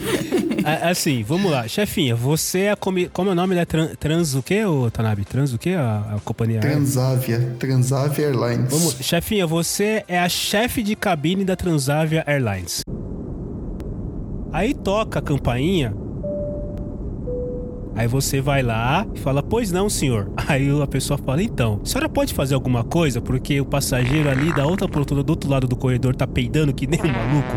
A- 0.64 0.90
assim, 0.90 1.22
vamos 1.22 1.50
lá. 1.50 1.66
Chefinha, 1.68 2.14
você 2.16 2.60
é 2.60 2.70
a 2.72 2.76
comi... 2.76 3.08
Como 3.08 3.28
é 3.30 3.32
o 3.32 3.34
nome 3.34 3.54
da 3.54 3.64
tran- 3.64 3.94
Trans 3.98 4.34
o 4.34 4.42
quê, 4.42 4.64
ô 4.64 4.90
Tanabe? 4.90 5.24
Trans 5.24 5.52
o 5.52 5.58
quê? 5.58 5.70
A, 5.74 6.16
a 6.16 6.20
companhia? 6.24 6.60
Transavia, 6.60 7.56
Transavia 7.58 8.26
Airlines. 8.26 8.70
Vamos, 8.70 8.94
chefinha, 9.00 9.46
você 9.46 10.04
é 10.08 10.18
a 10.18 10.28
chefe 10.28 10.82
de 10.82 10.96
cabine 10.96 11.44
da 11.44 11.54
Transavia 11.56 12.24
Airlines. 12.26 12.80
Aí 14.52 14.74
toca 14.74 15.18
a 15.18 15.22
campainha. 15.22 15.94
Aí 17.98 18.06
você 18.06 18.40
vai 18.40 18.62
lá 18.62 19.04
e 19.12 19.18
fala, 19.18 19.42
pois 19.42 19.72
não, 19.72 19.90
senhor. 19.90 20.30
Aí 20.46 20.70
a 20.80 20.86
pessoa 20.86 21.18
fala, 21.18 21.42
então, 21.42 21.80
a 21.82 21.86
senhora 21.86 22.08
pode 22.08 22.32
fazer 22.32 22.54
alguma 22.54 22.84
coisa? 22.84 23.20
Porque 23.20 23.60
o 23.60 23.64
passageiro 23.64 24.30
ali 24.30 24.52
da 24.54 24.64
outra 24.64 24.88
poltrona 24.88 25.20
do 25.24 25.30
outro 25.30 25.50
lado 25.50 25.66
do 25.66 25.74
corredor 25.74 26.14
tá 26.14 26.24
peidando 26.24 26.72
que 26.72 26.86
nem 26.86 27.00
um 27.02 27.12
maluco. 27.12 27.56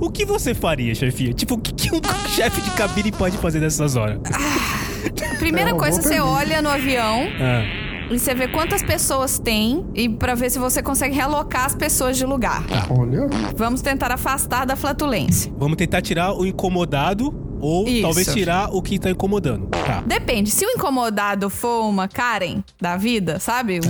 O 0.00 0.10
que 0.10 0.24
você 0.24 0.54
faria, 0.54 0.92
chefinha? 0.92 1.32
Tipo, 1.32 1.54
o 1.54 1.58
que, 1.58 1.72
que 1.72 1.94
um 1.94 2.00
chefe 2.34 2.60
de 2.62 2.70
cabine 2.72 3.12
pode 3.12 3.38
fazer 3.38 3.60
nessas 3.60 3.94
horas? 3.94 4.18
A 4.24 5.38
primeira 5.38 5.70
É 5.70 5.72
uma 5.72 5.78
coisa, 5.78 6.02
você 6.02 6.18
olha 6.18 6.60
no 6.60 6.68
avião 6.68 7.28
Ah, 7.40 7.62
e 8.10 8.18
você 8.18 8.34
vê 8.34 8.48
quantas 8.48 8.82
pessoas 8.82 9.38
tem 9.38 9.86
e 9.94 10.08
pra 10.08 10.34
ver 10.34 10.50
se 10.50 10.58
você 10.58 10.82
consegue 10.82 11.14
realocar 11.14 11.66
as 11.66 11.74
pessoas 11.74 12.16
de 12.16 12.26
lugar. 12.26 12.64
Olha, 12.90 13.28
Vamos 13.56 13.80
tentar 13.82 14.10
afastar 14.12 14.64
da 14.66 14.76
flatulência. 14.76 15.52
vamos 15.56 15.76
tentar 15.76 16.02
tirar 16.02 16.32
o 16.34 16.44
incomodado 16.44 17.32
ou 17.62 17.86
Isso. 17.86 18.02
talvez 18.02 18.26
tirar 18.32 18.70
o 18.74 18.80
que 18.80 18.98
tá 18.98 19.10
incomodando. 19.10 19.66
Tá. 19.68 20.02
Depende, 20.06 20.50
se 20.50 20.64
o 20.64 20.70
incomodado 20.70 21.50
for 21.50 21.84
uma 21.88 22.08
Karen 22.08 22.62
da 22.80 22.96
vida, 22.96 23.38
sabe? 23.38 23.80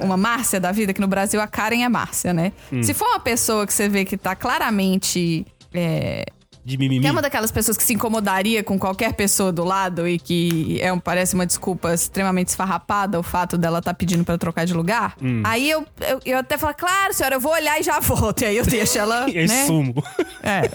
Um- 0.00 0.04
uma 0.06 0.16
Márcia 0.16 0.60
da 0.60 0.70
vida, 0.72 0.92
que 0.94 1.00
no 1.00 1.08
Brasil 1.08 1.40
a 1.40 1.46
Karen 1.48 1.82
é 1.82 1.88
Márcia, 1.88 2.32
né? 2.32 2.52
Hum. 2.72 2.82
Se 2.82 2.94
for 2.94 3.06
uma 3.08 3.18
pessoa 3.20 3.66
que 3.66 3.72
você 3.74 3.88
vê 3.88 4.04
que 4.04 4.16
tá 4.16 4.34
claramente. 4.36 5.44
É, 5.74 6.24
De 6.66 6.76
mimimi. 6.76 7.00
que 7.00 7.06
é 7.06 7.12
uma 7.12 7.22
daquelas 7.22 7.50
pessoas 7.52 7.76
que 7.76 7.84
se 7.84 7.94
incomodaria 7.94 8.62
com 8.64 8.78
qualquer 8.78 9.12
pessoa 9.12 9.52
do 9.52 9.62
lado 9.64 10.06
e 10.08 10.18
que 10.18 10.78
é 10.82 10.92
um, 10.92 10.98
parece 10.98 11.34
uma 11.34 11.46
desculpa 11.46 11.94
extremamente 11.94 12.48
esfarrapada 12.48 13.18
o 13.18 13.22
fato 13.22 13.56
dela 13.56 13.80
tá 13.80 13.94
pedindo 13.94 14.24
pra 14.24 14.36
trocar 14.36 14.64
de 14.66 14.74
lugar, 14.74 15.14
Hum. 15.22 15.42
aí 15.44 15.70
eu, 15.70 15.86
eu, 16.08 16.20
eu 16.26 16.38
até 16.38 16.58
falo, 16.58 16.74
claro, 16.74 17.14
senhora, 17.14 17.36
eu 17.36 17.40
vou 17.40 17.52
olhar 17.52 17.78
e 17.80 17.82
já 17.84 18.00
volto. 18.00 18.42
E 18.42 18.46
aí 18.46 18.56
eu 18.56 18.66
deixo 18.66 18.98
ela. 18.98 19.26
É 19.32 19.46
né? 19.46 19.66
sumo. 19.66 19.94
É. 20.42 20.68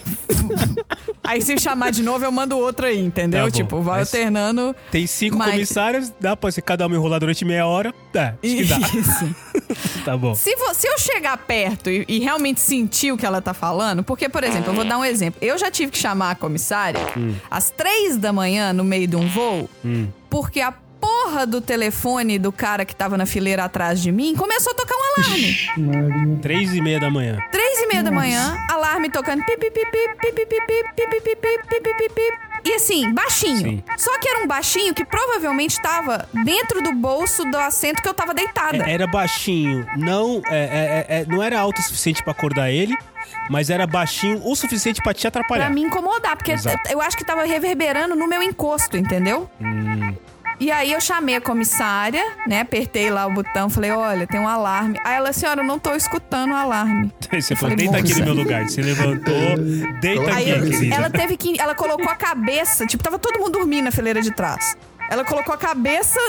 aí 1.24 1.42
se 1.42 1.58
chamar 1.58 1.92
de 1.92 2.02
novo, 2.04 2.24
eu 2.24 2.32
mando 2.32 2.58
outro 2.58 2.86
aí, 2.86 3.00
entendeu? 3.00 3.46
Tá 3.46 3.52
tipo, 3.52 3.82
vai 3.82 4.00
mas- 4.00 4.08
alternando. 4.14 4.76
Tem 4.92 5.06
cinco 5.08 5.38
Mas- 5.38 5.52
comissários, 5.52 6.12
dá 6.20 6.36
pra 6.38 6.52
ser 6.52 6.62
cada 6.62 6.88
um 6.88 6.94
enrolar 6.94 7.20
durante 7.20 7.44
meia 7.44 7.66
hora. 7.66 7.94
Dá, 8.14 8.30
acho 8.30 8.56
que 8.56 8.64
dá. 8.66 8.78
Isso. 8.96 9.36
Tá 10.06 10.18
bom. 10.18 10.34
Se, 10.36 10.54
se 10.74 10.88
eu 10.88 10.98
chegar 10.98 11.38
perto 11.38 11.90
e, 11.90 12.06
e 12.08 12.20
realmente 12.20 12.60
sentir 12.60 13.12
o 13.12 13.18
que 13.18 13.26
ela 13.26 13.42
tá 13.42 13.54
falando, 13.54 14.04
porque, 14.04 14.28
por 14.30 14.44
exemplo, 14.44 14.72
eu 14.72 14.74
vou 14.76 14.84
dar 14.86 14.98
um 14.98 15.06
exemplo. 15.06 15.40
Eu 15.42 15.58
já 15.58 15.70
tive 15.70 15.92
que 15.92 15.98
chamar 15.98 16.32
a 16.32 16.36
comissária 16.36 17.00
às 17.50 17.70
três 17.70 18.18
da 18.18 18.32
manhã 18.34 18.74
no 18.74 18.84
meio 18.84 19.08
de 19.08 19.16
um 19.16 19.28
voo, 19.28 19.70
Hum. 19.86 20.08
porque 20.30 20.60
a 20.62 20.72
porra 21.24 21.46
do 21.46 21.62
telefone 21.62 22.40
do 22.40 22.52
cara 22.52 22.84
que 22.86 22.96
tava 22.96 23.18
na 23.18 23.26
fileira 23.26 23.64
atrás 23.66 24.02
de 24.02 24.12
mim 24.12 24.36
começou 24.36 24.72
a 24.74 24.76
tocar 24.76 24.96
um 24.96 25.22
alarme. 25.22 26.40
Três 26.42 26.74
e 26.74 26.82
meia 26.82 27.00
da 27.00 27.10
manhã. 27.10 27.38
Três 27.52 27.80
e 27.82 27.88
meia 27.88 28.04
da 28.04 28.12
manhã, 28.12 28.58
alarme 28.70 29.10
tocando 29.10 29.44
pi, 29.46 29.58
pi, 29.58 29.70
pi, 29.72 29.86
pi, 29.86 30.08
pi, 30.20 30.32
pi, 30.32 30.46
pi, 30.46 30.62
pi, 30.68 31.06
pi, 31.06 31.22
pi, 31.22 31.36
pi, 31.36 31.58
pi, 31.68 31.82
pi, 31.82 31.94
pi, 31.94 32.10
pi. 32.10 32.22
E 32.64 32.74
assim, 32.76 33.12
baixinho. 33.14 33.58
Sim. 33.58 33.84
Só 33.98 34.20
que 34.20 34.30
era 34.30 34.44
um 34.44 34.48
baixinho 34.48 34.94
que 34.94 35.04
provavelmente 35.04 35.72
estava 35.72 36.28
dentro 36.44 36.82
do 36.82 36.94
bolso 36.94 37.44
do 37.46 37.58
assento 37.58 38.02
que 38.04 38.08
eu 38.10 38.14
tava 38.14 38.34
deitada. 38.34 38.78
É- 38.88 38.94
Era 38.94 39.08
baixinho, 39.08 39.86
não, 39.98 40.42
é, 40.48 41.06
é- 41.10 41.22
é- 41.22 41.26
não 41.26 41.42
era 41.42 41.60
alto 41.60 41.80
o 41.80 41.84
suficiente 41.84 42.22
pra 42.22 42.32
acordar 42.34 42.70
ele, 42.70 42.96
mas 43.50 43.70
era 43.72 43.88
baixinho 43.88 44.42
o 44.46 44.56
suficiente 44.56 45.02
pra 45.02 45.14
te 45.14 45.26
atrapalhar. 45.28 45.66
Pra 45.66 45.74
me 45.74 45.82
incomodar, 45.82 46.36
porque 46.36 46.52
Exato. 46.52 46.78
eu 46.92 47.02
acho 47.02 47.18
que 47.18 47.26
tava 47.26 47.44
reverberando 47.46 48.16
no 48.16 48.28
meu 48.28 48.44
encosto, 48.44 48.96
entendeu? 48.96 49.50
Hum. 49.60 50.14
E 50.62 50.72
aí 50.72 50.92
eu 50.92 51.02
chamei 51.02 51.36
a 51.36 51.42
comissária, 51.42 52.24
né? 52.46 52.62
Apertei 52.62 53.10
lá 53.10 53.26
o 53.26 53.34
botão, 53.34 53.68
falei, 53.68 53.90
olha, 53.90 54.28
tem 54.28 54.40
um 54.40 54.48
alarme. 54.48 54.96
Aí 55.04 55.16
ela, 55.16 55.34
senhora, 55.34 55.62
eu 55.62 55.66
não 55.66 55.80
tô 55.80 55.96
escutando 55.96 56.52
o 56.52 56.56
alarme. 56.56 57.12
Você 57.34 57.56
falou, 57.56 57.76
deita 57.76 57.98
aqui 57.98 58.14
no 58.20 58.26
meu 58.26 58.36
lugar. 58.36 58.70
Você 58.70 58.80
levantou, 58.80 59.58
deita 60.00 60.36
Aí 60.36 60.52
aqui, 60.52 60.70
querida. 60.70 60.96
ela 60.96 61.10
teve 61.10 61.36
que. 61.36 61.60
Ela 61.60 61.74
colocou 61.74 62.08
a 62.08 62.16
cabeça, 62.16 62.86
tipo, 62.86 63.04
tava 63.04 63.18
todo 63.18 63.40
mundo 63.40 63.54
dormindo 63.54 63.86
na 63.86 63.92
fileira 63.92 64.22
de 64.22 64.30
trás. 64.30 64.78
Ela 65.10 65.26
colocou 65.26 65.52
a 65.52 65.58
cabeça 65.58 66.20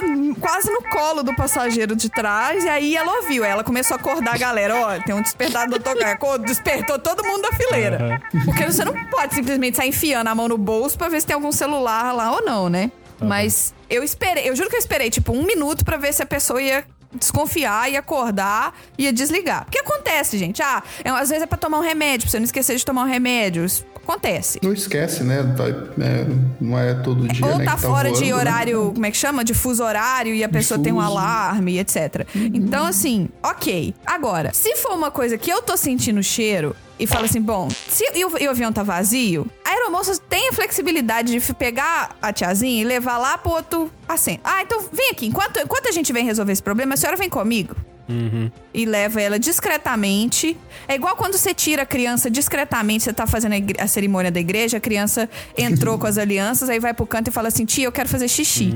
quase 0.41 0.73
no 0.73 0.83
colo 0.85 1.23
do 1.23 1.37
passageiro 1.37 1.95
de 1.95 2.09
trás, 2.09 2.65
e 2.65 2.69
aí 2.71 2.97
ela 2.97 3.17
ouviu. 3.19 3.45
Ela 3.45 3.63
começou 3.63 3.99
a 3.99 4.01
acordar 4.01 4.35
a 4.35 4.39
galera. 4.39 4.75
Ó, 4.75 4.99
tem 5.03 5.15
um 5.15 5.21
despertador 5.21 5.79
tocando. 5.79 6.45
Despertou 6.47 6.99
todo 6.99 7.23
mundo 7.23 7.43
da 7.43 7.53
fileira. 7.53 8.19
Porque 8.47 8.65
você 8.65 8.83
não 8.83 8.95
pode 9.11 9.35
simplesmente 9.35 9.77
sair 9.77 9.91
enfiando 9.91 10.29
a 10.29 10.35
mão 10.35 10.49
no 10.49 10.57
bolso 10.57 10.97
pra 10.97 11.11
ver 11.11 11.21
se 11.21 11.27
tem 11.27 11.35
algum 11.35 11.53
celular 11.53 12.13
lá 12.13 12.33
ou 12.33 12.43
não, 12.43 12.71
né? 12.71 12.91
Mas 13.25 13.75
eu 13.89 14.03
esperei, 14.03 14.49
eu 14.49 14.57
juro 14.57 14.69
que 14.69 14.77
eu 14.77 14.81
esperei, 14.81 15.11
tipo, 15.11 15.33
um 15.33 15.45
minuto 15.45 15.85
pra 15.85 15.97
ver 15.97 16.13
se 16.13 16.23
a 16.23 16.27
pessoa 16.27 16.61
ia 16.61 16.85
desconfiar 17.15 17.91
e 17.91 17.97
acordar 17.97 18.75
ia 18.97 19.13
desligar. 19.13 19.67
O 19.69 19.71
que 19.71 19.79
acontece, 19.79 20.39
gente? 20.39 20.63
Ah, 20.63 20.83
às 21.05 21.29
vezes 21.29 21.43
é 21.43 21.47
pra 21.47 21.59
tomar 21.59 21.79
um 21.79 21.83
remédio, 21.83 22.23
pra 22.23 22.31
você 22.31 22.39
não 22.39 22.45
esquecer 22.45 22.77
de 22.77 22.85
tomar 22.85 23.03
um 23.03 23.09
remédio. 23.09 23.67
Acontece. 24.03 24.59
Não 24.63 24.73
esquece, 24.73 25.23
né? 25.23 25.43
Tá- 25.57 25.69
é, 25.69 26.27
não 26.61 26.79
é 26.79 26.95
todo 26.95 27.27
dia, 27.29 27.47
Ou 27.47 27.59
né, 27.59 27.65
tá 27.65 27.77
que 27.77 27.83
fora 27.83 28.11
de 28.11 28.19
voando, 28.19 28.27
né? 28.27 28.35
horário, 28.35 28.91
como 28.95 29.07
é 29.07 29.11
que 29.11 29.17
chama? 29.17 29.45
De 29.45 29.55
fuso 29.55 29.83
horário 29.85 30.35
e 30.35 30.43
a 30.43 30.49
pessoa 30.49 30.79
tem 30.79 30.93
um 30.93 30.97
Difuso. 30.97 31.17
alarme, 31.19 31.79
etc. 31.79 32.27
Então, 32.35 32.85
assim, 32.87 33.29
ok. 33.43 33.95
Agora, 34.05 34.53
se 34.53 34.77
for 34.77 34.93
uma 34.93 35.11
coisa 35.11 35.39
que 35.39 35.51
eu 35.51 35.63
tô 35.63 35.77
sentindo 35.77 36.23
cheiro 36.23 36.75
e 36.99 37.07
fala 37.07 37.25
assim, 37.27 37.41
bom, 37.41 37.69
se 37.89 38.05
o, 38.25 38.45
o 38.47 38.51
avião 38.51 38.73
tá 38.73 38.83
vazio, 38.83 39.47
a 39.65 39.71
aeromoça 39.71 40.17
tem 40.29 40.49
a 40.49 40.53
flexibilidade 40.53 41.33
de 41.33 41.55
pegar 41.55 42.17
a 42.21 42.33
tiazinha 42.33 42.81
e 42.83 42.85
levar 42.85 43.19
lá 43.19 43.39
pro 43.39 43.53
outro 43.53 43.91
assento. 44.09 44.41
Ah, 44.45 44.63
então 44.63 44.85
vem 44.93 45.11
aqui. 45.11 45.27
Enquanto, 45.27 45.59
enquanto 45.59 45.89
a 45.89 45.93
gente 45.93 46.13
vem 46.13 46.25
resolver 46.25 46.53
esse 46.53 46.63
problema, 46.63 46.95
a 46.95 46.97
senhora 46.97 47.17
vem 47.17 47.29
comigo 47.29 47.75
e 48.75 48.85
leva 48.85 49.21
ela 49.21 49.39
discretamente. 49.39 50.57
É 50.89 50.95
igual 50.95 51.17
quando 51.17 51.37
você 51.37 51.55
tira 51.55 51.83
a 51.83 51.87
criança 51.87 52.31
discretamente, 52.31 53.05
você 53.05 53.13
tá 53.13 53.27
fazendo 53.27 53.55
a, 53.55 53.85
a 53.85 53.87
cerimônia 53.87 54.31
da 54.31 54.41
igreja, 54.41 54.77
a 54.77 54.81
criança 54.81 55.29
entrou 55.57 55.99
com 55.99 56.07
as 56.07 56.19
alianças, 56.19 56.69
aí 56.69 56.79
vai 56.79 56.95
pro 56.95 57.07
canto 57.07 57.29
e 57.29 57.31
fala 57.31 57.49
assim: 57.49 57.65
tia, 57.65 57.85
eu 57.85 57.93
quero 57.93 58.09
fazer 58.09 58.29
xixi. 58.29 58.73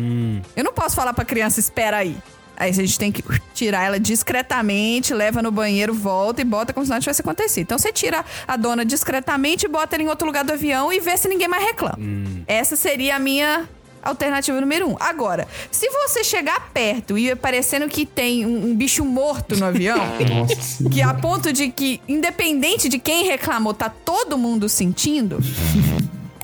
Eu 0.55 0.65
não 0.65 0.73
posso 0.73 0.97
falar 0.97 1.13
pra 1.13 1.25
criança, 1.25 1.61
espera 1.61 1.99
aí. 1.99 2.17
Aí 2.57 2.71
a 2.71 2.73
gente 2.73 2.99
tem 2.99 3.13
que 3.13 3.23
tirar 3.53 3.85
ela 3.85 4.01
discretamente, 4.01 5.13
leva 5.13 5.43
no 5.43 5.51
banheiro, 5.51 5.93
volta 5.93 6.41
e 6.41 6.45
bota 6.45 6.73
como 6.73 6.87
se 6.87 6.91
nada 6.91 7.03
tivesse 7.03 7.21
acontecido. 7.21 7.65
Então 7.65 7.79
você 7.79 7.93
tira 7.93 8.25
a 8.49 8.57
dona 8.57 8.85
discretamente, 8.85 9.69
bota 9.69 9.95
ela 9.97 10.03
em 10.05 10.09
outro 10.09 10.27
lugar 10.27 10.43
do 10.43 10.53
avião 10.55 10.91
e 10.93 10.99
vê 10.99 11.17
se 11.19 11.29
ninguém 11.29 11.49
mais 11.49 11.63
reclama. 11.63 11.99
Essa 12.47 12.75
seria 12.75 13.17
a 13.17 13.19
minha 13.19 13.69
alternativa 14.09 14.61
número 14.61 14.89
um. 14.89 14.97
Agora, 14.99 15.47
se 15.71 15.89
você 15.91 16.25
chegar 16.25 16.71
perto 16.73 17.19
e 17.19 17.35
parecendo 17.35 17.89
que 17.89 18.07
tem 18.07 18.47
um, 18.47 18.71
um 18.71 18.75
bicho 18.75 19.05
morto 19.05 19.57
no 19.57 19.67
avião, 19.67 19.99
que 20.91 21.03
a 21.03 21.15
ponto 21.15 21.53
de 21.53 21.71
que, 21.71 22.01
independente 22.09 22.89
de 22.89 22.99
quem 22.99 23.25
reclamou, 23.25 23.75
tá 23.75 23.89
todo 23.89 24.39
mundo 24.39 24.69
sentindo. 24.69 25.39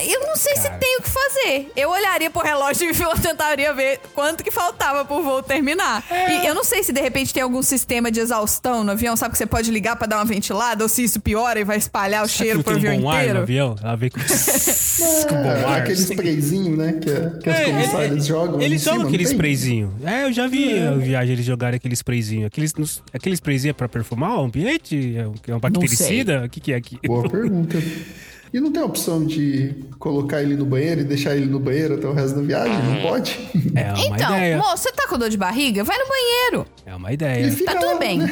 Eu 0.00 0.20
não 0.26 0.36
sei 0.36 0.56
se 0.56 0.68
tem 0.78 0.96
o 0.98 1.02
que 1.02 1.10
fazer. 1.10 1.72
Eu 1.76 1.90
olharia 1.90 2.30
pro 2.30 2.42
relógio 2.42 2.90
e 2.90 2.94
tentaria 3.22 3.72
ver 3.74 4.00
quanto 4.14 4.42
que 4.42 4.50
faltava 4.50 5.04
pro 5.04 5.22
voo 5.22 5.42
terminar. 5.42 6.04
E 6.10 6.46
eu 6.46 6.54
não 6.54 6.64
sei 6.64 6.82
se 6.82 6.92
de 6.92 7.00
repente 7.00 7.32
tem 7.32 7.42
algum 7.42 7.62
sistema 7.62 8.10
de 8.10 8.20
exaustão 8.20 8.82
no 8.84 8.92
avião, 8.92 9.16
sabe 9.16 9.32
que 9.32 9.38
você 9.38 9.46
pode 9.46 9.70
ligar 9.70 9.96
pra 9.96 10.06
dar 10.06 10.16
uma 10.18 10.24
ventilada, 10.24 10.82
ou 10.82 10.88
se 10.88 11.04
isso 11.04 11.20
piora 11.20 11.60
e 11.60 11.64
vai 11.64 11.76
espalhar 11.76 12.24
o 12.24 12.28
cheiro 12.28 12.62
pro 12.64 12.74
um 12.74 12.76
avião 12.76 13.00
bom 13.00 13.10
ar 13.10 13.14
no 13.16 13.20
inteiro. 13.22 13.38
avião? 13.40 13.76
Ela 13.82 13.96
vem 13.96 14.10
com, 14.10 14.18
com 15.28 15.34
bom 15.42 15.50
É, 15.50 15.64
ar. 15.64 15.78
aquele 15.82 16.00
sprayzinho, 16.00 16.76
né? 16.76 16.92
Que, 17.00 17.10
é- 17.10 17.30
que 17.42 17.50
as 17.50 17.56
É, 17.60 17.64
comissárias 17.64 18.10
ele- 18.12 18.20
jogam. 18.22 18.60
Eles 18.60 18.82
em 18.82 18.84
jogam 18.84 18.98
cima, 19.00 19.08
aquele 19.10 19.22
sprayzinho. 19.24 19.94
É, 20.04 20.24
eu 20.24 20.32
já 20.32 20.46
vi 20.48 20.78
a 20.80 20.92
viagem 20.92 21.32
eles 21.34 21.44
jogarem 21.46 21.76
aquele 21.76 21.94
sprayzinho. 21.94 22.46
Aqueles, 22.46 22.74
nos- 22.74 23.02
aquele 23.12 23.34
sprayzinho 23.34 23.70
é 23.70 23.74
pra 23.74 23.88
perfumar 23.88 24.36
o 24.38 24.44
ambiente? 24.44 25.16
É 25.16 25.26
um, 25.26 25.34
é 25.48 25.54
um 25.54 25.60
bactericida? 25.60 26.44
O 26.44 26.48
que, 26.48 26.60
que 26.60 26.72
é 26.72 26.76
aqui? 26.76 26.98
Boa 27.06 27.28
pergunta. 27.28 27.78
E 28.52 28.60
não 28.60 28.70
tem 28.70 28.82
a 28.82 28.84
opção 28.86 29.24
de 29.24 29.74
colocar 29.98 30.42
ele 30.42 30.54
no 30.56 30.66
banheiro 30.66 31.00
e 31.00 31.04
deixar 31.04 31.34
ele 31.34 31.46
no 31.46 31.58
banheiro 31.58 31.94
até 31.94 32.06
o 32.06 32.12
resto 32.12 32.36
da 32.36 32.42
viagem? 32.42 32.74
Não 32.82 33.00
pode? 33.00 33.38
É 33.74 33.92
uma 33.94 34.04
Então, 34.16 34.36
ideia. 34.36 34.58
moço, 34.58 34.82
você 34.82 34.92
tá 34.92 35.08
com 35.08 35.16
dor 35.18 35.30
de 35.30 35.38
barriga? 35.38 35.82
Vai 35.82 35.96
no 35.96 36.04
banheiro. 36.06 36.66
É 36.84 36.94
uma 36.94 37.12
ideia. 37.12 37.46
E 37.46 37.56
Tá 37.64 37.74
tudo 37.76 37.86
lá, 37.86 37.98
bem. 37.98 38.18
né? 38.18 38.28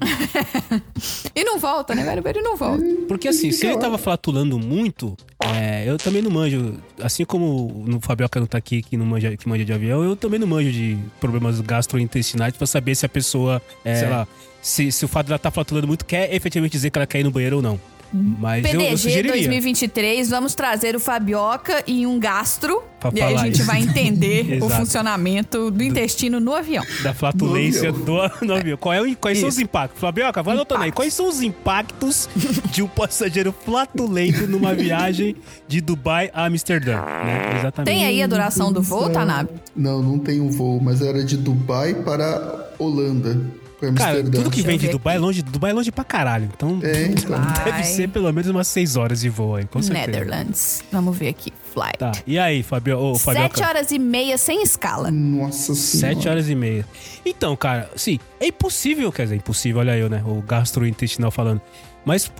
e 1.36 1.44
não 1.44 1.58
volta, 1.58 1.94
né? 1.94 2.04
Vai 2.04 2.16
no 2.16 2.22
banheiro 2.22 2.40
e 2.40 2.42
não 2.42 2.56
volta. 2.56 2.82
Porque 3.06 3.28
assim, 3.28 3.52
se 3.52 3.66
ele 3.66 3.76
tava 3.78 3.98
flatulando 3.98 4.58
muito, 4.58 5.14
é, 5.54 5.84
eu 5.86 5.98
também 5.98 6.22
não 6.22 6.30
manjo. 6.30 6.74
Assim 7.02 7.24
como 7.26 7.84
o 7.86 8.00
Fabioca 8.00 8.40
não 8.40 8.46
tá 8.46 8.56
aqui 8.58 8.82
que, 8.82 8.96
não 8.96 9.04
manja, 9.04 9.36
que 9.36 9.48
manja 9.48 9.64
de 9.64 9.72
avião, 9.72 10.02
eu 10.02 10.16
também 10.16 10.38
não 10.40 10.46
manjo 10.46 10.70
de 10.72 10.96
problemas 11.20 11.60
gastrointestinais 11.60 12.56
pra 12.56 12.66
saber 12.66 12.94
se 12.94 13.04
a 13.04 13.08
pessoa, 13.08 13.60
é, 13.84 13.94
sei 13.94 14.08
lá, 14.08 14.26
se, 14.62 14.90
se 14.90 15.04
o 15.04 15.08
fato 15.08 15.26
dela 15.26 15.38
tá 15.38 15.50
flatulando 15.50 15.86
muito 15.86 16.04
quer 16.04 16.32
efetivamente 16.34 16.72
dizer 16.72 16.90
que 16.90 16.98
ela 16.98 17.06
quer 17.06 17.20
ir 17.20 17.24
no 17.24 17.30
banheiro 17.30 17.56
ou 17.56 17.62
não. 17.62 17.78
Mas 18.12 18.64
eu, 18.64 18.72
eu 18.72 18.78
PDG 18.78 18.96
sugeriria. 18.96 19.32
2023, 19.32 20.30
vamos 20.30 20.54
trazer 20.54 20.96
o 20.96 21.00
Fabioca 21.00 21.82
e 21.86 22.06
um 22.06 22.18
gastro. 22.18 22.82
Pra 22.98 23.10
e 23.14 23.22
aí 23.22 23.34
a 23.34 23.38
gente 23.38 23.54
isso. 23.56 23.64
vai 23.64 23.80
entender 23.80 24.58
o 24.62 24.68
funcionamento 24.68 25.70
do 25.70 25.82
intestino 25.82 26.38
no 26.40 26.52
avião. 26.54 26.84
Da 27.02 27.14
flatulência 27.14 27.90
do, 27.92 28.16
no 28.42 28.54
avião. 28.54 28.76
Qual 28.76 28.92
é 28.92 29.00
o- 29.00 29.16
quais 29.16 29.38
são 29.38 29.48
os 29.48 29.54
Isso. 29.54 29.62
impactos? 29.62 30.00
Fabioca, 30.00 30.42
vai 30.42 30.54
anotando 30.54 30.82
aí. 30.82 30.92
Quais 30.92 31.14
são 31.14 31.28
os 31.28 31.40
impactos 31.40 32.28
de 32.72 32.82
um 32.82 32.88
passageiro 32.88 33.54
flatulento 33.64 34.46
numa 34.46 34.74
viagem 34.74 35.36
de 35.66 35.80
Dubai 35.80 36.30
a 36.34 36.44
Amsterdã? 36.46 36.96
Né? 37.00 37.58
Exatamente. 37.60 37.94
Tem 37.96 38.04
aí 38.04 38.22
a 38.22 38.26
duração 38.26 38.70
do 38.72 38.82
voo, 38.82 39.08
Tanabe? 39.08 39.50
Não, 39.74 40.02
não 40.02 40.18
tem 40.18 40.40
um 40.40 40.50
voo, 40.50 40.80
mas 40.82 41.00
era 41.00 41.24
de 41.24 41.36
Dubai 41.36 41.94
para 41.94 42.70
Holanda. 42.78 43.40
Para 43.80 43.92
Cara, 43.94 44.10
Amsterdã. 44.18 44.38
tudo 44.42 44.50
que 44.50 44.62
vem 44.62 44.78
de 44.78 44.88
Dubai 44.88 45.16
é 45.16 45.18
longe, 45.18 45.40
Dubai 45.42 45.70
é 45.70 45.74
longe 45.74 45.90
pra 45.90 46.04
caralho. 46.04 46.50
Então 46.54 46.78
É, 46.82 47.06
então. 47.06 47.40
deve 47.64 47.82
ser 47.84 48.08
pelo 48.10 48.30
menos 48.30 48.48
umas 48.50 48.68
6 48.68 48.96
horas 48.96 49.20
de 49.20 49.30
voo 49.30 49.56
aí, 49.56 49.64
com 49.64 49.80
certeza. 49.82 50.06
Netherlands. 50.06 50.82
Vamos 50.92 51.16
ver 51.16 51.28
aqui. 51.28 51.50
Flight. 51.72 51.98
Tá. 51.98 52.12
E 52.26 52.36
aí, 52.38 52.62
Fabio, 52.64 52.98
ô, 52.98 53.14
Fabioca? 53.16 53.56
Sete 53.56 53.62
horas 53.66 53.90
e 53.92 53.98
meia 53.98 54.36
sem 54.36 54.60
escala. 54.62 55.08
Nossa 55.10 55.72
senhora. 55.74 56.14
Sete 56.14 56.28
horas 56.28 56.48
e 56.48 56.54
meia. 56.54 56.84
Então, 57.24 57.54
cara, 57.56 57.88
sim, 57.96 58.18
é 58.40 58.48
impossível, 58.48 59.10
quer 59.12 59.22
dizer, 59.22 59.36
impossível, 59.36 59.78
olha 59.80 59.96
eu, 59.96 60.10
né? 60.10 60.20
O 60.26 60.42
gastrointestinal 60.42 61.30
falando. 61.30 61.60
Mas 62.04 62.30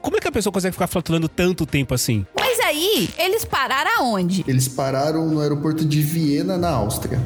como 0.00 0.16
é 0.16 0.20
que 0.20 0.26
a 0.28 0.32
pessoa 0.32 0.52
consegue 0.52 0.72
ficar 0.72 0.88
flatulando 0.88 1.28
tanto 1.28 1.64
tempo 1.64 1.94
assim? 1.94 2.26
Mas 2.36 2.58
aí, 2.60 3.08
eles 3.18 3.44
pararam 3.44 3.90
aonde? 4.00 4.44
Eles 4.48 4.66
pararam 4.66 5.28
no 5.28 5.40
aeroporto 5.40 5.84
de 5.84 6.02
Viena, 6.02 6.58
na 6.58 6.70
Áustria. 6.70 7.20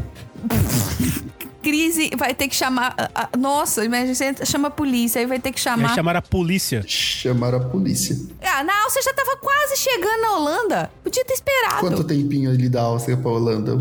Crise 1.66 2.10
vai 2.16 2.32
ter 2.32 2.46
que 2.46 2.54
chamar. 2.54 2.94
a- 2.96 3.10
a- 3.32 3.36
nossa, 3.36 3.84
imagina, 3.84 4.14
você 4.14 4.46
chama 4.46 4.68
a 4.68 4.70
polícia, 4.70 5.18
aí 5.20 5.26
vai 5.26 5.40
ter 5.40 5.50
que 5.50 5.60
Vai 5.62 5.74
chamar. 5.74 5.94
chamar 5.96 6.14
a 6.16 6.22
polícia. 6.22 6.84
Chamaram 6.86 7.58
a 7.58 7.64
polícia. 7.64 8.16
Ah, 8.40 8.62
na 8.62 8.82
Áustria 8.84 9.02
já 9.02 9.12
tava 9.12 9.36
quase 9.38 9.76
chegando 9.76 10.20
na 10.22 10.32
Holanda. 10.36 10.90
Podia 11.02 11.24
ter 11.24 11.34
esperado. 11.34 11.80
Quanto 11.80 12.04
tempinho 12.04 12.50
ali 12.50 12.68
da 12.68 12.82
Áustria 12.82 13.16
pra 13.16 13.30
Holanda? 13.32 13.76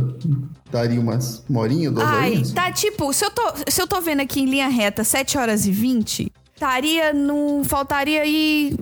Daria 0.72 1.00
umas 1.00 1.44
uma 1.48 1.62
horinha, 1.62 1.92
duas 1.92 2.08
Ai, 2.08 2.30
horinhas? 2.32 2.52
tá 2.54 2.72
tipo, 2.72 3.14
se 3.14 3.24
eu, 3.24 3.30
tô, 3.30 3.44
se 3.70 3.80
eu 3.80 3.88
tô 3.88 4.02
vendo 4.02 4.22
aqui 4.22 4.42
em 4.42 4.46
linha 4.48 4.68
reta 4.68 5.04
7 5.04 5.38
horas 5.38 5.68
e 5.68 5.72
20, 5.72 6.32
estaria 6.56 7.14
no. 7.14 7.64
Faltaria 7.66 8.24
aí 8.24 8.76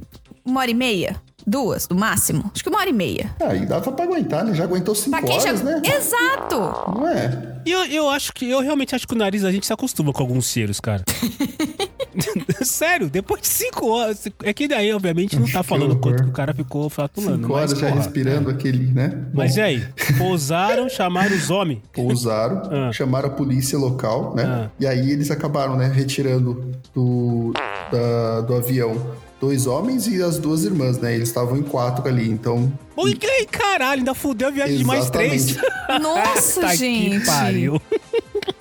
uma 0.45 0.61
hora 0.61 0.71
e 0.71 0.73
meia? 0.73 1.21
Duas, 1.45 1.87
no 1.89 1.95
máximo? 1.95 2.49
Acho 2.53 2.63
que 2.63 2.69
uma 2.69 2.79
hora 2.79 2.89
e 2.89 2.93
meia. 2.93 3.35
Aí 3.41 3.65
dava 3.65 3.91
pra 3.91 4.05
aguentar, 4.05 4.43
né? 4.45 4.53
Já 4.53 4.63
aguentou 4.63 4.95
cinco 4.95 5.15
horas, 5.31 5.59
já. 5.59 5.65
né? 5.65 5.81
Exato! 5.85 6.55
Não 6.99 7.07
é? 7.07 7.53
E 7.65 7.71
eu, 7.71 7.85
eu 7.85 8.09
acho 8.09 8.33
que, 8.33 8.49
eu 8.49 8.59
realmente 8.61 8.93
acho 8.95 9.07
que 9.07 9.13
o 9.13 9.17
nariz 9.17 9.41
da 9.41 9.51
gente 9.51 9.65
se 9.65 9.71
acostuma 9.73 10.11
com 10.11 10.21
alguns 10.21 10.47
cheiros, 10.47 10.79
cara. 10.79 11.03
Sério, 12.63 13.09
depois 13.09 13.41
de 13.41 13.47
cinco 13.47 13.87
horas. 13.89 14.25
É 14.43 14.53
que 14.53 14.67
daí, 14.67 14.93
obviamente, 14.93 15.37
não 15.37 15.49
tá 15.49 15.63
falando 15.63 15.95
quanto 15.97 16.23
que 16.23 16.29
o 16.29 16.33
cara 16.33 16.53
ficou 16.53 16.89
flatulando. 16.89 17.37
Cinco 17.37 17.53
mas, 17.53 17.71
horas 17.71 17.79
já 17.79 17.87
porra, 17.89 18.01
respirando 18.01 18.49
aquele, 18.49 18.91
né? 18.91 19.17
Mas 19.33 19.53
Bom, 19.55 19.59
e 19.59 19.63
aí? 19.63 19.87
Pousaram, 20.17 20.87
chamaram 20.89 21.35
os 21.35 21.49
homens. 21.49 21.79
Pousaram, 21.91 22.61
Ah. 22.71 22.91
chamaram 22.93 23.29
a 23.29 23.31
polícia 23.31 23.77
local, 23.77 24.33
né? 24.35 24.43
Ah. 24.45 24.69
E 24.79 24.85
aí 24.87 25.11
eles 25.11 25.31
acabaram, 25.31 25.75
né, 25.75 25.87
retirando 25.93 26.71
do, 26.93 27.51
da- 27.91 28.41
do 28.41 28.55
avião 28.55 28.95
dois 29.43 29.67
homens 29.67 30.07
e 30.07 30.23
as 30.23 30.37
duas 30.37 30.63
irmãs, 30.63 30.97
né? 30.99 31.13
Eles 31.15 31.27
estavam 31.27 31.57
em 31.57 31.63
quatro 31.63 32.07
ali, 32.07 32.29
então. 32.29 32.71
Oi, 32.95 33.13
que 33.13 33.45
caralho, 33.47 33.99
ainda 33.99 34.13
fudeu 34.13 34.47
a 34.47 34.51
viagem 34.51 34.77
de 34.77 34.85
mais 34.85 35.09
três. 35.09 35.49
Exatamente. 35.49 36.01
Nossa, 36.01 36.61
Tá 36.63 36.75
gente. 36.75 37.19
que 37.19 37.25
pariu. 37.25 37.81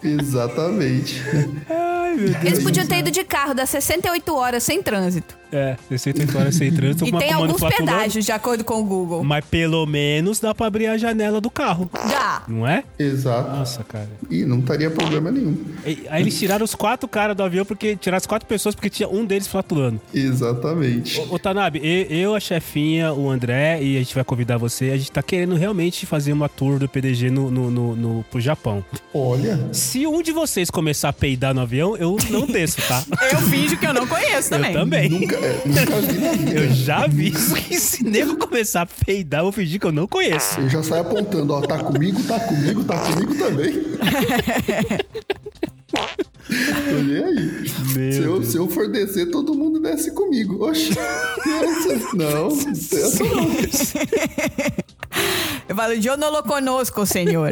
Exatamente. 0.03 1.23
Eles 2.45 2.63
podiam 2.63 2.87
ter 2.87 2.99
ido 2.99 3.11
de 3.11 3.25
carro, 3.25 3.55
dá 3.55 3.65
68 3.67 4.35
horas 4.35 4.63
sem 4.63 4.83
trânsito. 4.83 5.41
É, 5.55 5.77
68 5.91 6.39
horas 6.39 6.55
sem 6.55 6.73
trânsito, 6.73 7.05
E 7.07 7.13
tem 7.13 7.31
alguns 7.31 7.61
pedágios, 7.61 8.25
de 8.25 8.33
acordo 8.33 8.65
com 8.65 8.81
o 8.81 8.85
Google. 8.85 9.23
Mas 9.23 9.45
pelo 9.45 9.85
menos 9.85 10.41
dá 10.41 10.55
pra 10.55 10.67
abrir 10.67 10.87
a 10.87 10.97
janela 10.97 11.43
do 11.43 11.51
carro, 11.51 11.91
Dá. 11.93 12.43
não 12.49 12.67
é? 12.67 12.85
Exato. 12.99 13.51
Nossa, 13.51 13.85
cara. 13.85 14.09
E 14.31 14.45
não 14.47 14.61
estaria 14.61 14.91
problema 14.91 15.31
nenhum. 15.31 15.55
E- 15.85 16.07
Aí 16.09 16.23
eles 16.23 16.39
tiraram 16.39 16.65
os 16.65 16.75
quatro 16.75 17.07
caras 17.07 17.37
do 17.37 17.43
avião, 17.43 17.67
porque 17.67 17.97
tiraram 17.97 18.17
as 18.17 18.25
quatro 18.27 18.49
pessoas 18.49 18.75
porque 18.75 18.89
tinha 18.89 19.07
um 19.09 19.27
deles 19.27 19.47
flatulando. 19.47 20.01
Exatamente. 20.15 21.21
Ô, 21.31 21.39
Tanabe, 21.39 21.81
eu, 22.11 22.35
a 22.35 22.41
chefinha, 22.41 23.13
o 23.13 23.29
André, 23.31 23.83
e 23.83 23.97
a 23.97 23.99
gente 24.01 24.15
vai 24.15 24.25
convidar 24.25 24.57
você, 24.57 24.87
a 24.91 24.97
gente 24.97 25.13
tá 25.13 25.23
querendo 25.23 25.55
realmente 25.55 26.07
fazer 26.07 26.33
uma 26.33 26.49
tour 26.49 26.79
do 26.79 26.89
PDG 26.89 27.31
no, 27.31 27.51
no, 27.51 27.71
no, 27.71 27.97
no- 27.97 28.25
pro 28.31 28.41
Japão. 28.41 28.83
Olha, 29.13 29.69
Se 29.73 30.07
um 30.07 30.23
de 30.23 30.33
vocês 30.33 30.71
começar 30.71 31.11
a 31.11 31.13
peidar 31.13 31.55
no 31.55 31.61
avião, 31.61 31.95
eu 32.03 32.17
não 32.31 32.47
desço, 32.47 32.77
tá? 32.89 33.05
Eu 33.33 33.39
finjo 33.43 33.77
que 33.77 33.87
eu 33.87 33.95
não 33.95 34.07
conheço 34.07 34.55
Eu 34.55 34.73
também. 34.73 35.09
nunca, 35.09 35.37
é, 35.37 35.63
nunca 35.65 36.01
vi 36.01 36.19
na 36.19 36.33
vida. 36.33 36.51
Eu 36.61 36.71
já 36.75 37.07
vi 37.07 37.31
que 37.31 37.79
se 37.79 38.05
nego 38.05 38.37
começar 38.37 38.83
a 38.83 38.87
peidar, 38.87 39.41
eu 39.41 39.45
vou 39.45 39.53
fingir 39.53 39.81
que 39.81 39.87
eu 39.87 39.93
não 39.93 40.07
conheço. 40.07 40.61
Eu 40.61 40.69
já 40.69 40.83
saio 40.83 41.03
apontando, 41.03 41.53
ó, 41.55 41.61
tá 41.61 41.79
comigo, 41.79 42.23
tá 42.25 42.39
comigo, 42.41 42.85
tá 42.85 42.99
comigo 42.99 43.35
também. 43.37 43.83
Olha 46.95 47.27
aí. 47.27 47.71
Meu 47.95 48.13
Se 48.13 48.19
eu, 48.23 48.43
se 48.45 48.57
eu 48.57 48.69
for 48.69 48.89
descer, 48.91 49.31
todo 49.31 49.55
mundo 49.55 49.81
desce 49.81 50.11
comigo. 50.13 50.65
Oxe. 50.67 50.91
Essa- 50.91 52.17
Não, 52.17 52.49
essa 52.49 53.25
não. 53.25 53.51
Eu 55.69 55.77
falo, 55.77 55.93
eu 55.93 56.17
não 56.17 56.31
lo 56.33 56.43
conosco, 56.43 57.07
senhor. 57.07 57.51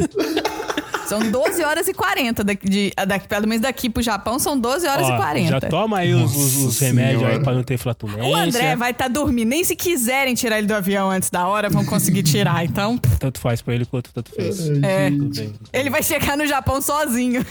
São 1.11 1.29
12 1.29 1.61
horas 1.63 1.87
e 1.89 1.93
40 1.93 2.41
daqui, 2.41 2.69
de, 2.69 2.93
daqui, 3.05 3.27
pelo 3.27 3.45
menos 3.45 3.61
daqui 3.61 3.89
pro 3.89 4.01
Japão 4.01 4.39
são 4.39 4.57
12 4.57 4.87
horas 4.87 5.07
Ó, 5.09 5.13
e 5.13 5.17
40. 5.17 5.49
Já 5.49 5.59
toma 5.59 5.97
aí 5.97 6.13
os, 6.13 6.33
os- 6.33 6.55
os 6.55 6.79
remédios 6.79 7.21
aí 7.23 7.37
pra 7.41 7.53
não 7.53 7.63
ter 7.63 7.77
flatulência. 7.77 8.23
O 8.23 8.33
André 8.33 8.77
vai 8.77 8.91
estar 8.91 9.09
dormindo. 9.09 9.49
Nem 9.49 9.61
se 9.63 9.75
quiserem 9.75 10.33
tirar 10.35 10.57
ele 10.59 10.67
do 10.67 10.73
avião 10.73 11.11
antes 11.11 11.29
da 11.29 11.45
hora, 11.47 11.69
vão 11.69 11.83
conseguir 11.83 12.23
tirar. 12.23 12.63
Então, 12.63 12.97
Tanto 13.19 13.41
faz 13.41 13.61
pra 13.61 13.75
ele 13.75 13.85
quanto 13.85 14.13
tanto 14.13 14.31
fez. 14.33 14.69
é. 14.83 15.09
Bem. 15.09 15.53
Ele 15.73 15.89
vai 15.89 16.01
chegar 16.01 16.37
no 16.37 16.45
Japão 16.47 16.81
sozinho. 16.81 17.45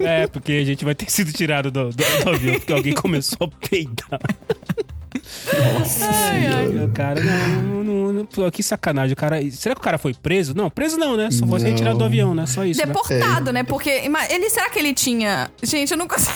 É, 0.00 0.26
porque 0.26 0.52
a 0.52 0.64
gente 0.64 0.84
vai 0.84 0.94
ter 0.94 1.10
sido 1.10 1.32
tirado 1.32 1.70
do, 1.70 1.88
do- 1.88 2.24
do 2.24 2.30
avião 2.30 2.54
porque 2.56 2.72
alguém 2.74 2.92
começou 2.92 3.38
a 3.46 3.68
peidar. 3.68 4.20
Ai, 6.02 6.46
ai. 6.46 6.84
O 6.84 6.88
cara, 6.88 7.20
não, 7.20 7.84
não, 7.84 8.12
não, 8.36 8.50
que 8.50 8.62
sacanagem. 8.62 9.12
O 9.12 9.16
cara, 9.16 9.38
será 9.50 9.74
que 9.74 9.80
o 9.80 9.84
cara 9.84 9.98
foi 9.98 10.14
preso? 10.14 10.54
Não, 10.54 10.70
preso 10.70 10.96
não, 10.96 11.16
né? 11.16 11.30
Só 11.30 11.46
foi 11.46 11.60
retirado 11.60 11.98
do 11.98 12.04
avião, 12.04 12.34
né? 12.34 12.46
Só 12.46 12.64
isso. 12.64 12.80
Né? 12.80 12.86
Deportado, 12.86 13.52
né? 13.52 13.62
Porque 13.62 14.04
ima- 14.04 14.26
ele 14.30 14.48
será 14.50 14.68
que 14.70 14.78
ele 14.78 14.92
tinha. 14.94 15.50
Gente, 15.62 15.90
eu 15.92 15.96
não 15.98 16.08
consigo. 16.08 16.32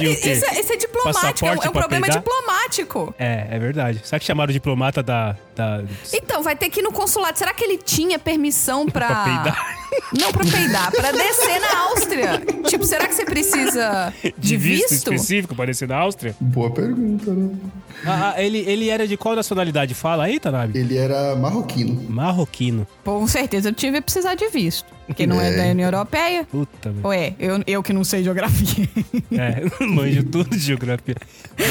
Isso 0.00 0.44
é, 0.46 0.60
isso 0.60 0.72
é 0.72 0.76
diplomático, 0.76 0.86
é 0.86 1.10
um, 1.10 1.12
Passaporte 1.12 1.46
é 1.66 1.68
um 1.68 1.72
pra 1.72 1.80
problema 1.82 2.06
peidar? 2.06 2.22
diplomático. 2.22 3.14
É, 3.18 3.48
é 3.50 3.58
verdade. 3.58 4.00
Será 4.04 4.18
que 4.18 4.24
chamaram 4.24 4.50
o 4.50 4.52
diplomata 4.52 5.02
da. 5.02 5.36
Da 5.60 5.84
Então, 6.12 6.42
vai 6.42 6.56
ter 6.56 6.70
que 6.70 6.80
ir 6.80 6.82
no 6.82 6.92
consulado. 6.92 7.38
Será 7.38 7.52
que 7.52 7.62
ele 7.64 7.76
tinha 7.78 8.18
permissão 8.18 8.86
pra. 8.86 9.08
Pra 9.10 9.24
peidar? 9.24 9.80
Não, 10.20 10.30
pra 10.32 10.44
peidar, 10.44 10.92
pra 10.92 11.10
descer 11.10 11.60
na 11.60 11.80
Áustria. 11.80 12.42
Tipo, 12.68 12.84
será 12.84 13.08
que 13.08 13.14
você 13.14 13.24
precisa 13.24 14.14
de, 14.38 14.56
visto? 14.56 14.92
específico 14.92 15.52
pra 15.54 15.64
descer 15.66 15.88
na 15.88 15.96
Áustria? 15.96 16.34
Boa 16.40 16.70
pergunta, 16.70 17.32
né? 17.32 17.50
Ah, 18.06 18.34
ah, 18.36 18.42
ele, 18.42 18.58
ele 18.58 18.88
era 18.88 19.06
de 19.06 19.16
qual 19.16 19.34
nacionalidade? 19.34 19.92
Fala 19.94 20.24
aí, 20.24 20.38
Tanabe. 20.38 20.78
Ele 20.78 20.96
era 20.96 21.34
marroquino. 21.34 22.04
Marroquino. 22.08 22.86
Com 23.04 23.26
certeza 23.26 23.70
eu 23.70 23.74
tive 23.74 23.96
que 23.98 24.02
precisar 24.04 24.36
de 24.36 24.48
visto. 24.48 24.86
Porque 25.08 25.26
não 25.26 25.40
é, 25.40 25.52
É. 25.52 25.56
da 25.56 25.70
União 25.72 25.88
Europeia. 25.88 26.44
Puta, 26.44 26.90
velho. 26.90 27.00
Ou 27.04 27.12
é? 27.12 27.34
Eu, 27.36 27.60
eu 27.66 27.82
que 27.82 27.92
não 27.92 28.04
sei 28.04 28.22
geografia. 28.22 28.88
É, 29.32 29.64
manjo 29.84 30.22
tudo 30.22 30.50
de 30.50 30.58
geografia. 30.60 31.16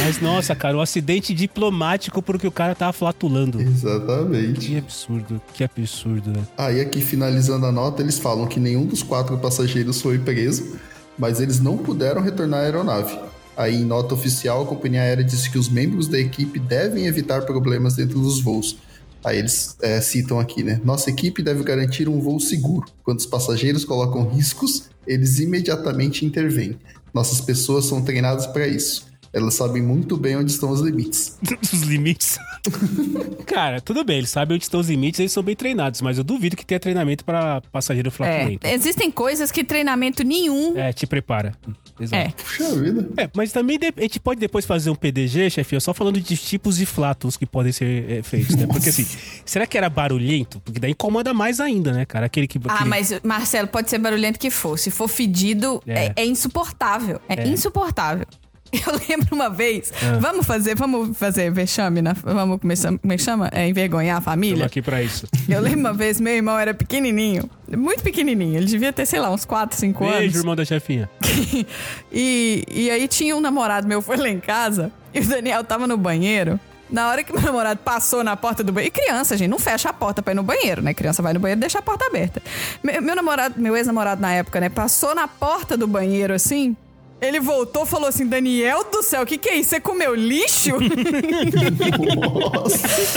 Mas, 0.06 0.20
nossa, 0.20 0.54
cara, 0.54 0.76
o 0.76 0.82
acidente 0.82 1.34
diplomático 1.34 2.22
porque 2.22 2.46
o 2.46 2.52
cara 2.52 2.76
tava 2.76 2.92
flatulando. 2.92 3.58
Exatamente. 3.80 4.68
Que 4.68 4.78
absurdo, 4.78 5.42
que 5.54 5.64
absurdo, 5.64 6.32
né? 6.32 6.44
Aí 6.58 6.82
aqui 6.82 7.02
finalizando 7.02 7.66
a 7.66 7.72
nota, 7.72 8.02
eles 8.02 8.20
falam 8.20 8.48
que 8.48 8.60
nenhum 8.60 8.86
dos 8.86 9.02
quatro 9.04 9.38
passageiros 9.38 10.02
foi 10.02 10.20
preso, 10.20 10.78
mas 11.18 11.40
eles 11.40 11.60
não 11.60 11.78
puderam 11.78 12.22
retornar 12.22 12.62
à 12.62 12.64
aeronave. 12.64 13.18
Aí 13.56 13.76
em 13.76 13.86
nota 13.86 14.14
oficial, 14.14 14.64
a 14.64 14.66
companhia 14.66 15.02
aérea 15.02 15.24
disse 15.24 15.50
que 15.50 15.58
os 15.58 15.68
membros 15.68 16.08
da 16.08 16.18
equipe 16.18 16.60
devem 16.60 17.08
evitar 17.08 17.42
problemas 17.42 17.96
dentro 17.96 18.20
dos 18.20 18.42
voos. 18.42 18.78
Aí 19.24 19.38
eles 19.38 19.76
é, 19.82 20.00
citam 20.00 20.40
aqui, 20.40 20.64
né? 20.64 20.80
Nossa 20.84 21.10
equipe 21.10 21.44
deve 21.44 21.64
garantir 21.64 22.08
um 22.08 22.22
voo 22.22 22.40
seguro. 22.40 22.86
Quando 23.04 23.20
os 23.20 23.26
passageiros 23.26 23.84
colocam 23.84 24.30
riscos, 24.30 24.90
eles 25.06 25.40
imediatamente 25.40 26.26
intervêm. 26.26 26.78
Nossas 27.14 27.42
pessoas 27.42 27.86
são 27.86 28.02
treinadas 28.02 28.48
para 28.48 28.66
isso. 28.66 29.09
Elas 29.32 29.54
sabem 29.54 29.82
muito 29.82 30.18
bem 30.18 30.36
onde 30.36 30.52
estão 30.52 30.70
os 30.72 30.82
limites. 30.82 31.38
Os 31.72 31.82
limites. 31.84 32.38
Cara, 33.46 33.80
tudo 33.80 34.04
bem, 34.04 34.18
eles 34.18 34.30
sabem 34.30 34.56
onde 34.56 34.64
estão 34.64 34.80
os 34.80 34.90
limites, 34.90 35.20
eles 35.20 35.32
são 35.32 35.42
bem 35.44 35.56
treinados, 35.56 36.02
mas 36.02 36.18
eu 36.18 36.24
duvido 36.24 36.56
que 36.56 36.66
tenha 36.66 36.80
treinamento 36.80 37.24
pra 37.24 37.62
passageiro 37.72 38.12
flatulento. 38.12 38.66
É, 38.66 38.74
existem 38.74 39.10
coisas 39.12 39.52
que 39.52 39.64
treinamento 39.64 40.24
nenhum. 40.24 40.78
É, 40.78 40.92
te 40.92 41.06
prepara. 41.08 41.54
Exato. 42.00 42.16
É. 42.28 42.30
Puxa 42.32 42.76
vida. 42.82 43.10
É, 43.18 43.30
mas 43.36 43.52
também 43.52 43.78
de- 43.80 43.94
a 43.96 44.02
gente 44.02 44.20
pode 44.20 44.40
depois 44.40 44.66
fazer 44.66 44.90
um 44.90 44.96
PDG, 44.96 45.50
chefinho, 45.50 45.80
só 45.82 45.94
falando 45.94 46.20
de 46.20 46.36
tipos 46.38 46.78
de 46.78 46.86
flatos 46.86 47.38
que 47.38 47.46
podem 47.46 47.72
ser 47.72 48.10
é, 48.12 48.24
feitos, 48.24 48.56
né? 48.56 48.66
Porque 48.68 48.90
assim, 48.90 49.06
será 49.46 49.66
que 49.68 49.78
era 49.78 49.90
barulhento? 49.90 50.60
Porque 50.62 50.80
daí 50.80 50.92
incomoda 50.92 51.34
mais 51.34 51.60
ainda, 51.60 51.92
né, 51.94 52.06
cara? 52.06 52.26
Aquele 52.26 52.48
que. 52.48 52.60
Ah, 52.68 52.74
aquele- 52.76 52.90
mas 52.90 53.14
Marcelo, 53.24 53.68
pode 53.68 53.90
ser 53.90 54.00
barulhento 54.00 54.40
que 54.40 54.50
for. 54.50 54.78
Se 54.78 54.90
for 54.92 55.08
fedido, 55.08 55.82
É. 55.88 56.06
é, 56.06 56.14
é 56.18 56.26
insuportável. 56.26 57.20
É, 57.30 57.42
É. 57.44 57.48
insuportável. 57.48 58.26
Eu 58.86 58.94
lembro 59.10 59.28
uma 59.36 59.50
vez, 59.50 59.92
Ah. 60.02 60.18
vamos 60.20 60.46
fazer, 60.46 60.76
vamos 60.76 61.18
fazer 61.18 61.52
vexame, 61.52 62.02
na, 62.02 62.14
vamos 62.14 62.60
começar, 62.62 62.90
como 62.98 63.12
é 63.14 63.18
que 63.18 63.24
chama? 63.24 63.50
É 63.52 63.68
envergonhar 63.68 64.18
a 64.18 64.20
Estamos 64.20 64.36
família? 64.36 64.66
aqui 64.66 64.82
pra 64.82 65.02
isso. 65.02 65.28
Eu 65.50 65.60
lembro 65.62 65.80
uma 65.80 65.94
vez, 65.94 66.20
meu 66.20 66.34
irmão 66.34 66.58
era 66.58 66.74
pequenininho, 66.74 67.50
muito 67.76 68.04
pequenininho, 68.04 68.58
ele 68.58 68.66
devia 68.68 68.94
ter, 68.94 69.06
sei 69.06 69.20
lá, 69.20 69.32
uns 69.32 69.46
4, 69.46 69.78
5 69.78 70.04
anos. 70.04 70.18
Beijo, 70.18 70.38
irmão 70.40 70.56
da 70.56 70.64
chefinha. 70.66 71.10
E, 72.12 72.64
e 72.70 72.90
aí 72.92 73.08
tinha 73.08 73.36
um 73.36 73.42
namorado 73.42 73.88
meu, 73.88 74.02
foi 74.02 74.18
lá 74.18 74.30
em 74.30 74.40
casa, 74.40 74.92
e 75.14 75.20
o 75.20 75.28
Daniel 75.28 75.64
tava 75.64 75.88
no 75.88 75.98
banheiro. 75.98 76.60
Na 76.90 77.08
hora 77.10 77.24
que 77.24 77.32
meu 77.32 77.42
namorado 77.42 77.80
passou 77.84 78.24
na 78.24 78.36
porta 78.36 78.64
do 78.64 78.72
banheiro. 78.74 78.92
E 78.98 79.00
criança, 79.00 79.38
gente, 79.38 79.48
não 79.48 79.60
fecha 79.60 79.90
a 79.90 79.94
porta 79.94 80.24
pra 80.24 80.34
ir 80.34 80.36
no 80.36 80.42
banheiro, 80.42 80.82
né? 80.82 80.92
Criança 80.92 81.22
vai 81.22 81.34
no 81.34 81.40
banheiro 81.40 81.60
e 81.60 81.62
deixa 81.62 81.78
a 81.78 81.82
porta 81.84 82.08
aberta. 82.08 82.42
Meu, 82.82 83.00
meu 83.00 83.16
namorado, 83.16 83.62
meu 83.62 83.78
ex-namorado 83.78 84.20
na 84.20 84.34
época, 84.34 84.60
né? 84.60 84.70
Passou 84.70 85.14
na 85.14 85.28
porta 85.28 85.78
do 85.78 85.86
banheiro 85.86 86.34
assim. 86.34 86.76
Ele 87.22 87.40
voltou 87.40 87.84
e 87.84 87.86
falou 87.86 88.08
assim: 88.08 88.26
Daniel 88.26 88.84
do 88.90 89.04
céu, 89.04 89.24
o 89.24 89.26
que, 89.26 89.38
que 89.38 89.50
é 89.50 89.56
isso? 89.58 89.72
Você 89.72 89.80
comeu 89.80 90.16
lixo? 90.16 90.76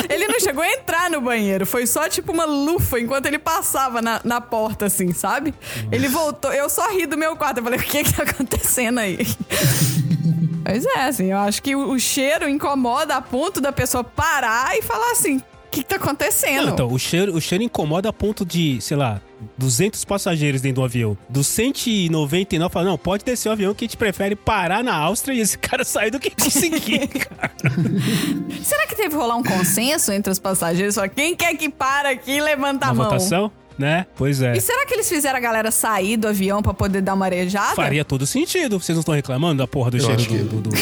ele 0.09 0.27
não 0.29 0.41
chegou 0.41 0.63
a 0.63 0.69
entrar 0.69 1.09
no 1.11 1.21
banheiro, 1.21 1.65
foi 1.65 1.87
só 1.87 2.09
tipo 2.09 2.33
uma 2.33 2.45
lufa 2.45 2.99
enquanto 2.99 3.27
ele 3.27 3.39
passava 3.39 4.03
na, 4.03 4.21
na 4.25 4.41
porta, 4.41 4.87
assim, 4.87 5.13
sabe? 5.13 5.55
Ele 5.91 6.09
voltou, 6.09 6.53
eu 6.53 6.69
só 6.69 6.91
ri 6.91 7.07
do 7.07 7.17
meu 7.17 7.37
quarto. 7.37 7.59
Eu 7.59 7.65
falei: 7.65 7.79
o 7.79 7.83
que, 7.83 8.03
que 8.03 8.13
tá 8.13 8.25
acontecendo 8.25 8.99
aí? 8.99 9.19
Pois 10.65 10.87
é, 10.87 11.07
assim, 11.07 11.33
eu 11.33 11.39
acho 11.39 11.61
que 11.61 11.75
o, 11.75 11.91
o 11.91 11.99
cheiro 11.99 12.49
incomoda 12.49 13.17
a 13.17 13.21
ponto 13.21 13.61
da 13.61 13.73
pessoa 13.73 14.05
parar 14.05 14.79
e 14.79 14.83
falar 14.83 15.11
assim: 15.11 15.39
o 15.39 15.43
que, 15.71 15.83
que 15.83 15.85
tá 15.89 15.97
acontecendo? 15.97 16.67
Não, 16.67 16.73
então, 16.73 16.87
o 16.87 16.99
cheiro, 16.99 17.35
o 17.35 17.41
cheiro 17.41 17.65
incomoda 17.65 18.09
a 18.09 18.13
ponto 18.13 18.47
de, 18.47 18.81
sei 18.81 18.97
lá, 18.97 19.21
200 19.59 20.05
passageiros 20.05 20.61
dentro 20.61 20.83
do 20.83 20.85
avião. 20.85 21.17
Dos 21.29 21.47
199, 21.47 22.73
fala, 22.73 22.85
não, 22.87 22.99
pode 22.99 23.25
descer 23.25 23.49
o 23.49 23.53
avião 23.53 23.75
que 23.75 23.85
a 23.85 23.89
gente 23.89 23.97
prefere 23.97 24.35
parar 24.35 24.83
na 24.83 24.95
Áustria 24.95 25.35
e 25.35 25.41
esse 25.41 25.57
cara 25.59 25.85
sair 25.85 26.11
do 26.11 26.19
que 26.19 26.31
conseguir, 26.31 27.09
cara. 27.09 27.53
Será 28.63 28.87
que 28.87 28.97
teve 28.97 29.11
que 29.11 29.17
rolar 29.17 29.37
um 29.37 29.43
consenso 29.43 30.13
entre 30.13 30.33
os 30.33 30.39
passageiros? 30.39 30.95
Só 30.95 31.07
quem 31.09 31.35
quer 31.37 31.55
que 31.57 31.69
para 31.69 32.11
aqui, 32.11 32.41
levanta 32.41 32.87
a 32.87 32.95
mão. 32.95 33.05
votação, 33.05 33.51
né? 33.83 34.07
Pois 34.17 34.41
é. 34.41 34.57
E 34.57 34.61
será 34.61 34.87
que 34.87 34.95
eles 34.95 35.09
fizeram 35.09 35.37
a 35.37 35.41
galera 35.41 35.71
sair 35.71 36.17
do 36.17 36.29
avião 36.29 36.63
pra 36.63 36.73
poder 36.73 37.01
dar 37.03 37.15
uma 37.15 37.25
arejada? 37.27 37.75
Faria 37.75 38.05
todo 38.05 38.25
sentido. 38.27 38.79
Vocês 38.81 38.95
não 38.97 39.01
estão 39.01 39.15
reclamando 39.15 39.59
da 39.59 39.67
porra 39.67 39.91
do 39.91 39.97
Eu 39.99 40.05
cheiro 40.05 40.45
do... 40.45 40.61
do, 40.61 40.71
do-. 40.71 40.77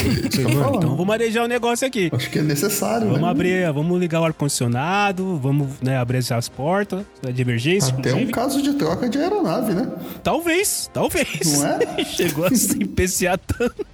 Então 0.75 0.95
vamos 0.95 1.09
arejar 1.13 1.43
o 1.43 1.47
negócio 1.47 1.85
aqui. 1.85 2.09
Acho 2.13 2.29
que 2.29 2.39
é 2.39 2.43
necessário, 2.43 3.07
Vamos 3.07 3.21
né? 3.23 3.29
abrir, 3.29 3.71
vamos 3.73 3.99
ligar 3.99 4.21
o 4.21 4.25
ar-condicionado, 4.25 5.37
vamos 5.37 5.67
né, 5.81 5.97
abrir 5.97 6.17
as 6.31 6.47
portas 6.47 7.03
de 7.33 7.41
emergência. 7.41 7.93
Até 7.97 8.13
um 8.13 8.27
caso 8.27 8.61
de 8.61 8.73
troca 8.73 9.09
de 9.09 9.17
aeronave, 9.17 9.73
né? 9.73 9.89
Talvez, 10.23 10.89
talvez. 10.93 11.57
Não 11.57 11.67
é? 11.67 12.05
Chegou 12.05 12.45
a 12.45 12.53
se 12.55 12.81
empeciar 12.81 13.37
tanto. 13.39 13.85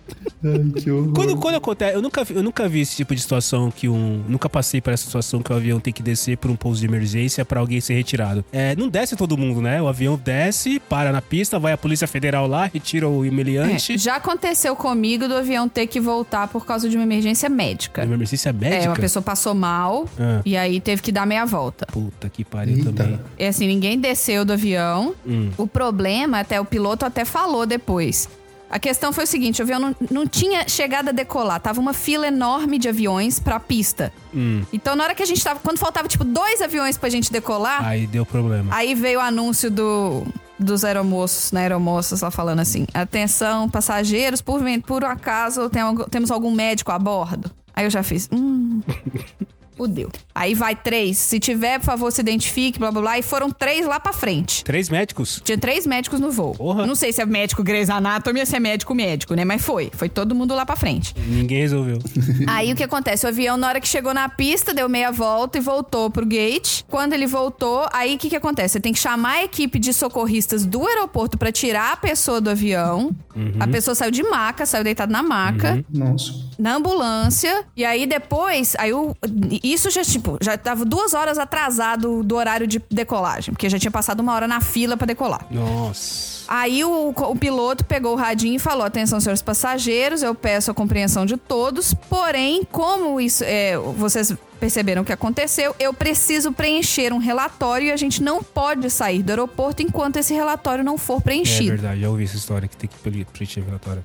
Ai, 0.44 0.82
que 0.82 0.92
horror. 0.92 1.14
Quando, 1.14 1.38
quando 1.38 1.56
acontece, 1.56 1.96
eu 1.96 2.02
nunca, 2.02 2.24
vi- 2.24 2.36
eu 2.36 2.44
nunca 2.44 2.68
vi 2.68 2.82
esse 2.82 2.96
tipo 2.96 3.16
de 3.16 3.22
situação 3.22 3.72
que 3.72 3.88
um. 3.90 4.24
Nunca 4.28 4.50
passei 4.50 4.80
por 4.82 4.94
essa 4.94 5.04
situação 5.06 5.42
que 5.42 5.52
o 5.52 5.56
avião 5.56 5.80
tem 5.80 5.92
que 5.94 6.04
descer 6.04 6.38
por 6.38 6.52
um 6.52 6.56
pouso 6.56 6.80
de 6.82 6.86
emergência 6.86 7.44
pra 7.46 7.60
alguém 7.60 7.80
ser 7.82 7.94
retirado. 7.96 8.44
É, 8.52 8.76
não 8.76 8.88
desce 8.98 9.16
todo 9.16 9.38
mundo, 9.38 9.62
né? 9.62 9.80
O 9.82 9.88
avião 9.88 10.20
desce, 10.22 10.80
para 10.80 11.12
na 11.12 11.22
pista, 11.22 11.60
vai 11.60 11.72
a 11.74 11.78
Polícia 11.78 12.08
Federal 12.08 12.48
lá, 12.48 12.66
retira 12.72 13.08
o 13.08 13.24
É, 13.24 13.30
humilhante. 13.30 13.96
já 13.98 14.16
aconteceu 14.16 14.76
comigo 14.76 15.28
do 15.28 15.36
avião 15.36 15.70
ter 15.70 15.86
que 15.86 16.00
voltar 16.00 16.48
por 16.48 16.66
causa 16.66 16.90
de 16.90 16.96
uma 16.98 17.04
emergência 17.04 17.48
médica. 17.48 18.04
Uma 18.04 18.16
emergência 18.16 18.52
médica. 18.52 18.84
É, 18.86 18.90
uma 18.90 18.96
pessoa 18.96 19.22
passou 19.22 19.54
mal 19.54 20.08
Ah. 20.20 20.42
e 20.44 20.58
aí 20.58 20.82
teve 20.82 21.02
que 21.04 21.12
dar 21.12 21.28
meia 21.28 21.46
volta. 21.46 21.86
Puta 21.92 22.28
que 22.28 22.44
pariu 22.44 22.78
Eita. 22.78 22.92
também. 22.92 23.20
É 23.38 23.48
assim, 23.50 23.68
ninguém 23.68 24.00
desceu 24.00 24.44
do 24.44 24.54
avião. 24.54 25.14
Hum. 25.26 25.52
O 25.58 25.68
problema, 25.68 26.40
até 26.40 26.60
o 26.60 26.66
piloto 26.66 27.06
até 27.06 27.24
falou 27.24 27.66
depois. 27.68 28.28
A 28.70 28.80
questão 28.80 29.14
foi 29.14 29.24
o 29.24 29.28
seguinte: 29.28 29.62
o 29.62 29.64
avião 29.64 29.80
não, 29.80 29.96
não 30.12 30.28
tinha 30.28 30.68
chegado 30.68 31.10
a 31.10 31.12
decolar, 31.12 31.60
tava 31.60 31.80
uma 31.80 31.94
fila 31.94 32.28
enorme 32.28 32.78
de 32.78 32.90
aviões 32.90 33.40
pra 33.40 33.60
pista. 33.60 34.12
Hum. 34.34 34.64
Então, 34.74 34.96
na 34.96 35.04
hora 35.04 35.16
que 35.16 35.24
a 35.24 35.26
gente 35.26 35.44
tava. 35.44 35.60
Quando 35.60 35.78
faltava, 35.80 36.08
tipo, 36.08 36.24
dois 36.24 36.62
aviões 36.62 36.98
pra 36.98 37.10
gente 37.10 37.32
decolar, 37.32 37.86
Aí 37.86 38.06
deu 38.08 38.26
problema. 38.26 38.74
aí 38.76 38.94
veio 38.94 39.20
o 39.20 39.22
anúncio 39.22 39.72
do. 39.72 40.26
Dos 40.60 40.84
aeromoços, 40.84 41.52
né, 41.52 41.62
aeromoças 41.62 42.22
lá 42.22 42.32
falando 42.32 42.60
assim: 42.62 42.88
atenção, 42.92 43.70
passageiros, 43.70 44.42
por, 44.42 44.60
por 44.88 45.06
acaso 45.06 45.70
tem 45.70 45.84
temos 46.10 46.32
algum 46.32 46.50
médico 46.52 46.92
a 46.92 46.98
bordo? 46.98 47.52
Aí 47.76 47.86
eu 47.86 47.92
já 47.92 48.02
fiz, 48.02 48.28
hum. 48.32 48.82
Fudeu. 49.78 50.10
Aí 50.34 50.54
vai 50.54 50.76
três. 50.76 51.18
Se 51.18 51.40
tiver, 51.40 51.80
por 51.80 51.86
favor, 51.86 52.12
se 52.12 52.22
identifique, 52.22 52.80
blá 52.80 52.92
blá 52.92 53.02
blá. 53.02 53.20
E 53.20 53.22
foram 53.22 53.50
três 53.52 53.86
lá 53.86 54.00
pra 54.00 54.12
frente. 54.12 54.64
Três 54.64 54.90
médicos? 54.90 55.42
Tinha 55.44 55.58
três 55.58 55.86
médicos 55.86 56.20
no 56.20 56.32
voo. 56.32 56.56
Porra. 56.56 56.86
Não 56.86 56.96
sei 56.96 57.14
se 57.14 57.22
é 57.22 57.26
médico 57.26 57.64
Grey's 57.64 57.90
Anatomy 57.90 58.40
ou 58.40 58.46
se 58.46 58.56
é 58.56 58.60
médico 58.60 58.94
médico, 58.96 59.34
né? 59.36 59.46
Mas 59.46 59.62
foi. 59.64 59.90
Foi 59.94 60.10
todo 60.10 60.34
mundo 60.36 60.54
lá 60.56 60.66
pra 60.66 60.76
frente. 60.76 61.14
Ninguém 61.28 61.60
resolveu. 61.60 62.00
Aí 62.48 62.72
o 62.72 62.76
que 62.76 62.84
acontece? 62.84 63.26
O 63.26 63.30
avião, 63.30 63.58
na 63.58 63.68
hora 63.68 63.80
que 63.80 63.88
chegou 63.88 64.14
na 64.14 64.28
pista, 64.30 64.74
deu 64.74 64.90
meia 64.90 65.12
volta 65.12 65.58
e 65.58 65.62
voltou 65.62 66.10
pro 66.10 66.26
gate. 66.26 66.84
Quando 66.88 67.14
ele 67.14 67.28
voltou, 67.28 67.88
aí 67.94 68.16
o 68.16 68.18
que, 68.18 68.30
que 68.30 68.36
acontece? 68.36 68.74
Você 68.74 68.80
tem 68.80 68.94
que 68.94 69.00
chamar 69.00 69.38
a 69.38 69.44
equipe 69.44 69.80
de 69.80 69.94
socorristas 69.94 70.66
do 70.66 70.86
aeroporto 70.88 71.38
pra 71.38 71.52
tirar 71.52 71.94
a 71.94 71.98
pessoa 71.98 72.42
do 72.42 72.50
avião. 72.50 73.12
A 73.60 73.68
pessoa 73.68 73.94
saiu 73.94 74.10
de 74.12 74.24
maca, 74.24 74.66
saiu 74.66 74.84
deitada 74.84 75.12
na 75.12 75.22
maca 75.22 75.84
Nossa. 75.94 76.34
na 76.58 76.76
ambulância. 76.76 77.66
E 77.76 77.86
aí 77.86 78.08
depois, 78.08 78.76
aí 78.80 78.92
o, 78.94 79.16
Isso 79.74 79.90
já, 79.90 80.04
tipo, 80.04 80.38
já 80.42 80.58
tava 80.58 80.86
duas 80.86 81.14
horas 81.14 81.38
atrasado 81.38 82.24
do 82.24 82.36
horário 82.36 82.68
de 82.68 82.82
decolagem, 82.90 83.54
porque 83.54 83.70
já 83.70 83.78
tinha 83.78 83.92
passado 83.92 84.20
uma 84.20 84.34
hora 84.34 84.48
na 84.48 84.62
fila 84.62 84.96
pra 84.96 85.06
decolar. 85.06 85.46
Nossa. 85.52 86.38
Aí 86.48 86.84
o, 86.84 87.10
o 87.10 87.36
piloto 87.36 87.84
pegou 87.84 88.14
o 88.14 88.16
radinho 88.16 88.56
e 88.56 88.60
falou: 88.60 88.86
atenção, 88.86 89.20
senhores 89.20 89.42
passageiros, 89.42 90.24
eu 90.24 90.34
peço 90.34 90.72
a 90.72 90.74
compreensão 90.74 91.26
de 91.26 91.36
todos. 91.36 91.94
Porém, 91.94 92.64
como 92.72 93.20
isso 93.20 93.44
é, 93.46 93.78
vocês 93.78 94.34
perceberam 94.58 95.02
o 95.02 95.06
que 95.06 95.14
aconteceu, 95.14 95.76
eu 95.80 95.94
preciso 95.94 96.52
preencher 96.52 97.14
um 97.14 97.18
relatório 97.18 97.88
e 97.88 97.92
a 97.92 97.98
gente 97.98 98.22
não 98.22 98.42
pode 98.44 98.90
sair 98.90 99.24
do 99.24 99.30
aeroporto 99.30 99.82
enquanto 99.82 100.18
esse 100.18 100.34
relatório 100.34 100.84
não 100.84 100.98
for 100.98 101.18
É 101.18 101.22
preenchido. 101.22 101.70
verdade, 101.70 102.02
já 102.02 102.10
ouvi 102.10 102.24
essa 102.26 102.36
história 102.36 102.68
que 102.68 102.76
tem 102.76 102.90
que 102.90 102.98
pre- 102.98 103.26
preencher 103.26 103.62
relatório. 103.64 104.04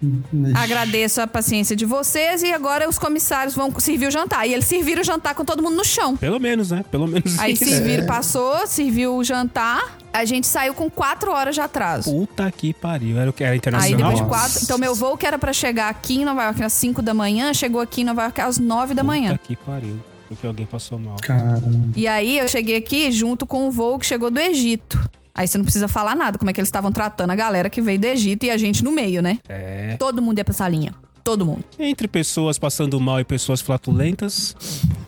Agradeço 0.55 1.21
a 1.21 1.27
paciência 1.27 1.75
de 1.75 1.85
vocês 1.85 2.43
e 2.43 2.53
agora 2.53 2.89
os 2.89 2.99
comissários 2.99 3.55
vão 3.55 3.73
servir 3.79 4.07
o 4.07 4.11
jantar. 4.11 4.47
E 4.47 4.53
eles 4.53 4.65
serviram 4.67 5.03
o 5.03 5.05
jantar 5.05 5.35
com 5.35 5.45
todo 5.45 5.63
mundo 5.63 5.77
no 5.77 5.85
chão. 5.85 6.17
Pelo 6.17 6.39
menos, 6.41 6.71
né? 6.71 6.85
Pelo 6.91 7.07
menos 7.07 7.39
Aí 7.39 7.53
isso. 7.55 7.65
serviram, 7.65 8.07
passou, 8.07 8.67
serviu 8.67 9.17
o 9.17 9.25
jantar. 9.25 9.99
A 10.13 10.25
gente 10.27 10.47
saiu 10.47 10.75
com 10.75 10.91
quatro 10.91 11.33
horas 11.33 11.55
de 11.55 11.61
atraso. 11.63 12.11
Puta 12.11 12.51
que 12.51 12.75
pariu. 12.75 13.19
Era 13.19 13.31
o 13.31 13.33
que? 13.33 13.43
Era 13.43 13.53
Aí 13.53 13.59
internacional? 13.59 14.11
depois 14.11 14.19
de 14.19 14.29
quatro. 14.29 14.61
Então, 14.63 14.77
meu 14.77 14.95
voo 14.95 15.17
que 15.17 15.27
era 15.27 15.39
pra 15.39 15.53
chegar 15.55 15.89
aqui 15.89 16.21
em 16.21 16.25
Nova 16.25 16.45
York 16.45 16.63
às 16.63 16.73
5 16.75 17.01
da 17.01 17.15
manhã, 17.15 17.55
chegou 17.55 17.81
aqui 17.81 18.03
em 18.03 18.05
Nova 18.05 18.23
York 18.25 18.41
às 18.41 18.59
9 18.59 18.93
da 18.93 19.03
manhã. 19.03 19.33
Puta 19.33 19.39
que 19.47 19.57
pariu. 19.57 19.99
Porque 20.35 20.47
alguém 20.47 20.67
passou 20.67 20.99
mal. 20.99 21.17
Caramba. 21.23 21.93
E 21.97 22.07
aí 22.07 22.39
eu 22.39 22.49
cheguei 22.49 22.77
aqui 22.77 23.11
junto 23.13 23.47
com 23.47 23.69
o 23.69 23.71
voo 23.71 23.99
que 23.99 24.07
chegou 24.07 24.31
do 24.31 24.41
Egito. 24.41 24.99
Aí 25.35 25.49
você 25.49 25.57
não 25.57 25.65
precisa 25.65 25.89
falar 25.89 26.15
nada, 26.15 26.39
como 26.39 26.51
é 26.51 26.53
que 26.53 26.61
eles 26.61 26.69
estavam 26.69 26.93
tratando 26.93 27.31
a 27.31 27.35
galera 27.35 27.71
que 27.71 27.81
veio 27.81 27.99
do 27.99 28.07
Egito 28.07 28.45
e 28.45 28.51
a 28.51 28.57
gente 28.57 28.85
no 28.85 28.93
meio, 28.93 29.23
né? 29.23 29.39
É. 29.49 29.97
Todo 29.99 30.21
mundo 30.21 30.39
ia 30.39 30.45
pra 30.45 30.53
salinha. 30.53 30.95
Todo 31.25 31.47
mundo. 31.47 31.65
Entre 31.79 32.09
pessoas 32.09 32.59
passando 32.59 32.99
mal 33.01 33.21
e 33.21 33.25
pessoas 33.25 33.61
flatulentas, 33.61 34.57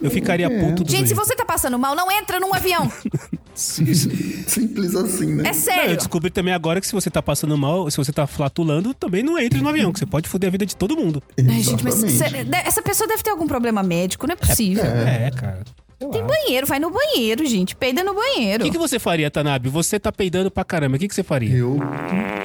eu 0.01 0.11
ficaria 0.11 0.47
É. 0.47 0.61
puto 0.61 0.85
do 0.85 0.91
Gente, 0.91 1.09
se 1.09 1.15
você 1.15 1.35
tá 1.35 1.45
passando 1.45 1.77
mal, 1.79 1.97
não 1.97 2.11
entra 2.11 2.39
num 2.39 2.55
avião. 2.55 2.91
Simples 3.55 4.95
assim, 4.95 5.27
né? 5.35 5.43
É 5.43 5.43
Não, 5.43 5.49
eu 5.51 5.55
sério. 5.55 5.97
descobri 5.97 6.31
também 6.31 6.53
agora 6.55 6.81
que 6.81 6.87
se 6.87 6.93
você 6.93 7.11
tá 7.11 7.23
passando 7.23 7.57
mal, 7.57 7.91
se 7.91 7.97
você 7.97 8.13
tá 8.13 8.27
flatulando, 8.27 8.93
também 8.95 9.23
não 9.23 9.39
entre 9.39 9.61
no 9.61 9.69
avião, 9.69 9.93
que 9.93 9.99
você 9.99 10.07
pode 10.07 10.29
foder 10.29 10.49
a 10.49 10.51
vida 10.53 10.67
de 10.67 10.77
todo 10.77 10.97
mundo. 10.97 11.23
Ai, 11.39 11.61
gente, 11.63 11.83
mas 11.85 11.95
cê- 11.95 12.47
essa 12.65 12.83
pessoa 12.83 13.07
deve 13.09 13.23
ter 13.23 13.31
algum 13.31 13.47
problema 13.47 13.83
médico, 13.83 14.27
não 14.27 14.35
é 14.35 14.37
possível. 14.37 14.85
É, 14.85 15.31
cara. 15.31 15.63
Sei 16.01 16.11
Tem 16.11 16.25
banheiro, 16.27 16.67
vai 16.67 16.79
no 16.79 16.91
banheiro, 16.91 17.47
gente. 17.47 17.75
Peida 17.77 18.03
no 18.03 18.11
O 18.13 18.15
banheiro. 18.15 18.65
que, 18.65 18.71
que 18.71 18.79
você 18.79 18.99
faria, 18.99 19.31
Tanabe? 19.31 19.69
Você 19.69 19.99
tá 19.99 20.13
peidando 20.13 20.51
pra 20.51 20.65
caramba. 20.65 20.97
O 20.97 20.99
que, 20.99 21.09
que 21.09 21.15
você 21.15 21.23
faria? 21.23 21.57
Eu, 21.57 21.79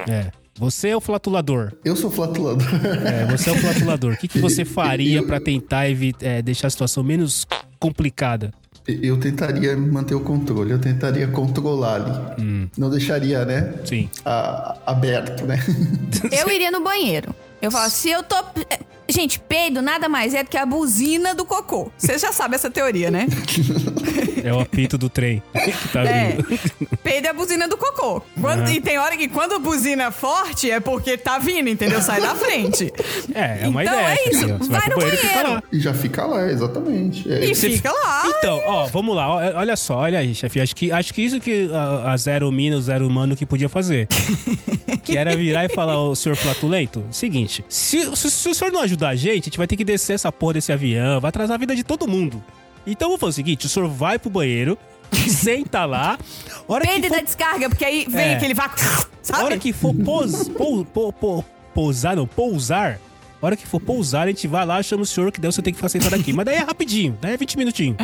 É. 0.08 0.30
Você 0.60 0.88
é 0.90 0.96
o 0.96 1.00
flatulador. 1.00 1.72
eu 1.84 1.96
sou 1.96 2.10
flatulador. 2.10 2.68
É, 3.04 3.24
você 3.26 3.48
é 3.50 3.52
o 3.52 3.56
flatulador. 3.56 4.12
O 4.12 4.16
que, 4.16 4.28
que 4.28 4.38
você 4.40 4.64
faria 4.64 5.22
pra 5.22 5.40
tentar 5.40 5.86
é, 6.20 6.42
deixar 6.42 6.66
a 6.68 6.70
situação 6.70 7.02
menos 7.02 7.46
complicada? 7.78 8.52
Eu 8.86 9.18
tentaria 9.18 9.76
manter 9.76 10.14
o 10.14 10.20
controle, 10.20 10.70
eu 10.72 10.78
tentaria 10.78 11.26
controlar 11.28 11.94
ali. 11.94 12.42
Hum. 12.42 12.68
Não 12.76 12.90
deixaria, 12.90 13.44
né? 13.44 13.74
Sim. 13.84 14.08
a- 14.24 14.76
aberto, 14.86 15.44
né? 15.46 15.58
Eu 16.32 16.50
iria 16.50 16.70
no 16.70 16.80
banheiro. 16.82 17.34
Eu 17.62 17.70
falo, 17.70 17.88
se 17.90 18.10
eu 18.10 18.22
tô. 18.22 18.36
é, 18.70 18.80
Gente, 19.08 19.38
peido 19.40 19.82
nada 19.82 20.08
mais 20.08 20.34
é 20.34 20.42
do 20.42 20.48
que 20.48 20.56
a 20.56 20.64
buzina 20.64 21.34
do 21.34 21.44
cocô. 21.44 21.90
Vocês 21.98 22.20
já 22.22 22.32
sabem 22.32 22.54
essa 22.54 22.70
teoria, 22.70 23.10
né? 23.10 23.26
É 24.44 24.52
o 24.52 24.60
apito 24.60 24.96
do 24.98 25.08
trem 25.08 25.42
que 25.52 25.88
tá 25.88 26.02
É. 26.04 26.28
vindo. 26.32 26.58
Peido 27.02 27.26
é 27.26 27.30
a 27.30 27.34
buzina 27.34 27.68
do 27.68 27.76
cocô. 27.76 28.22
Quando-. 28.40 28.68
E 28.70 28.80
tem 28.80 28.98
hora 28.98 29.16
que 29.16 29.28
quando 29.28 29.54
a 29.54 29.58
buzina 29.58 30.04
é 30.04 30.10
forte 30.10 30.70
é 30.70 30.80
porque 30.80 31.16
tá 31.16 31.38
vindo, 31.38 31.68
entendeu? 31.68 32.00
Sai 32.00 32.20
da 32.20 32.34
frente. 32.34 32.92
É, 33.34 33.60
é 33.64 33.68
uma 33.68 33.82
Então 33.84 33.94
ideia. 33.94 34.14
é 34.18 34.28
isso. 34.30 34.44
assim, 34.54 34.70
Vai 34.70 34.80
pro 34.82 34.90
no 34.90 34.96
banheiro 34.96 35.14
e 35.14 35.18
fica 35.18 35.32
banheiro. 35.34 35.52
lá. 35.54 35.62
E 35.72 35.80
já 35.80 35.94
fica 35.94 36.24
lá, 36.26 36.50
exatamente. 36.50 37.32
É, 37.32 37.44
E 37.44 37.54
Você- 37.54 37.70
fica 37.70 37.92
lá. 37.92 38.22
Então, 38.26 38.60
ó, 38.66 38.86
vamos 38.86 39.14
lá. 39.14 39.28
ó, 39.28 39.40
Olha 39.60 39.76
só, 39.76 39.98
olha 39.98 40.18
aí, 40.18 40.34
chefe. 40.34 40.60
Acho 40.60 40.74
que, 40.74 40.90
acho 40.90 41.14
que 41.14 41.22
isso 41.22 41.38
que 41.40 41.70
a, 41.72 42.12
a 42.12 42.16
Zero 42.16 42.50
Mina, 42.50 42.76
o 42.76 42.80
Zero 42.82 43.06
Humano 43.06 43.36
que 43.36 43.46
podia 43.46 43.68
fazer. 43.68 44.08
que 45.04 45.16
era 45.16 45.36
virar 45.36 45.64
e 45.64 45.68
falar, 45.68 45.98
ô 46.00 46.14
senhor 46.14 46.34
flatulento, 46.36 47.04
seguinte, 47.10 47.64
se, 47.68 48.14
se, 48.16 48.30
se 48.30 48.48
o 48.48 48.54
senhor 48.54 48.72
não 48.72 48.80
ajudar 48.82 49.10
a 49.10 49.14
gente, 49.16 49.30
a 49.42 49.44
gente 49.44 49.58
vai 49.58 49.66
ter 49.66 49.76
que 49.76 49.84
descer 49.84 50.14
essa 50.14 50.30
porra 50.32 50.54
desse 50.54 50.72
avião, 50.72 51.20
vai 51.20 51.28
atrasar 51.28 51.54
a 51.54 51.58
vida 51.58 51.74
de 51.74 51.84
todo 51.84 52.06
mundo. 52.08 52.42
Então 52.86 53.08
vamos 53.08 53.20
fazer 53.20 53.30
o 53.30 53.34
seguinte, 53.34 53.66
o 53.66 53.68
senhor 53.68 53.88
vai 53.88 54.18
pro 54.18 54.30
banheiro, 54.30 54.76
senta 55.28 55.84
lá, 55.84 56.18
hora 56.66 56.86
que 56.86 57.00
for 57.02 57.10
da 57.10 57.20
descarga, 57.20 57.68
porque 57.68 57.84
aí 57.84 58.06
vem 58.08 58.20
É. 58.30 58.34
aquele 58.36 58.54
vácuo. 58.54 58.78
A 59.20 59.22
Sabe? 59.22 59.44
hora 59.44 59.58
que 59.58 59.72
for 59.72 59.94
pos, 59.94 60.48
pou- 60.48 60.84
pou- 60.84 61.12
pou- 61.12 61.44
pousar, 61.74 62.16
não, 62.16 62.26
pousar. 62.26 62.98
A 63.40 63.46
hora 63.46 63.56
que 63.56 63.66
for 63.66 63.80
pousar, 63.80 64.24
a 64.26 64.30
gente 64.30 64.46
vai 64.48 64.64
lá, 64.66 64.82
chama 64.82 65.02
o 65.02 65.06
senhor, 65.06 65.30
que 65.30 65.40
daí 65.40 65.50
você 65.52 65.62
tem 65.62 65.72
que 65.72 65.76
ficar 65.78 65.88
sentado 65.88 66.14
aqui. 66.14 66.32
Mas 66.32 66.44
daí 66.46 66.56
é 66.56 66.58
rapidinho, 66.60 67.16
daí 67.20 67.34
é 67.34 67.36
20 67.36 67.56
minutinhos. 67.58 67.96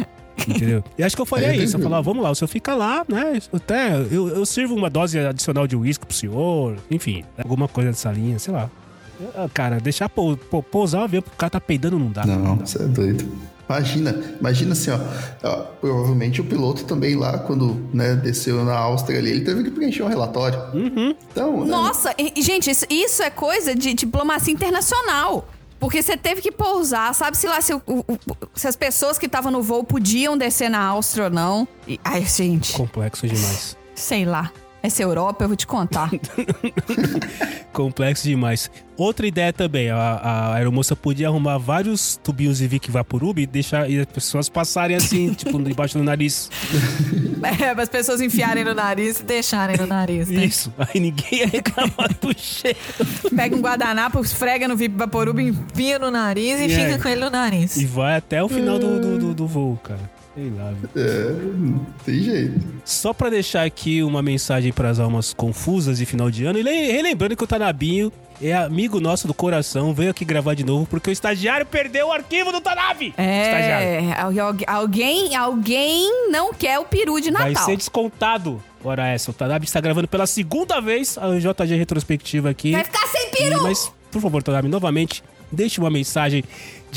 Entendeu? 0.46 0.84
E 0.96 1.02
acho 1.02 1.16
que 1.16 1.22
eu 1.22 1.26
faria 1.26 1.48
É, 1.48 1.56
isso. 1.56 1.76
Eu 1.76 1.82
falar, 1.82 2.00
vamos 2.02 2.22
lá, 2.22 2.30
o 2.30 2.34
senhor 2.34 2.48
fica 2.48 2.74
lá, 2.74 3.04
né? 3.08 3.38
Até 3.52 3.94
eu, 4.10 4.28
eu 4.28 4.46
sirvo 4.46 4.74
uma 4.74 4.88
dose 4.90 5.18
adicional 5.18 5.66
de 5.66 5.74
uísque 5.74 6.04
pro 6.06 6.14
senhor, 6.14 6.76
enfim, 6.90 7.24
alguma 7.38 7.66
coisa 7.66 7.90
dessa 7.90 8.12
linha, 8.12 8.38
sei 8.38 8.52
lá. 8.52 8.70
Ah, 9.34 9.48
Cara, 9.52 9.80
deixar 9.80 10.08
pou- 10.10 10.36
pou- 10.36 10.62
pousar 10.62 11.00
o 11.00 11.04
avião, 11.04 11.22
o 11.26 11.36
cara 11.36 11.50
tá 11.50 11.60
peidando, 11.60 11.98
não 11.98 12.10
dá. 12.12 12.24
Não, 12.26 12.56
dá. 12.58 12.66
você 12.66 12.82
é 12.82 12.86
doido. 12.86 13.26
Imagina, 13.68 14.14
imagina 14.40 14.72
assim, 14.72 14.90
ó, 14.90 14.98
ó, 15.42 15.56
Provavelmente 15.80 16.40
o 16.40 16.44
piloto 16.44 16.84
também 16.84 17.16
lá, 17.16 17.38
quando 17.38 17.74
né, 17.92 18.14
desceu 18.14 18.64
na 18.64 18.76
Áustria 18.76 19.18
ali, 19.18 19.30
ele 19.30 19.40
teve 19.44 19.64
que 19.64 19.70
preencher 19.70 20.02
um 20.02 20.08
relatório. 20.08 20.58
Uhum. 20.72 21.14
Então, 21.30 21.64
né, 21.64 21.70
Nossa, 21.70 22.14
gente, 22.36 22.70
isso, 22.70 22.86
isso 22.88 23.22
é 23.22 23.30
coisa 23.30 23.74
de 23.74 23.92
diplomacia 23.94 24.52
internacional. 24.52 25.48
Porque 25.78 26.02
você 26.02 26.16
teve 26.16 26.40
que 26.40 26.50
pousar, 26.50 27.14
sabe 27.14 27.36
se 27.36 27.46
lá 27.46 27.60
se, 27.60 27.74
o- 27.74 27.82
o- 27.86 28.00
o- 28.08 28.18
se 28.54 28.66
as 28.66 28.74
pessoas 28.74 29.18
que 29.18 29.26
estavam 29.26 29.52
no 29.52 29.60
voo 29.62 29.84
podiam 29.84 30.36
descer 30.36 30.70
na 30.70 30.82
Áustria 30.82 31.24
ou 31.24 31.30
não. 31.30 31.68
E- 31.86 32.00
ai, 32.02 32.24
gente, 32.24 32.72
Complexo 32.72 33.26
demais. 33.28 33.76
sei 33.94 34.24
lá. 34.24 34.50
Essa 34.86 35.02
Europa, 35.02 35.42
eu 35.42 35.48
vou 35.48 35.56
te 35.56 35.66
contar. 35.66 36.08
Complexo 37.72 38.22
demais. 38.28 38.70
Outra 38.96 39.26
ideia 39.26 39.52
também, 39.52 39.90
a, 39.90 39.96
a 39.98 40.54
aeromoça 40.54 40.94
podia 40.94 41.26
arrumar 41.26 41.58
vários 41.58 42.16
tubinhos 42.22 42.58
de 42.58 42.68
Vic 42.68 42.88
Vaporub 42.90 43.36
e 43.38 43.46
deixar 43.46 43.90
e 43.90 43.98
as 43.98 44.06
pessoas 44.06 44.48
passarem 44.48 44.96
assim, 44.96 45.32
tipo, 45.34 45.60
debaixo 45.62 45.98
do 45.98 46.04
nariz. 46.04 46.48
é, 47.42 47.74
para 47.74 47.82
as 47.82 47.88
pessoas 47.88 48.20
enfiarem 48.20 48.64
no 48.64 48.74
nariz 48.74 49.18
e 49.18 49.24
deixarem 49.24 49.76
no 49.76 49.86
nariz, 49.88 50.28
né? 50.28 50.44
Isso. 50.44 50.72
Aí 50.78 51.00
ninguém 51.00 51.40
ia 51.40 51.46
reclamar 51.48 52.14
do 52.20 52.32
cheiro. 52.38 52.78
Pega 53.34 53.56
um 53.56 53.60
guardanapo, 53.60 54.20
esfrega 54.20 54.68
no 54.68 54.76
VIP 54.76 54.96
Vaporub, 54.96 55.38
enfia 55.40 55.98
no 55.98 56.12
nariz 56.12 56.60
e 56.60 56.68
fica 56.68 56.94
aí? 56.94 56.98
com 57.02 57.08
ele 57.08 57.20
no 57.24 57.30
nariz. 57.30 57.76
E 57.76 57.84
vai 57.84 58.16
até 58.16 58.40
o 58.42 58.48
final 58.48 58.78
do, 58.78 59.00
do, 59.00 59.18
do- 59.18 59.34
do 59.34 59.46
voo, 59.48 59.76
cara. 59.82 60.14
Sei 60.36 60.50
lá, 60.50 60.70
viu? 60.72 60.90
é, 61.02 61.30
não 61.56 61.86
tem 62.04 62.20
jeito. 62.22 62.60
Só 62.84 63.12
pra 63.14 63.30
deixar 63.30 63.64
aqui 63.64 64.02
uma 64.02 64.20
mensagem 64.22 64.70
pras 64.72 65.00
almas 65.00 65.32
confusas 65.32 65.96
de 65.98 66.04
final 66.04 66.30
de 66.30 66.44
ano. 66.44 66.58
E 66.58 66.62
le- 66.62 66.92
relembrando 66.92 67.34
que 67.34 67.42
o 67.42 67.46
Tanabinho 67.46 68.12
é 68.42 68.52
amigo 68.52 69.00
nosso 69.00 69.26
do 69.26 69.32
coração, 69.32 69.94
veio 69.94 70.10
aqui 70.10 70.22
gravar 70.26 70.52
de 70.52 70.62
novo 70.62 70.84
porque 70.84 71.08
o 71.08 71.12
estagiário 71.12 71.64
perdeu 71.64 72.08
o 72.08 72.12
arquivo 72.12 72.52
do 72.52 72.60
Tanabe. 72.60 73.06
Estagiário. 73.16 73.86
É, 73.88 74.20
al- 74.20 74.76
alguém, 74.82 75.34
alguém 75.34 76.30
não 76.30 76.52
quer 76.52 76.78
o 76.78 76.84
peru 76.84 77.18
de 77.18 77.30
Vai 77.30 77.52
Natal. 77.52 77.64
ser 77.64 77.76
descontado. 77.78 78.62
Ora 78.84 79.08
essa, 79.08 79.30
o 79.30 79.34
Tanabe 79.34 79.64
está 79.64 79.80
gravando 79.80 80.06
pela 80.06 80.26
segunda 80.26 80.80
vez 80.82 81.16
a 81.16 81.28
JG 81.38 81.74
retrospectiva 81.76 82.50
aqui. 82.50 82.72
Vai 82.72 82.84
ficar 82.84 83.06
sem 83.08 83.30
peru! 83.30 83.62
Mas, 83.62 83.90
por 84.12 84.20
favor, 84.20 84.42
Tanabe, 84.42 84.68
novamente, 84.68 85.24
deixe 85.50 85.80
uma 85.80 85.88
mensagem 85.90 86.44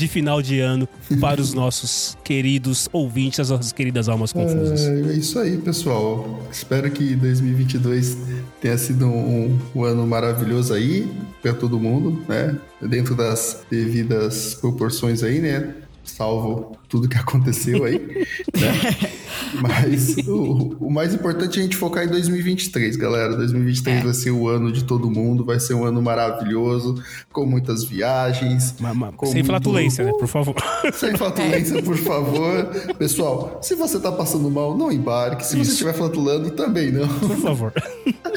de 0.00 0.08
final 0.08 0.40
de 0.40 0.60
ano 0.60 0.88
para 1.20 1.40
os 1.40 1.52
nossos 1.54 2.16
queridos 2.24 2.88
ouvintes, 2.92 3.38
as 3.40 3.50
nossas 3.50 3.72
queridas 3.72 4.08
almas 4.08 4.32
confusas. 4.32 4.80
É, 4.80 5.00
é 5.00 5.12
isso 5.12 5.38
aí, 5.38 5.58
pessoal. 5.58 6.42
Espero 6.50 6.90
que 6.90 7.14
2022 7.14 8.16
tenha 8.60 8.78
sido 8.78 9.06
um, 9.06 9.58
um 9.74 9.84
ano 9.84 10.06
maravilhoso 10.06 10.72
aí 10.72 11.10
para 11.42 11.52
todo 11.52 11.78
mundo, 11.78 12.24
né? 12.26 12.56
Dentro 12.80 13.14
das 13.14 13.62
devidas 13.70 14.54
proporções 14.54 15.22
aí, 15.22 15.38
né? 15.40 15.74
Salvo 16.02 16.76
tudo 16.88 17.08
que 17.08 17.16
aconteceu 17.18 17.84
aí, 17.84 17.98
né? 17.98 19.10
Mas 19.60 20.16
o, 20.26 20.76
o 20.80 20.90
mais 20.90 21.14
importante 21.14 21.58
é 21.58 21.60
a 21.60 21.64
gente 21.64 21.76
focar 21.76 22.04
em 22.04 22.08
2023, 22.08 22.96
galera. 22.96 23.36
2023 23.36 24.02
vai 24.04 24.14
ser 24.14 24.30
o 24.30 24.48
ano 24.48 24.70
de 24.72 24.84
todo 24.84 25.10
mundo, 25.10 25.44
vai 25.44 25.58
ser 25.60 25.74
um 25.74 25.84
ano 25.84 26.00
maravilhoso, 26.00 27.02
com 27.32 27.44
muitas 27.46 27.84
viagens. 27.84 28.74
Com 29.16 29.26
sem 29.26 29.36
muito- 29.36 29.46
flatulência, 29.46 30.04
né? 30.04 30.12
Por 30.18 30.28
favor. 30.28 30.54
sem 30.94 31.16
flatulência, 31.16 31.82
por 31.82 31.96
favor. 31.96 32.66
Pessoal, 32.98 33.58
se 33.62 33.74
você 33.74 33.98
tá 33.98 34.12
passando 34.12 34.50
mal, 34.50 34.76
não 34.76 34.90
embarque. 34.92 35.44
Se 35.44 35.56
você 35.56 35.62
Isso. 35.62 35.70
estiver 35.72 35.94
flatulando, 35.94 36.50
também 36.50 36.90
não. 36.92 37.08
Por 37.08 37.36
favor. 37.36 37.72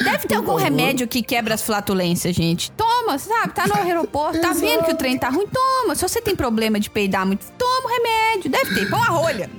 Deve 0.04 0.28
ter 0.28 0.36
algum 0.36 0.54
favor. 0.54 0.62
remédio 0.62 1.08
que 1.08 1.22
quebra 1.22 1.54
as 1.54 1.62
flatulências, 1.62 2.36
gente. 2.36 2.72
Toma, 2.72 3.18
sabe? 3.18 3.54
Tá 3.54 3.68
no 3.68 3.76
aeroporto, 3.76 4.40
tá 4.42 4.54
vendo 4.54 4.84
que 4.84 4.92
o 4.92 4.96
trem 4.96 5.18
tá 5.18 5.30
ruim? 5.30 5.48
Toma. 5.48 5.96
Se 5.96 6.02
você 6.08 6.22
tem 6.22 6.36
problema 6.36 6.80
de 6.80 6.90
peidar 6.90 7.26
muito, 7.26 7.46
toma 7.58 7.86
o 7.86 7.88
remédio. 7.90 8.50
Deve 8.52 8.74
ter. 8.74 8.90
Põe 8.90 9.00
uma 9.00 9.08
rolha. 9.10 9.50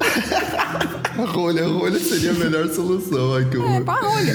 A 0.00 1.24
rolha, 1.26 1.64
a 1.64 1.68
rolha 1.68 1.98
seria 1.98 2.30
a 2.30 2.34
melhor 2.34 2.68
solução. 2.68 3.34
Ai, 3.34 3.44
que 3.48 3.56
É, 3.56 3.60
uma 3.60 3.94
rolha. 3.94 4.34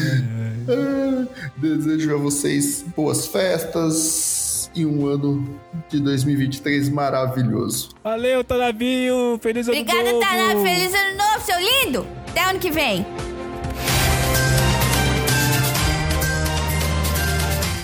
Ah, 0.70 1.26
Desejo 1.58 2.16
a 2.16 2.18
vocês 2.18 2.86
boas 2.96 3.28
festas, 3.28 4.70
e 4.76 4.86
um 4.86 5.08
ano 5.08 5.48
de 5.90 6.00
2023 6.00 6.90
maravilhoso. 6.90 7.90
Valeu, 8.04 8.44
Tanavinho! 8.44 9.40
Feliz 9.42 9.68
ano 9.68 9.78
Obrigada, 9.78 10.10
novo! 10.10 10.20
Taná. 10.20 10.62
Feliz 10.62 10.94
ano 10.94 11.18
novo, 11.18 11.46
seu 11.46 11.60
lindo. 11.60 12.08
Até 12.30 12.44
ano 12.50 12.60
que 12.60 12.72
vem. 12.72 13.06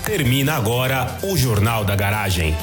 Termina 0.06 0.56
agora 0.56 1.20
o 1.24 1.38
Jornal 1.38 1.86
da 1.86 1.96
Garagem. 1.96 2.56